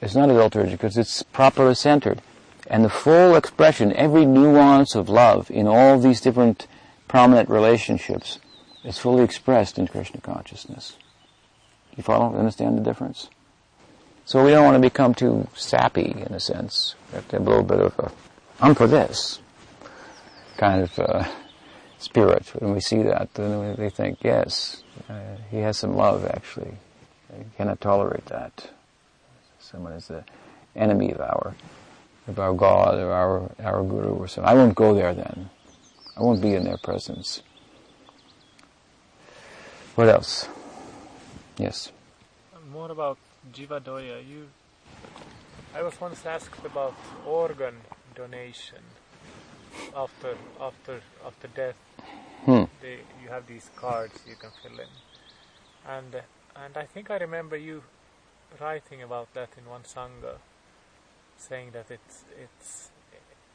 it's 0.01 0.15
not 0.15 0.31
adulterated 0.31 0.73
because 0.73 0.97
it's 0.97 1.23
properly 1.23 1.75
centered. 1.75 2.21
And 2.69 2.85
the 2.85 2.91
full 2.91 3.37
expression, 3.37 3.93
every 3.93 4.27
nuance 4.27 4.95
of 4.95 5.09
love 5.09 5.51
in 5.51 5.67
all 5.67 5.99
these 5.99 6.21
different 6.21 6.67
prominent 7.09 7.49
relationships 7.49 8.39
is 8.85 8.99
fully 8.99 9.23
expressed 9.23 9.79
in 9.79 9.87
Krishna 9.87 10.21
consciousness. 10.21 10.97
You 11.97 12.03
follow? 12.03 12.37
Understand 12.37 12.77
the 12.77 12.83
difference? 12.83 13.29
So 14.25 14.45
we 14.45 14.51
don't 14.51 14.65
want 14.65 14.75
to 14.75 14.81
become 14.81 15.15
too 15.15 15.49
sappy, 15.55 16.15
in 16.27 16.35
a 16.35 16.41
sense. 16.41 16.95
We 17.11 17.17
have 17.17 17.29
to 17.29 17.37
have 17.37 17.47
a 17.47 17.51
little 17.51 17.65
bit 17.65 17.81
of 17.81 17.99
a, 17.99 18.11
I'm 18.59 18.75
for 18.75 18.87
this 18.87 19.41
kind 20.57 20.83
of 20.83 20.99
uh, 20.99 21.25
spirit. 21.99 22.47
When 22.59 22.73
we 22.73 22.81
see 22.81 23.03
that, 23.03 23.35
then 23.35 23.77
we 23.77 23.91
think, 23.91 24.19
yes, 24.23 24.83
uh, 25.11 25.37
he 25.51 25.59
has 25.59 25.77
some 25.77 25.95
love, 25.95 26.25
actually. 26.25 26.73
He 27.37 27.45
cannot 27.57 27.83
tolerate 27.83 28.25
that. 28.27 28.71
Someone 29.59 29.93
is 29.93 30.09
the 30.09 30.25
enemy 30.75 31.13
of 31.13 31.21
our, 31.21 31.55
of 32.29 32.39
our 32.39 32.55
God 32.55 32.99
or 32.99 33.13
our, 33.13 33.51
our 33.63 33.83
Guru 33.83 34.15
or 34.15 34.29
something. 34.29 34.51
I 34.51 34.55
won't 34.55 34.75
go 34.75 34.95
there 34.95 35.13
then. 35.13 35.51
I 36.17 36.23
won't 36.23 36.41
be 36.41 36.55
in 36.55 36.65
their 36.65 36.79
presence. 36.79 37.43
What 39.97 40.09
else? 40.09 40.49
Yes. 41.59 41.93
More 42.73 42.91
about 42.91 43.19
Jivadaya. 43.53 44.27
You, 44.27 44.49
I 45.75 45.83
was 45.83 46.01
once 46.01 46.25
asked 46.25 46.65
about 46.65 46.95
organ 47.27 47.75
donation 48.17 48.83
after 49.95 50.37
after 50.61 51.01
after 51.25 51.49
death. 51.49 51.77
Hmm. 52.45 52.65
They, 52.81 52.99
you 53.23 53.29
have 53.29 53.47
these 53.47 53.71
cards 53.77 54.19
you 54.27 54.37
can 54.37 54.51
fill 54.63 54.79
in, 54.79 54.93
and 55.89 56.23
and 56.57 56.77
I 56.77 56.85
think 56.85 57.11
I 57.11 57.17
remember 57.19 57.57
you 57.57 57.83
writing 58.61 59.03
about 59.03 59.33
that 59.35 59.51
in 59.59 59.69
one 59.69 59.83
sangha, 59.83 60.37
saying 61.37 61.71
that 61.73 61.91
it's 61.91 62.25
it's 62.41 62.91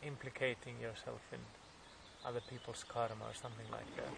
implicating 0.03 0.76
yourself 0.82 1.22
in 1.32 1.39
other 2.26 2.41
people's 2.49 2.84
karma 2.88 3.26
or 3.26 3.34
something 3.34 3.66
like 3.72 3.95
that. 3.95 4.14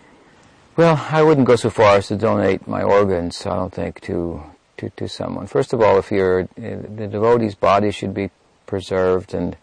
Well, 0.76 1.08
I 1.12 1.22
wouldn't 1.22 1.46
go 1.46 1.56
so 1.56 1.70
far 1.70 1.98
as 1.98 2.08
to 2.08 2.16
donate 2.16 2.68
my 2.68 2.82
organs. 2.82 3.46
I 3.46 3.56
don't 3.56 3.74
think 3.74 4.02
to 4.02 4.42
to 4.78 4.90
to 4.90 5.08
someone. 5.08 5.48
First 5.48 5.74
of 5.74 5.82
all, 5.82 6.00
if 6.00 6.12
you're 6.12 6.48
the 6.56 7.08
devotee's 7.08 7.56
body 7.56 7.92
should 7.92 8.14
be 8.14 8.32
preserved, 8.66 9.34
and 9.34 9.56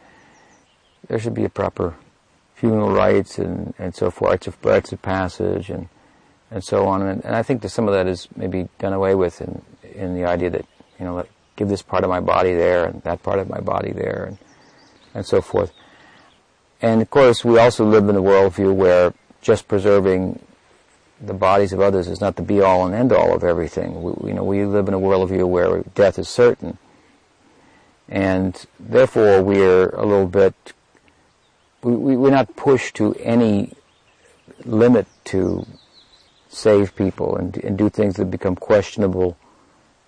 there 1.11 1.18
should 1.18 1.34
be 1.34 1.44
a 1.44 1.48
proper 1.48 1.96
funeral 2.54 2.92
rites 2.92 3.36
and, 3.36 3.74
and 3.80 3.92
so 3.92 4.12
forth, 4.12 4.30
rites 4.30 4.46
of, 4.46 4.64
rites 4.64 4.92
of 4.92 5.02
passage 5.02 5.68
and, 5.68 5.88
and 6.52 6.62
so 6.62 6.86
on. 6.86 7.02
And, 7.02 7.24
and 7.24 7.34
I 7.34 7.42
think 7.42 7.62
that 7.62 7.70
some 7.70 7.88
of 7.88 7.94
that 7.94 8.06
is 8.06 8.28
maybe 8.36 8.68
done 8.78 8.92
away 8.92 9.16
with 9.16 9.40
in, 9.40 9.61
in 9.92 10.14
the 10.14 10.24
idea 10.24 10.50
that, 10.50 10.64
you 11.00 11.04
know, 11.04 11.16
let, 11.16 11.26
give 11.56 11.68
this 11.68 11.82
part 11.82 12.04
of 12.04 12.11
my 12.11 12.20
body 12.20 12.54
there 12.54 12.84
and 12.84 13.02
that 13.02 13.24
part 13.24 13.40
of 13.40 13.48
my 13.48 13.58
body 13.58 13.90
there 13.90 14.26
and, 14.28 14.38
and 15.12 15.26
so 15.26 15.42
forth. 15.42 15.72
And 16.80 17.02
of 17.02 17.11
course, 17.11 17.44
we 17.44 17.58
also 17.58 17.84
live 17.84 18.08
in 18.08 18.14
a 18.14 18.22
worldview 18.22 18.72
where 18.72 19.12
just 19.42 19.66
preserving 19.66 20.38
the 21.20 21.34
bodies 21.34 21.72
of 21.72 21.80
others 21.80 22.06
is 22.06 22.20
not 22.20 22.36
the 22.36 22.42
be 22.42 22.61
all 22.61 22.86
and 22.86 22.94
end 22.94 23.12
all 23.12 23.34
of 23.34 23.42
everything. 23.42 24.00
We, 24.00 24.28
you 24.28 24.34
know, 24.34 24.44
we 24.44 24.64
live 24.64 24.86
in 24.86 24.94
a 24.94 25.00
worldview 25.00 25.48
where 25.48 25.82
death 25.96 26.20
is 26.20 26.28
certain. 26.28 26.78
And 28.08 28.64
therefore 28.78 29.42
we're 29.42 29.88
a 29.88 30.06
little 30.06 30.28
bit 30.28 30.54
we, 31.83 31.95
we, 31.95 32.16
we're 32.16 32.31
not 32.31 32.57
pushed 32.57 32.97
to 32.97 33.14
any 33.14 33.72
limit 34.64 35.07
to 35.24 35.66
save 36.49 36.95
people 36.97 37.37
and, 37.37 37.57
and 37.59 37.78
do 37.78 37.89
things 37.89 38.16
that 38.16 38.31
become 38.31 38.57
questionable 38.57 39.37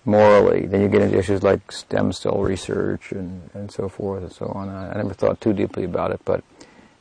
morally. 0.05 0.65
Then 0.65 0.81
you 0.81 0.89
get 0.89 1.01
into 1.01 1.17
issues 1.17 1.43
like 1.43 1.71
stem 1.71 2.11
cell 2.11 2.39
research 2.39 3.11
and, 3.11 3.49
and 3.53 3.71
so 3.71 3.89
forth 3.89 4.23
and 4.23 4.31
so 4.31 4.47
on. 4.47 4.69
I, 4.69 4.91
I 4.91 4.97
never 4.97 5.13
thought 5.13 5.41
too 5.41 5.53
deeply 5.53 5.83
about 5.83 6.11
it, 6.11 6.21
but 6.25 6.43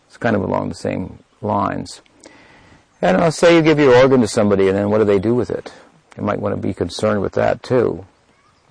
it's 0.07 0.17
kind 0.17 0.37
of 0.37 0.43
along 0.43 0.69
the 0.69 0.75
same 0.75 1.19
lines. 1.41 2.01
And 3.01 3.17
I'll 3.17 3.33
say 3.33 3.57
you 3.57 3.63
give 3.63 3.81
your 3.81 3.97
organ 3.97 4.21
to 4.21 4.29
somebody 4.29 4.69
and 4.69 4.77
then 4.77 4.91
what 4.91 4.99
do 4.99 5.05
they 5.05 5.19
do 5.19 5.35
with 5.35 5.51
it? 5.51 5.73
You 6.17 6.23
might 6.23 6.41
want 6.41 6.55
to 6.55 6.61
be 6.61 6.73
concerned 6.73 7.21
with 7.21 7.33
that 7.33 7.63
too. 7.63 8.07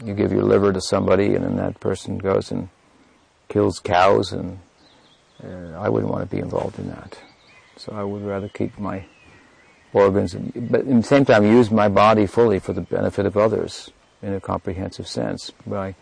You 0.03 0.13
give 0.13 0.31
your 0.31 0.43
liver 0.43 0.71
to 0.71 0.81
somebody 0.81 1.35
and 1.35 1.43
then 1.43 1.57
that 1.57 1.79
person 1.79 2.17
goes 2.17 2.49
and 2.49 2.69
kills 3.49 3.79
cows 3.79 4.31
and 4.31 4.59
uh, 5.43 5.79
I 5.79 5.89
wouldn't 5.89 6.11
want 6.11 6.29
to 6.29 6.35
be 6.35 6.41
involved 6.41 6.79
in 6.79 6.89
that. 6.89 7.17
So 7.77 7.93
I 7.93 8.03
would 8.03 8.23
rather 8.23 8.49
keep 8.49 8.77
my 8.77 9.05
organs, 9.93 10.33
but 10.33 10.81
at 10.81 10.87
the 10.87 11.03
same 11.03 11.25
time 11.25 11.45
use 11.45 11.71
my 11.71 11.89
body 11.89 12.25
fully 12.25 12.59
for 12.59 12.73
the 12.73 12.81
benefit 12.81 13.25
of 13.25 13.35
others 13.37 13.91
in 14.21 14.33
a 14.33 14.39
comprehensive 14.39 15.07
sense 15.07 15.51
by 15.65 15.95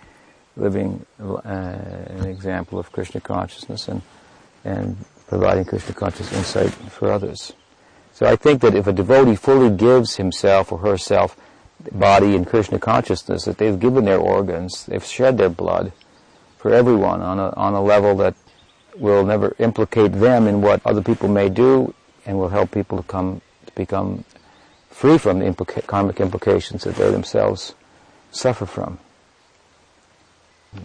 living 0.56 1.06
uh, 1.22 1.32
an 1.44 2.26
example 2.28 2.80
of 2.80 2.92
Krishna 2.92 3.22
consciousness 3.22 3.88
and 3.88 4.02
and 4.66 4.98
providing 5.28 5.64
Krishna 5.64 5.94
conscious 5.94 6.34
insight 6.34 6.70
for 6.72 7.12
others. 7.12 7.54
So 8.14 8.26
I 8.26 8.36
think 8.36 8.62
that 8.62 8.76
if 8.76 8.88
a 8.88 8.94
devotee 8.94 9.36
fully 9.36 9.70
gives 9.70 10.18
himself 10.18 10.72
or 10.72 10.80
herself 10.80 11.38
body 11.92 12.36
and 12.36 12.46
Krishna 12.46 12.80
consciousness, 12.80 13.46
that 13.46 13.58
they've 13.58 13.80
given 13.80 14.04
their 14.04 14.20
organs, 14.20 14.86
they've 14.86 15.06
shed 15.06 15.38
their 15.38 15.50
blood 15.50 15.94
for 16.58 16.74
everyone 16.74 17.22
on 17.22 17.40
a 17.40 17.54
on 17.56 17.74
a 17.74 17.82
level 17.82 18.16
that 18.18 18.36
will 18.96 19.26
never 19.26 19.56
implicate 19.60 20.12
them 20.14 20.48
in 20.48 20.62
what 20.62 20.82
other 20.86 21.02
people 21.02 21.28
may 21.30 21.50
do 21.50 21.94
and 22.26 22.38
will 22.38 22.50
help 22.50 22.72
people 22.72 22.98
to 22.98 23.04
come 23.04 23.42
to 23.66 23.72
become 23.74 24.24
free 24.90 25.18
from 25.18 25.40
the 25.40 25.46
implica- 25.46 25.86
karmic 25.88 26.20
implications 26.20 26.84
that 26.84 26.96
they 26.96 27.10
themselves 27.12 27.74
suffer 28.32 28.66
from. 28.66 29.00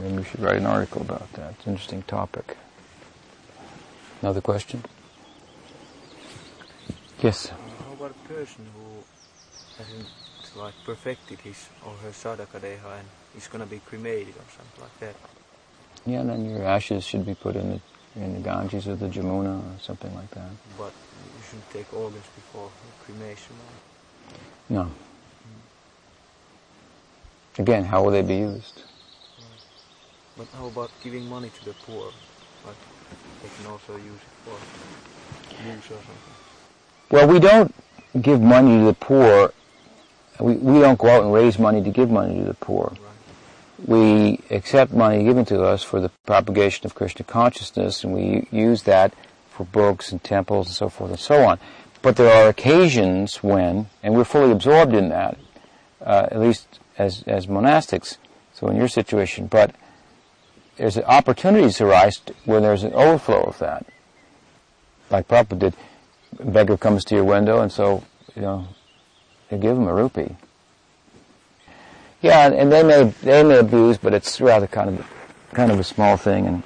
Maybe 0.00 0.18
we 0.18 0.24
should 0.24 0.40
write 0.40 0.56
an 0.56 0.66
article 0.66 1.02
about 1.02 1.30
that. 1.34 1.52
It's 1.52 1.66
an 1.66 1.72
interesting 1.72 2.02
topic. 2.02 2.56
Another 4.22 4.40
question? 4.40 4.82
Yes. 7.20 7.50
Uh, 7.50 7.54
How 7.84 7.92
about 7.92 8.10
a 8.12 8.28
person 8.28 8.66
who 8.74 9.82
hasn't 9.82 10.06
like 10.56 10.74
perfected 10.84 11.40
his 11.40 11.68
or 11.84 11.92
her 12.04 12.10
sadhaka 12.10 12.60
deha 12.60 12.98
and 12.98 13.08
is 13.36 13.48
going 13.48 13.60
to 13.62 13.68
be 13.68 13.80
cremated 13.80 14.34
or 14.36 14.46
something 14.56 14.80
like 14.80 15.00
that? 15.00 15.16
Yeah, 16.06 16.20
and 16.20 16.30
then 16.30 16.48
your 16.48 16.64
ashes 16.64 17.04
should 17.04 17.26
be 17.26 17.34
put 17.34 17.56
in 17.56 17.70
the 17.70 17.80
in 18.16 18.34
the 18.34 18.40
Ganges 18.40 18.86
or 18.88 18.96
the 18.96 19.08
Jamuna 19.08 19.58
or 19.58 19.80
something 19.80 20.14
like 20.14 20.30
that. 20.30 20.48
But 20.78 20.92
you 21.36 21.42
shouldn't 21.48 21.70
take 21.70 21.92
organs 21.92 22.24
before 22.34 22.70
cremation. 23.04 23.56
No. 24.68 24.82
Mm. 24.82 24.90
Again, 27.58 27.84
how 27.84 28.02
will 28.02 28.12
they 28.12 28.22
be 28.22 28.36
used? 28.36 28.82
But 30.36 30.46
how 30.56 30.66
about 30.66 30.90
giving 31.02 31.28
money 31.28 31.50
to 31.50 31.64
the 31.64 31.74
poor? 31.86 32.12
Like 32.66 32.76
they 33.42 33.48
can 33.56 33.70
also 33.70 33.96
use 33.96 34.06
it 34.06 34.34
for 34.44 34.56
use 35.66 35.84
or 35.86 36.00
something. 36.02 36.34
Well, 37.10 37.28
we 37.28 37.38
don't 37.38 37.74
give 38.20 38.40
money 38.40 38.78
to 38.78 38.84
the 38.86 38.94
poor. 38.94 39.52
We, 40.40 40.54
we 40.54 40.80
don't 40.80 40.98
go 40.98 41.08
out 41.08 41.22
and 41.22 41.32
raise 41.32 41.58
money 41.58 41.82
to 41.82 41.90
give 41.90 42.10
money 42.10 42.38
to 42.40 42.44
the 42.44 42.54
poor. 42.54 42.92
We 43.78 44.40
accept 44.50 44.92
money 44.92 45.24
given 45.24 45.44
to 45.46 45.62
us 45.62 45.82
for 45.82 46.00
the 46.00 46.10
propagation 46.26 46.86
of 46.86 46.94
Krishna 46.94 47.24
consciousness, 47.24 48.04
and 48.04 48.14
we 48.14 48.46
use 48.50 48.84
that 48.84 49.14
for 49.50 49.64
books 49.64 50.12
and 50.12 50.22
temples 50.22 50.68
and 50.68 50.74
so 50.74 50.88
forth 50.88 51.10
and 51.10 51.20
so 51.20 51.44
on. 51.44 51.58
But 52.02 52.16
there 52.16 52.32
are 52.32 52.48
occasions 52.48 53.42
when, 53.42 53.86
and 54.02 54.14
we're 54.14 54.24
fully 54.24 54.52
absorbed 54.52 54.94
in 54.94 55.08
that, 55.08 55.38
uh, 56.00 56.28
at 56.30 56.38
least 56.38 56.78
as 56.98 57.22
as 57.26 57.46
monastics. 57.46 58.18
So 58.52 58.68
in 58.68 58.76
your 58.76 58.88
situation, 58.88 59.46
but 59.46 59.74
there's 60.76 60.98
opportunities 60.98 61.80
arise 61.80 62.20
when 62.44 62.62
there's 62.62 62.84
an 62.84 62.92
overflow 62.92 63.42
of 63.42 63.58
that. 63.58 63.86
Like 65.10 65.28
Prabhupada 65.28 65.58
did, 65.58 65.76
a 66.38 66.44
beggar 66.44 66.76
comes 66.76 67.04
to 67.06 67.14
your 67.14 67.24
window, 67.24 67.60
and 67.60 67.72
so 67.72 68.04
you 68.36 68.42
know, 68.42 68.68
you 69.50 69.58
give 69.58 69.76
him 69.76 69.86
a 69.88 69.94
rupee. 69.94 70.36
Yeah, 72.24 72.50
and 72.50 72.72
they 72.72 72.82
may 72.82 73.04
they 73.22 73.42
may 73.42 73.58
abuse, 73.58 73.98
but 73.98 74.14
it's 74.14 74.40
rather 74.40 74.66
kind 74.66 74.98
of 74.98 75.06
kind 75.52 75.70
of 75.70 75.78
a 75.78 75.84
small 75.84 76.16
thing, 76.16 76.46
and 76.46 76.62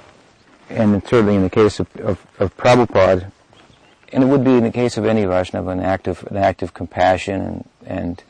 and 0.69 1.05
certainly 1.05 1.35
in 1.35 1.43
the 1.43 1.49
case 1.49 1.81
of, 1.81 1.93
of, 1.97 2.25
of 2.39 2.55
Prabhupada, 2.55 3.29
and 4.13 4.23
it 4.23 4.27
would 4.27 4.45
be 4.45 4.53
in 4.53 4.63
the 4.63 4.71
case 4.71 4.95
of 4.95 5.03
any 5.03 5.25
Vaishnava, 5.25 5.71
an 5.71 5.81
act 5.81 6.07
of, 6.07 6.23
an 6.27 6.37
act 6.37 6.61
of 6.61 6.73
compassion 6.73 7.41
and, 7.41 7.65
and 7.85 8.23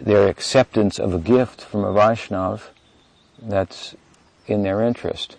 their 0.00 0.28
acceptance 0.28 0.98
of 0.98 1.12
a 1.12 1.18
gift 1.18 1.60
from 1.60 1.84
a 1.84 1.92
Vaishnav 1.92 2.62
that's 3.42 3.94
in 4.46 4.62
their 4.62 4.80
interest. 4.80 5.36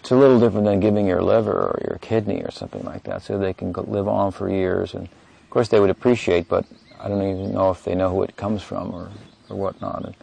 It's 0.00 0.12
a 0.12 0.16
little 0.16 0.40
different 0.40 0.64
than 0.64 0.80
giving 0.80 1.06
your 1.06 1.22
liver 1.22 1.52
or 1.52 1.82
your 1.86 1.98
kidney 1.98 2.40
or 2.40 2.50
something 2.50 2.84
like 2.84 3.02
that, 3.02 3.20
so 3.20 3.36
they 3.36 3.52
can 3.52 3.72
live 3.72 4.08
on 4.08 4.32
for 4.32 4.48
years. 4.48 4.94
And 4.94 5.08
of 5.42 5.50
course, 5.50 5.68
they 5.68 5.78
would 5.78 5.90
appreciate, 5.90 6.48
but 6.48 6.64
I 6.98 7.08
don't 7.08 7.20
even 7.20 7.52
know 7.52 7.70
if 7.70 7.84
they 7.84 7.94
know 7.94 8.08
who 8.08 8.22
it 8.22 8.34
comes 8.36 8.62
from 8.62 8.94
or, 8.94 9.10
or 9.50 9.56
whatnot. 9.56 10.06
And 10.06 10.16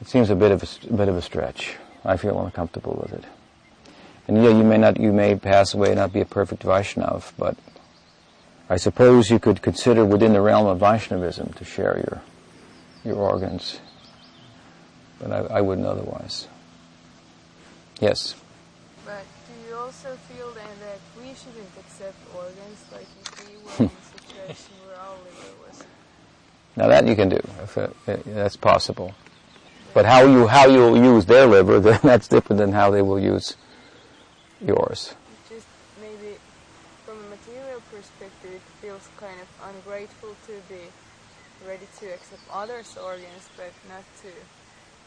it 0.00 0.08
seems 0.08 0.30
a 0.30 0.34
bit 0.34 0.50
of 0.50 0.62
a, 0.62 0.88
a 0.88 0.96
bit 0.96 1.08
of 1.08 1.16
a 1.16 1.22
stretch. 1.22 1.76
I 2.04 2.16
feel 2.16 2.40
uncomfortable 2.40 2.98
with 3.02 3.12
it. 3.12 3.24
And 4.26 4.42
yeah, 4.42 4.50
you 4.50 4.64
may 4.64 4.78
not, 4.78 4.98
you 4.98 5.12
may 5.12 5.36
pass 5.36 5.74
away 5.74 5.88
and 5.88 5.96
not 5.96 6.12
be 6.12 6.20
a 6.20 6.24
perfect 6.24 6.62
Vaishnav, 6.62 7.32
but 7.36 7.56
I 8.68 8.76
suppose 8.76 9.30
you 9.30 9.38
could 9.38 9.60
consider 9.60 10.04
within 10.04 10.32
the 10.32 10.40
realm 10.40 10.66
of 10.66 10.78
Vaishnavism 10.78 11.52
to 11.54 11.64
share 11.64 11.96
your, 11.96 12.22
your 13.04 13.16
organs. 13.16 13.80
But 15.18 15.32
I, 15.32 15.58
I 15.58 15.60
wouldn't 15.60 15.86
otherwise. 15.86 16.48
Yes? 18.00 18.34
But 19.04 19.24
do 19.46 19.68
you 19.68 19.76
also 19.76 20.16
feel 20.28 20.50
then 20.52 20.64
that 20.80 21.00
we 21.18 21.34
shouldn't 21.34 21.68
accept 21.78 22.16
organs 22.34 22.84
like 22.92 23.06
if 23.26 23.48
we 23.48 23.56
were 23.56 23.70
in 23.78 23.90
a 23.90 24.18
situation 24.18 24.74
where 24.86 24.96
our 24.96 25.16
liver 25.16 25.56
was... 25.66 25.84
Now 26.76 26.88
that 26.88 27.06
you 27.06 27.16
can 27.16 27.28
do, 27.28 27.40
if 27.62 27.76
if 27.76 28.24
that's 28.24 28.56
possible. 28.56 29.14
But 29.92 30.06
how 30.06 30.22
you 30.22 30.46
how 30.46 30.66
you'll 30.66 30.96
use 30.96 31.26
their 31.26 31.46
liver, 31.46 31.80
then 31.86 32.00
that's 32.02 32.28
different 32.28 32.58
than 32.58 32.72
how 32.72 32.90
they 32.90 33.02
will 33.02 33.18
use 33.18 33.56
yours. 34.64 35.14
Just 35.48 35.66
maybe 36.00 36.36
from 37.04 37.18
a 37.18 37.28
material 37.28 37.82
perspective, 37.90 38.52
it 38.54 38.62
feels 38.80 39.08
kind 39.18 39.40
of 39.40 39.48
ungrateful 39.74 40.36
to 40.46 40.52
be 40.68 40.82
ready 41.66 41.86
to 41.98 42.06
accept 42.06 42.42
others' 42.52 42.96
organs, 42.96 43.48
but 43.56 43.72
not 43.88 44.04
to 44.22 44.30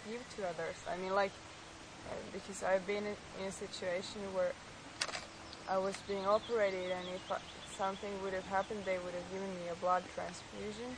give 0.10 0.22
to 0.36 0.48
others. 0.48 0.76
I 0.90 0.98
mean, 0.98 1.16
like, 1.16 1.32
uh, 2.12 2.16
because 2.34 2.64
I've 2.64 2.86
been 2.86 3.06
in, 3.06 3.16
in, 3.40 3.48
a 3.48 3.52
situation 3.52 4.22
where 4.34 4.52
I 5.70 5.78
was 5.78 5.96
being 6.08 6.26
operated, 6.26 6.92
and 6.92 7.08
if 7.16 7.24
something 7.78 8.12
would 8.22 8.34
have 8.34 8.46
happened, 8.46 8.84
they 8.86 8.98
would 9.00 9.14
have 9.14 9.32
given 9.32 9.50
me 9.50 9.72
a 9.72 9.76
blood 9.76 10.04
transfusion. 10.14 10.96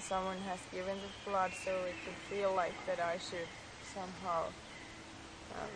Someone 0.00 0.38
has 0.48 0.60
given 0.72 0.96
the 0.96 1.30
blood, 1.30 1.52
so 1.52 1.70
it 1.70 1.96
would 2.06 2.20
feel 2.30 2.54
like 2.54 2.74
that 2.86 3.00
I 3.00 3.18
should 3.18 3.48
somehow. 3.94 4.44
Um, 5.54 5.70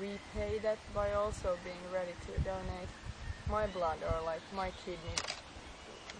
repay 0.00 0.58
that 0.62 0.78
by 0.94 1.12
also 1.12 1.56
being 1.62 1.76
ready 1.92 2.12
to 2.26 2.42
donate 2.42 2.88
my 3.48 3.66
blood 3.68 3.98
or 4.02 4.24
like 4.24 4.40
my 4.54 4.72
kidney 4.84 5.16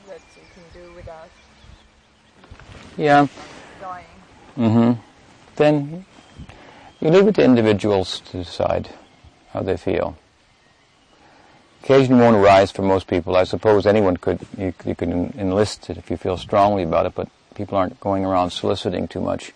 that 0.07 0.21
you 0.37 0.43
can 0.53 0.63
do 0.73 0.95
without 0.95 1.31
yeah 2.97 3.27
dying. 3.81 4.05
Mm-hmm. 4.57 5.01
Then 5.57 6.05
you 7.01 7.11
leave 7.11 7.29
it 7.29 7.35
to 7.37 7.45
individuals 7.45 8.21
to 8.27 8.39
decide 8.39 8.91
how 9.53 9.63
they 9.63 9.77
feel. 9.77 10.17
Occasion 11.85 12.19
won't 12.19 12.35
arise 12.35 12.71
for 12.71 12.81
most 12.81 13.07
people. 13.07 13.37
I 13.37 13.45
suppose 13.45 13.85
anyone 13.87 14.17
could 14.17 14.41
you, 14.57 14.73
you 14.87 14.95
could 14.95 15.11
enlist 15.11 15.91
it 15.91 15.99
if 15.99 16.11
you 16.11 16.17
feel 16.17 16.39
strongly 16.39 16.83
about 16.83 17.05
it, 17.05 17.15
but 17.15 17.29
people 17.55 17.77
aren't 17.77 18.01
going 18.01 18.25
around 18.25 18.53
soliciting 18.53 19.07
too 19.07 19.21
much. 19.21 19.53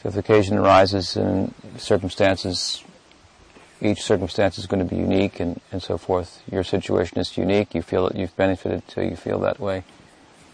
So 0.00 0.08
if 0.08 0.14
the 0.14 0.20
occasion 0.20 0.56
arises 0.56 1.18
and 1.18 1.52
circumstances 1.76 2.82
each 3.82 4.02
circumstance 4.02 4.58
is 4.58 4.66
going 4.66 4.86
to 4.86 4.88
be 4.88 4.96
unique 4.96 5.40
and, 5.40 5.60
and 5.70 5.82
so 5.82 5.98
forth. 5.98 6.42
Your 6.50 6.64
situation 6.64 7.18
is 7.18 7.36
unique. 7.36 7.74
You 7.74 7.82
feel 7.82 8.08
that 8.08 8.16
you've 8.16 8.36
benefited, 8.36 8.82
so 8.88 9.02
you 9.02 9.16
feel 9.16 9.38
that 9.40 9.60
way. 9.60 9.84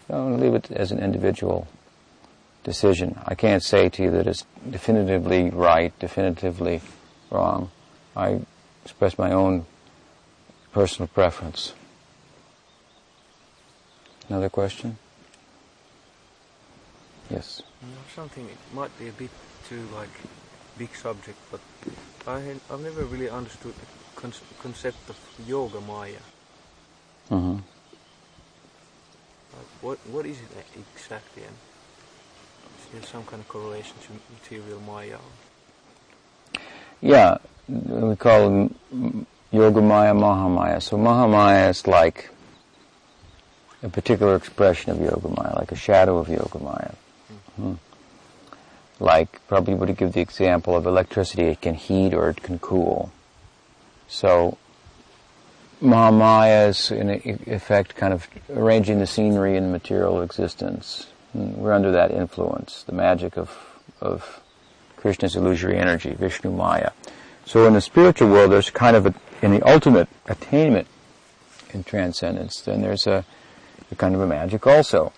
Don't 0.09 0.39
leave 0.39 0.53
it 0.53 0.71
as 0.71 0.91
an 0.91 0.99
individual 0.99 1.67
decision. 2.65 3.17
I 3.25 3.35
can't 3.35 3.63
say 3.63 3.87
to 3.87 4.03
you 4.03 4.11
that 4.11 4.27
it's 4.27 4.45
definitively 4.69 5.49
right, 5.49 5.97
definitively 5.99 6.81
wrong. 7.29 7.71
I 8.15 8.41
express 8.83 9.17
my 9.17 9.31
own 9.31 9.65
personal 10.71 11.07
preference. 11.07 11.73
Another 14.29 14.49
question? 14.49 14.97
Yes. 17.29 17.61
Something 18.15 18.45
it 18.45 18.57
might 18.73 18.97
be 18.99 19.09
a 19.09 19.11
bit 19.11 19.29
too 19.67 19.87
like 19.95 20.09
big 20.77 20.95
subject, 20.95 21.37
but 21.51 21.59
I 22.25 22.39
had, 22.39 22.59
I've 22.71 22.81
never 22.81 23.03
really 23.03 23.29
understood 23.29 23.73
the 23.75 24.21
con- 24.21 24.33
concept 24.61 25.09
of 25.09 25.17
yoga 25.45 25.81
maya. 25.81 26.23
Mm-hmm. 27.29 27.53
Like 29.55 29.71
what 29.81 29.97
what 30.11 30.25
is 30.25 30.37
it 30.37 30.49
exactly, 30.95 31.43
and 31.43 31.55
is 32.79 32.85
there 32.93 33.01
some 33.03 33.23
kind 33.25 33.41
of 33.41 33.47
correlation 33.47 33.95
to 34.03 34.13
material 34.33 34.79
maya? 34.81 35.17
Yeah, 37.01 37.37
we 37.67 38.15
call 38.15 38.69
yoga 39.51 39.81
maya 39.81 40.13
mahamaya. 40.13 40.81
So 40.81 40.97
mahamaya 40.97 41.69
is 41.69 41.87
like 41.87 42.29
a 43.83 43.89
particular 43.89 44.35
expression 44.35 44.91
of 44.91 45.01
yoga 45.01 45.29
maya, 45.29 45.55
like 45.55 45.71
a 45.71 45.75
shadow 45.75 46.17
of 46.17 46.29
yoga 46.29 46.59
maya. 46.59 46.91
Mm-hmm 47.59 47.73
like 48.99 49.45
Prabhupada 49.47 49.77
would 49.77 49.97
give 49.97 50.13
the 50.13 50.21
example 50.21 50.75
of 50.75 50.85
electricity, 50.85 51.43
it 51.43 51.61
can 51.61 51.75
heat 51.75 52.13
or 52.13 52.29
it 52.29 52.41
can 52.41 52.59
cool. 52.59 53.11
So 54.07 54.57
Mahamaya 55.81 56.69
is 56.69 56.91
in 56.91 57.09
effect 57.45 57.95
kind 57.95 58.13
of 58.13 58.27
arranging 58.49 58.99
the 58.99 59.07
scenery 59.07 59.55
and 59.57 59.71
material 59.71 60.21
existence. 60.21 61.07
We're 61.33 61.73
under 61.73 61.91
that 61.91 62.11
influence, 62.11 62.83
the 62.83 62.93
magic 62.93 63.37
of, 63.37 63.55
of 64.01 64.41
Krishna's 64.95 65.35
illusory 65.35 65.77
energy, 65.77 66.13
Vishnu 66.13 66.51
Maya. 66.51 66.91
So 67.45 67.67
in 67.67 67.73
the 67.73 67.81
spiritual 67.81 68.29
world, 68.29 68.51
there's 68.51 68.71
kind 68.71 68.95
of 68.95 69.05
a, 69.05 69.13
in 69.41 69.51
the 69.51 69.61
ultimate 69.67 70.07
attainment 70.25 70.87
in 71.73 71.83
transcendence, 71.83 72.61
then 72.61 72.81
there's 72.81 73.07
a, 73.07 73.25
a 73.91 73.95
kind 73.95 74.15
of 74.15 74.21
a 74.21 74.27
magic 74.27 74.65
also 74.65 75.13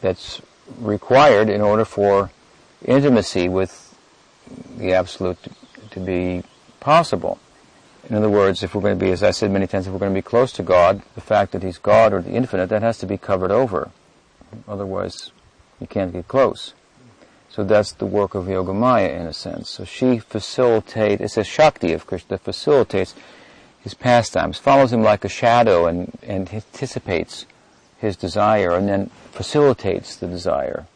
that's 0.00 0.40
required 0.78 1.48
in 1.48 1.60
order 1.60 1.84
for 1.84 2.30
intimacy 2.84 3.48
with 3.48 3.96
the 4.76 4.92
absolute 4.92 5.38
to 5.90 6.00
be 6.00 6.42
possible. 6.80 7.38
In 8.08 8.16
other 8.16 8.30
words, 8.30 8.62
if 8.62 8.74
we're 8.74 8.80
going 8.80 8.98
to 8.98 9.04
be, 9.04 9.10
as 9.10 9.22
I 9.22 9.32
said 9.32 9.50
many 9.50 9.66
times, 9.66 9.86
if 9.86 9.92
we're 9.92 9.98
going 9.98 10.12
to 10.12 10.18
be 10.18 10.22
close 10.22 10.52
to 10.52 10.62
God, 10.62 11.02
the 11.14 11.20
fact 11.20 11.52
that 11.52 11.62
He's 11.62 11.78
God 11.78 12.12
or 12.12 12.22
the 12.22 12.30
infinite, 12.30 12.68
that 12.68 12.82
has 12.82 12.98
to 12.98 13.06
be 13.06 13.18
covered 13.18 13.50
over. 13.50 13.90
Otherwise, 14.66 15.30
you 15.80 15.86
can't 15.86 16.12
get 16.12 16.26
close. 16.26 16.72
So 17.58 17.64
that's 17.64 17.90
the 17.90 18.06
work 18.06 18.36
of 18.36 18.44
Yogamaya 18.44 19.18
in 19.18 19.26
a 19.26 19.32
sense. 19.32 19.68
So 19.68 19.84
she 19.84 20.20
facilitates, 20.20 21.20
it's 21.20 21.36
a 21.36 21.42
Shakti 21.42 21.92
of 21.92 22.06
Krishna 22.06 22.36
that 22.36 22.44
facilitates 22.44 23.16
his 23.80 23.94
pastimes, 23.94 24.58
follows 24.58 24.92
him 24.92 25.02
like 25.02 25.24
a 25.24 25.28
shadow 25.28 25.86
and, 25.86 26.16
and 26.22 26.48
anticipates 26.54 27.46
his 27.98 28.14
desire 28.14 28.76
and 28.76 28.88
then 28.88 29.10
facilitates 29.32 30.14
the 30.14 30.28
desire. 30.28 30.86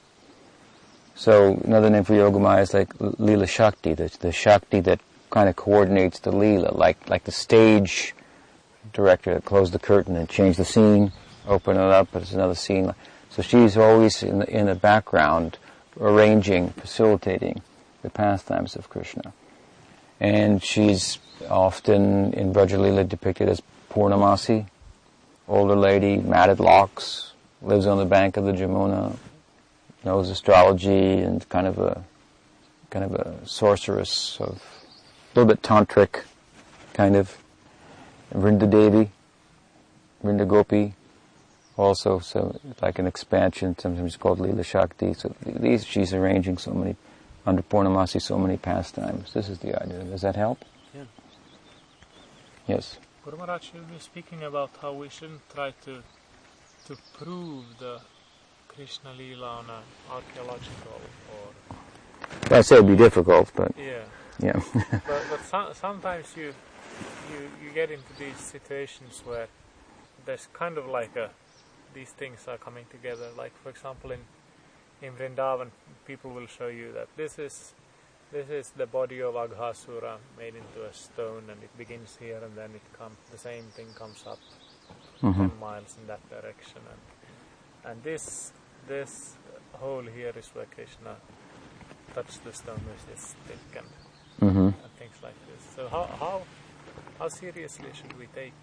So 1.17 1.61
another 1.65 1.91
name 1.91 2.05
for 2.05 2.13
Yogamaya 2.13 2.63
is 2.63 2.73
like 2.73 2.93
Lila 3.01 3.49
Shakti, 3.49 3.95
the, 3.95 4.17
the 4.21 4.31
Shakti 4.31 4.79
that 4.83 5.01
kind 5.31 5.49
of 5.49 5.57
coordinates 5.57 6.21
the 6.21 6.31
Lila, 6.31 6.73
like, 6.73 7.11
like 7.11 7.25
the 7.25 7.33
stage 7.33 8.15
director 8.93 9.35
that 9.35 9.45
closed 9.45 9.73
the 9.73 9.81
curtain 9.81 10.15
and 10.15 10.29
changed 10.29 10.61
the 10.61 10.65
scene, 10.65 11.11
open 11.49 11.77
it 11.77 11.83
up, 11.83 12.11
but 12.13 12.23
it's 12.23 12.35
another 12.35 12.55
scene. 12.55 12.95
So 13.31 13.43
she's 13.43 13.77
always 13.77 14.23
in 14.23 14.39
the, 14.39 14.49
in 14.49 14.67
the 14.67 14.77
background, 14.77 15.59
arranging, 16.01 16.70
facilitating 16.70 17.62
the 18.03 18.11
pastimes 18.11 18.76
of 18.76 18.88
Krishna. 18.88 19.32
And 20.20 20.62
she's 20.62 21.18
often 21.49 22.32
in 22.32 22.53
Brajalila 22.53 23.09
depicted 23.09 23.49
as 23.49 23.62
Purnamasi, 23.90 24.66
older 25.49 25.76
lady, 25.76 26.16
matted 26.16 26.61
locks, 26.61 27.32
lives 27.61 27.86
on 27.86 27.99
the 27.99 28.05
bank 28.05 28.36
of 28.36 28.45
the 28.45 28.53
Jamuna, 28.53 29.16
knows 30.05 30.30
astrology 30.30 31.18
and 31.18 31.49
kind 31.49 31.66
of 31.66 31.78
a 31.78 32.05
kind 32.90 33.05
of 33.05 33.14
a 33.14 33.47
sorceress 33.47 34.36
of 34.40 34.61
a 35.34 35.40
little 35.40 35.49
bit 35.49 35.62
tantric 35.62 36.24
kind 36.93 37.16
of 37.16 37.38
Vrinda 38.34 38.68
Devi, 38.68 39.11
Vrinda 40.22 40.47
Gopi, 40.47 40.95
also 41.77 42.18
so 42.18 42.59
like 42.81 42.99
an 42.99 43.07
expansion, 43.07 43.77
sometimes 43.79 44.16
called 44.16 44.41
Lila 44.41 44.62
Shakti. 44.62 45.14
So 45.14 45.35
these 45.45 45.85
she's 45.85 46.12
arranging 46.12 46.59
so 46.59 46.73
many 46.73 46.97
under 47.47 47.62
Purnamasi 47.62 48.20
so 48.20 48.39
many 48.39 48.57
pastimes. 48.57 49.33
This 49.33 49.49
is 49.49 49.59
the 49.59 49.81
idea. 49.83 50.05
Does 50.05 50.23
that 50.23 50.37
help? 50.37 50.64
Yeah. 50.95 51.05
Yes. 52.66 52.99
Guru 53.25 53.37
Maharaj, 53.37 53.70
you 53.75 53.81
were 53.93 54.01
speaking 54.01 54.43
about 54.43 54.70
how 54.81 54.93
we 54.93 55.09
shouldn't 55.09 55.49
try 55.51 55.73
to 55.85 56.03
to 56.87 56.97
prove 57.14 57.64
the 57.79 58.01
Krishna 58.68 59.12
Lila 59.12 59.59
on 59.59 59.70
an 59.70 59.83
archaeological 60.11 61.01
or 61.31 61.77
I 62.51 62.61
say 62.62 62.77
it'd 62.77 62.89
be 62.89 62.97
difficult, 62.97 63.53
but 63.55 63.73
yeah. 63.79 64.05
yeah. 64.41 64.61
but 64.91 65.23
but 65.31 65.45
so, 65.51 65.70
sometimes 65.75 66.27
you 66.37 66.55
you 67.31 67.51
you 67.62 67.70
get 67.73 67.91
into 67.91 68.12
these 68.18 68.37
situations 68.37 69.23
where 69.25 69.49
there's 70.25 70.49
kind 70.53 70.79
of 70.79 70.87
like 70.87 71.16
a 71.16 71.31
these 71.95 72.11
things 72.11 72.47
are 72.49 72.59
coming 72.59 72.86
together. 72.90 73.28
Like 73.36 73.53
for 73.62 73.70
example, 73.70 74.11
in 74.12 74.20
in 75.03 75.12
Vrindavan, 75.14 75.70
people 76.07 76.30
will 76.30 76.47
show 76.47 76.68
you 76.68 76.93
that 76.93 77.09
this 77.16 77.38
is 77.38 77.74
this 78.32 78.49
is 78.49 78.70
the 78.76 78.86
body 78.86 79.20
of 79.20 79.34
Aghasura 79.34 80.16
made 80.38 80.55
into 80.55 80.86
a 80.88 80.93
stone, 80.93 81.45
and 81.51 81.62
it 81.62 81.76
begins 81.76 82.16
here, 82.20 82.40
and 82.43 82.57
then 82.57 82.70
it 82.74 82.99
comes. 82.99 83.16
The 83.30 83.38
same 83.38 83.64
thing 83.76 83.88
comes 83.95 84.24
up 84.26 84.38
hmm 85.20 85.32
ten 85.32 85.51
miles 85.61 85.97
in 86.01 86.07
that 86.07 86.22
direction, 86.30 86.80
and 86.93 87.93
and 87.93 88.03
this 88.03 88.53
this 88.88 89.36
hole 89.74 90.03
here 90.03 90.32
is 90.36 90.49
where 90.55 90.66
Krishna 90.66 91.16
touched 92.14 92.45
the 92.45 92.53
stone 92.53 92.80
with 92.86 93.05
his 93.11 93.20
stick 93.20 93.59
and, 93.76 94.53
hmm 94.53 94.66
and 94.66 94.93
things 94.99 95.16
like 95.22 95.38
this. 95.47 95.62
So 95.76 95.88
how 95.88 96.05
how 96.18 96.43
how 97.18 97.28
seriously 97.28 97.90
should 97.95 98.18
we 98.18 98.26
take 98.34 98.55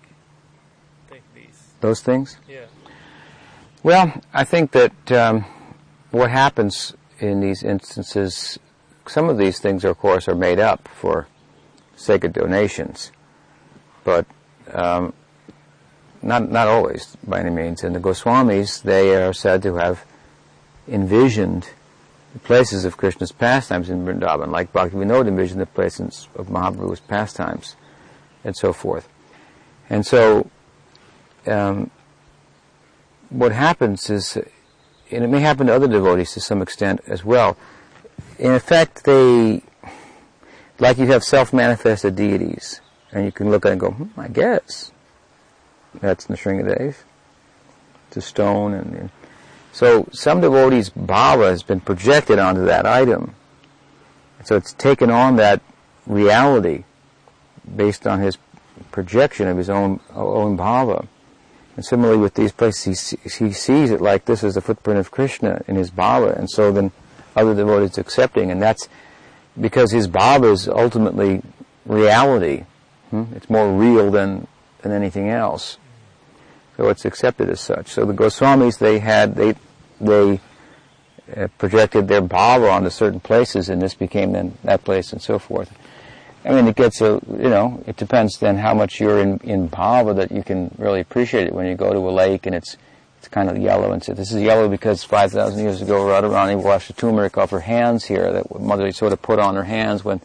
take 1.10 1.24
these? 1.34 1.74
Those 1.82 2.02
things. 2.02 2.38
Yeah. 2.48 2.66
Well, 3.82 4.22
I 4.34 4.44
think 4.44 4.72
that 4.72 5.12
um, 5.12 5.46
what 6.12 6.30
happens 6.30 6.94
in 7.20 7.40
these 7.40 7.64
instances, 7.64 8.60
some 9.08 9.30
of 9.30 9.38
these 9.38 9.60
things, 9.60 9.86
of 9.86 9.98
course, 9.98 10.28
are 10.28 10.36
made 10.36 10.60
up 10.60 10.90
for 10.90 11.28
sake 11.96 12.26
of 12.26 12.34
donations, 12.34 13.14
but 14.04 14.26
um, 14.74 15.14
not 16.22 16.52
not 16.52 16.68
always 16.68 17.16
by 17.26 17.40
any 17.40 17.52
means. 17.52 17.82
And 17.84 17.96
the 17.96 18.02
Goswamis, 18.02 18.82
they 18.82 19.16
are 19.16 19.32
said 19.32 19.62
to 19.64 19.76
have 19.76 20.04
envisioned 20.86 21.70
the 22.34 22.40
places 22.40 22.84
of 22.84 22.98
Krishna's 22.98 23.32
pastimes 23.32 23.90
in 23.90 24.06
Vrindavan, 24.06 24.52
like 24.52 24.74
Bhaktivinoda 24.74 25.30
envisioned 25.30 25.62
the 25.62 25.66
places 25.66 26.28
of 26.36 26.48
Mahaprabhu's 26.48 27.00
pastimes, 27.00 27.78
and 28.44 28.58
so 28.58 28.74
forth. 28.74 29.08
And 29.90 30.06
so, 30.06 30.50
um, 31.48 31.90
what 33.30 33.52
happens 33.52 34.10
is, 34.10 34.38
and 35.12 35.24
it 35.24 35.28
may 35.28 35.40
happen 35.40 35.68
to 35.68 35.74
other 35.74 35.88
devotees 35.88 36.34
to 36.34 36.42
some 36.42 36.62
extent 36.62 37.02
as 37.08 37.24
well. 37.24 37.58
In 38.38 38.54
effect, 38.54 39.04
they, 39.04 39.64
like 40.80 40.98
you 40.98 41.08
have 41.08 41.24
self-manifested 41.24 42.16
deities, 42.16 42.82
and 43.12 43.26
you 43.26 43.32
can 43.32 43.50
look 43.50 43.66
at 43.66 43.70
it 43.70 43.72
and 43.74 43.82
go, 43.82 43.92
hmm, 43.92 44.20
I 44.20 44.28
guess 44.28 44.92
that's 45.96 46.28
Nrsingadev. 46.28 46.96
It's 48.08 48.18
a 48.18 48.22
stone, 48.22 48.74
and, 48.74 48.96
and 48.96 49.10
so 49.72 50.08
some 50.12 50.42
devotees' 50.42 50.90
bhava 50.90 51.50
has 51.50 51.64
been 51.64 51.80
projected 51.80 52.40
onto 52.40 52.66
that 52.66 52.86
item. 52.86 53.36
So 54.44 54.56
it's 54.56 54.74
taken 54.74 55.12
on 55.12 55.36
that 55.36 55.62
reality 56.08 56.86
based 57.76 58.08
on 58.08 58.22
his 58.22 58.38
projection 58.92 59.48
of 59.48 59.58
his 59.58 59.70
own 59.70 60.00
own 60.16 60.58
bhava. 60.58 61.08
And 61.80 61.86
similarly 61.86 62.18
with 62.18 62.34
these 62.34 62.52
places, 62.52 63.12
he, 63.12 63.46
he 63.46 63.54
sees 63.54 63.90
it 63.90 64.02
like 64.02 64.26
this 64.26 64.44
is 64.44 64.56
the 64.56 64.62
footprint 64.62 65.00
of 65.00 65.12
Krishna 65.12 65.64
in 65.66 65.78
his 65.78 65.92
bhava, 65.92 66.38
and 66.38 66.50
so 66.50 66.74
then 66.74 66.92
other 67.38 67.56
devotees 67.56 67.98
accepting, 67.98 68.52
and 68.52 68.62
that's 68.62 68.90
because 69.58 69.94
his 69.94 70.06
bhava 70.06 70.52
is 70.52 70.68
ultimately 70.68 71.42
reality. 71.86 72.66
Hmm? 73.12 73.24
It's 73.34 73.50
more 73.50 73.72
real 73.72 74.12
than 74.12 74.46
than 74.82 74.92
anything 74.92 75.30
else. 75.30 75.78
So 76.76 76.90
it's 76.90 77.06
accepted 77.06 77.50
as 77.50 77.62
such. 77.62 77.88
So 77.88 78.04
the 78.04 78.14
Goswamis, 78.14 78.78
they 78.78 79.00
had 79.00 79.36
they 79.36 79.56
they 80.02 80.42
uh, 81.34 81.48
projected 81.58 82.10
their 82.10 82.22
bhava 82.22 82.74
onto 82.74 82.90
certain 82.90 83.22
places, 83.22 83.70
and 83.70 83.82
this 83.82 83.94
became 83.94 84.34
then 84.34 84.58
that 84.66 84.84
place, 84.84 85.14
and 85.14 85.22
so 85.22 85.40
forth. 85.40 85.72
I 86.46 86.52
mean, 86.52 86.68
it 86.68 86.76
gets 86.76 87.02
a, 87.02 87.20
you 87.30 87.50
know, 87.50 87.84
it 87.86 87.98
depends 87.98 88.38
then 88.38 88.58
how 88.58 88.74
much 88.74 89.00
you're 89.00 89.20
in, 89.20 89.40
in 89.40 89.70
bhava 89.70 90.16
that 90.16 90.32
you 90.32 90.42
can 90.42 90.74
really 90.78 91.02
appreciate 91.02 91.48
it 91.48 91.54
when 91.54 91.66
you 91.66 91.76
go 91.76 91.92
to 91.92 92.00
a 92.00 92.12
lake 92.12 92.46
and 92.46 92.56
it's, 92.56 92.78
it's 93.18 93.28
kind 93.28 93.50
of 93.50 93.58
yellow 93.58 93.92
and 93.92 94.02
say, 94.02 94.14
this 94.14 94.32
is 94.32 94.42
yellow 94.42 94.70
because 94.70 95.04
5,000 95.04 95.60
years 95.62 95.82
ago 95.82 95.96
Radharani 96.06 96.62
washed 96.62 96.90
a 96.90 96.94
turmeric 96.94 97.38
off 97.38 97.50
her 97.50 97.60
hands 97.60 98.06
here 98.06 98.32
that 98.32 98.60
mother 98.60 98.90
sort 98.94 99.12
of 99.12 99.22
put 99.22 99.40
on 99.40 99.56
her 99.56 99.66
hands 99.66 100.06
when, 100.06 100.22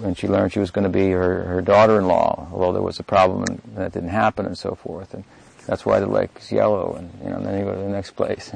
when 0.00 0.16
she 0.16 0.26
learned 0.26 0.52
she 0.52 0.58
was 0.58 0.72
going 0.72 0.82
to 0.84 0.90
be 0.90 1.10
her, 1.10 1.44
her 1.44 1.62
daughter-in-law, 1.62 2.48
although 2.52 2.72
there 2.72 2.82
was 2.82 2.98
a 2.98 3.04
problem 3.04 3.44
and 3.44 3.62
that 3.76 3.92
didn't 3.92 4.08
happen 4.08 4.44
and 4.44 4.58
so 4.58 4.74
forth. 4.74 5.14
And 5.14 5.22
that's 5.66 5.86
why 5.86 6.00
the 6.00 6.08
lake 6.08 6.30
is 6.40 6.50
yellow 6.50 6.94
and, 6.94 7.12
you 7.22 7.30
know, 7.30 7.36
and 7.36 7.46
then 7.46 7.58
you 7.58 7.64
go 7.64 7.74
to 7.74 7.80
the 7.80 7.88
next 7.88 8.10
place. 8.16 8.52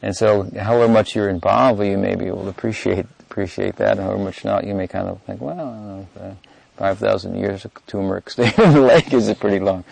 And 0.00 0.14
so, 0.14 0.48
however 0.56 0.92
much 0.92 1.16
you're 1.16 1.30
in 1.30 1.40
bhava, 1.40 1.90
you 1.90 1.96
may 1.96 2.14
be 2.14 2.26
able 2.26 2.42
to 2.42 2.50
appreciate 2.50 3.06
appreciate 3.34 3.74
that, 3.74 3.98
however 3.98 4.22
much 4.22 4.44
not, 4.44 4.64
you 4.64 4.72
may 4.76 4.86
kind 4.86 5.08
of 5.08 5.20
think, 5.22 5.40
well, 5.40 6.06
uh, 6.20 6.34
five 6.76 6.98
thousand 6.98 7.34
years 7.34 7.64
of 7.64 7.72
turmeric 7.88 8.30
staying 8.30 8.52
in 8.58 8.74
the 8.74 8.80
lake 8.80 9.12
is 9.12 9.28
a 9.28 9.34
pretty 9.34 9.58
long, 9.58 9.82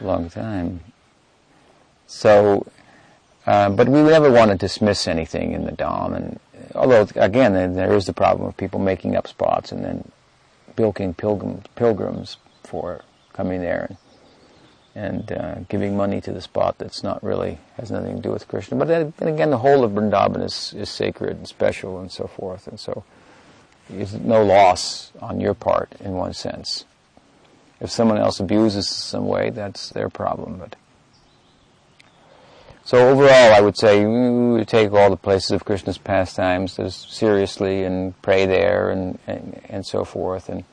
long 0.00 0.30
time. 0.30 0.78
So, 2.06 2.64
uh, 3.46 3.68
but 3.70 3.88
we 3.88 4.00
never 4.00 4.30
want 4.30 4.52
to 4.52 4.56
dismiss 4.56 5.08
anything 5.08 5.50
in 5.50 5.64
the 5.64 5.72
Dham, 5.72 6.14
and 6.14 6.38
although 6.76 7.08
again, 7.16 7.74
there 7.74 7.94
is 7.94 8.06
the 8.06 8.12
problem 8.12 8.48
of 8.48 8.56
people 8.56 8.78
making 8.78 9.16
up 9.16 9.26
spots 9.26 9.72
and 9.72 9.84
then 9.84 10.08
bilking 10.76 11.14
pilgrim, 11.14 11.62
pilgrims 11.74 12.36
for 12.62 13.02
coming 13.32 13.60
there. 13.60 13.86
And, 13.88 13.98
and 14.94 15.32
uh, 15.32 15.54
giving 15.68 15.96
money 15.96 16.20
to 16.20 16.32
the 16.32 16.40
spot 16.40 16.76
that's 16.78 17.02
not 17.02 17.22
really 17.22 17.58
has 17.76 17.90
nothing 17.90 18.16
to 18.16 18.22
do 18.22 18.30
with 18.30 18.46
Krishna. 18.48 18.76
But 18.76 18.88
then, 18.88 19.14
again, 19.20 19.50
the 19.50 19.58
whole 19.58 19.84
of 19.84 19.92
Vrindavan 19.92 20.44
is, 20.44 20.74
is 20.76 20.90
sacred 20.90 21.38
and 21.38 21.48
special 21.48 21.98
and 21.98 22.10
so 22.10 22.26
forth, 22.26 22.66
and 22.66 22.78
so 22.78 23.04
there's 23.88 24.14
no 24.14 24.44
loss 24.44 25.12
on 25.20 25.40
your 25.40 25.54
part 25.54 25.92
in 26.00 26.12
one 26.12 26.34
sense. 26.34 26.84
If 27.80 27.90
someone 27.90 28.18
else 28.18 28.38
abuses 28.38 28.86
in 28.86 28.94
some 28.94 29.26
way, 29.26 29.50
that's 29.50 29.88
their 29.90 30.08
problem. 30.08 30.58
But 30.58 30.76
so 32.84 33.08
overall, 33.08 33.54
I 33.54 33.60
would 33.60 33.76
say 33.76 34.04
take 34.64 34.92
all 34.92 35.10
the 35.10 35.16
places 35.16 35.52
of 35.52 35.64
Krishna's 35.64 35.98
pastimes 35.98 36.78
seriously 36.94 37.84
and 37.84 38.20
pray 38.22 38.46
there 38.46 38.90
and, 38.90 39.18
and, 39.26 39.60
and 39.68 39.86
so 39.86 40.04
forth 40.04 40.48
and 40.48 40.64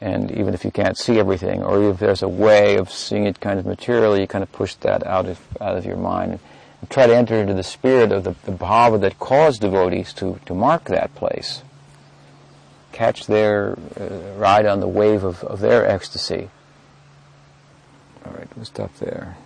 and 0.00 0.30
even 0.30 0.54
if 0.54 0.64
you 0.64 0.70
can't 0.70 0.96
see 0.96 1.18
everything, 1.18 1.62
or 1.62 1.90
if 1.90 1.98
there's 1.98 2.22
a 2.22 2.28
way 2.28 2.76
of 2.76 2.90
seeing 2.90 3.24
it 3.24 3.40
kind 3.40 3.58
of 3.58 3.66
materially, 3.66 4.20
you 4.20 4.26
kind 4.26 4.42
of 4.42 4.52
push 4.52 4.74
that 4.76 5.06
out 5.06 5.26
of 5.26 5.40
out 5.60 5.76
of 5.76 5.84
your 5.84 5.96
mind 5.96 6.38
and 6.80 6.90
try 6.90 7.06
to 7.06 7.16
enter 7.16 7.34
into 7.34 7.54
the 7.54 7.62
spirit 7.62 8.12
of 8.12 8.24
the, 8.24 8.34
the 8.44 8.52
bhava 8.52 9.00
that 9.00 9.18
caused 9.18 9.60
devotees 9.60 10.12
to, 10.14 10.38
to 10.46 10.54
mark 10.54 10.84
that 10.84 11.14
place. 11.14 11.62
Catch 12.92 13.26
their 13.26 13.76
uh, 14.00 14.34
ride 14.36 14.66
on 14.66 14.80
the 14.80 14.88
wave 14.88 15.24
of, 15.24 15.42
of 15.44 15.60
their 15.60 15.86
ecstasy. 15.86 16.50
All 18.24 18.32
right, 18.32 18.48
we'll 18.56 18.64
stop 18.64 18.94
there. 18.96 19.36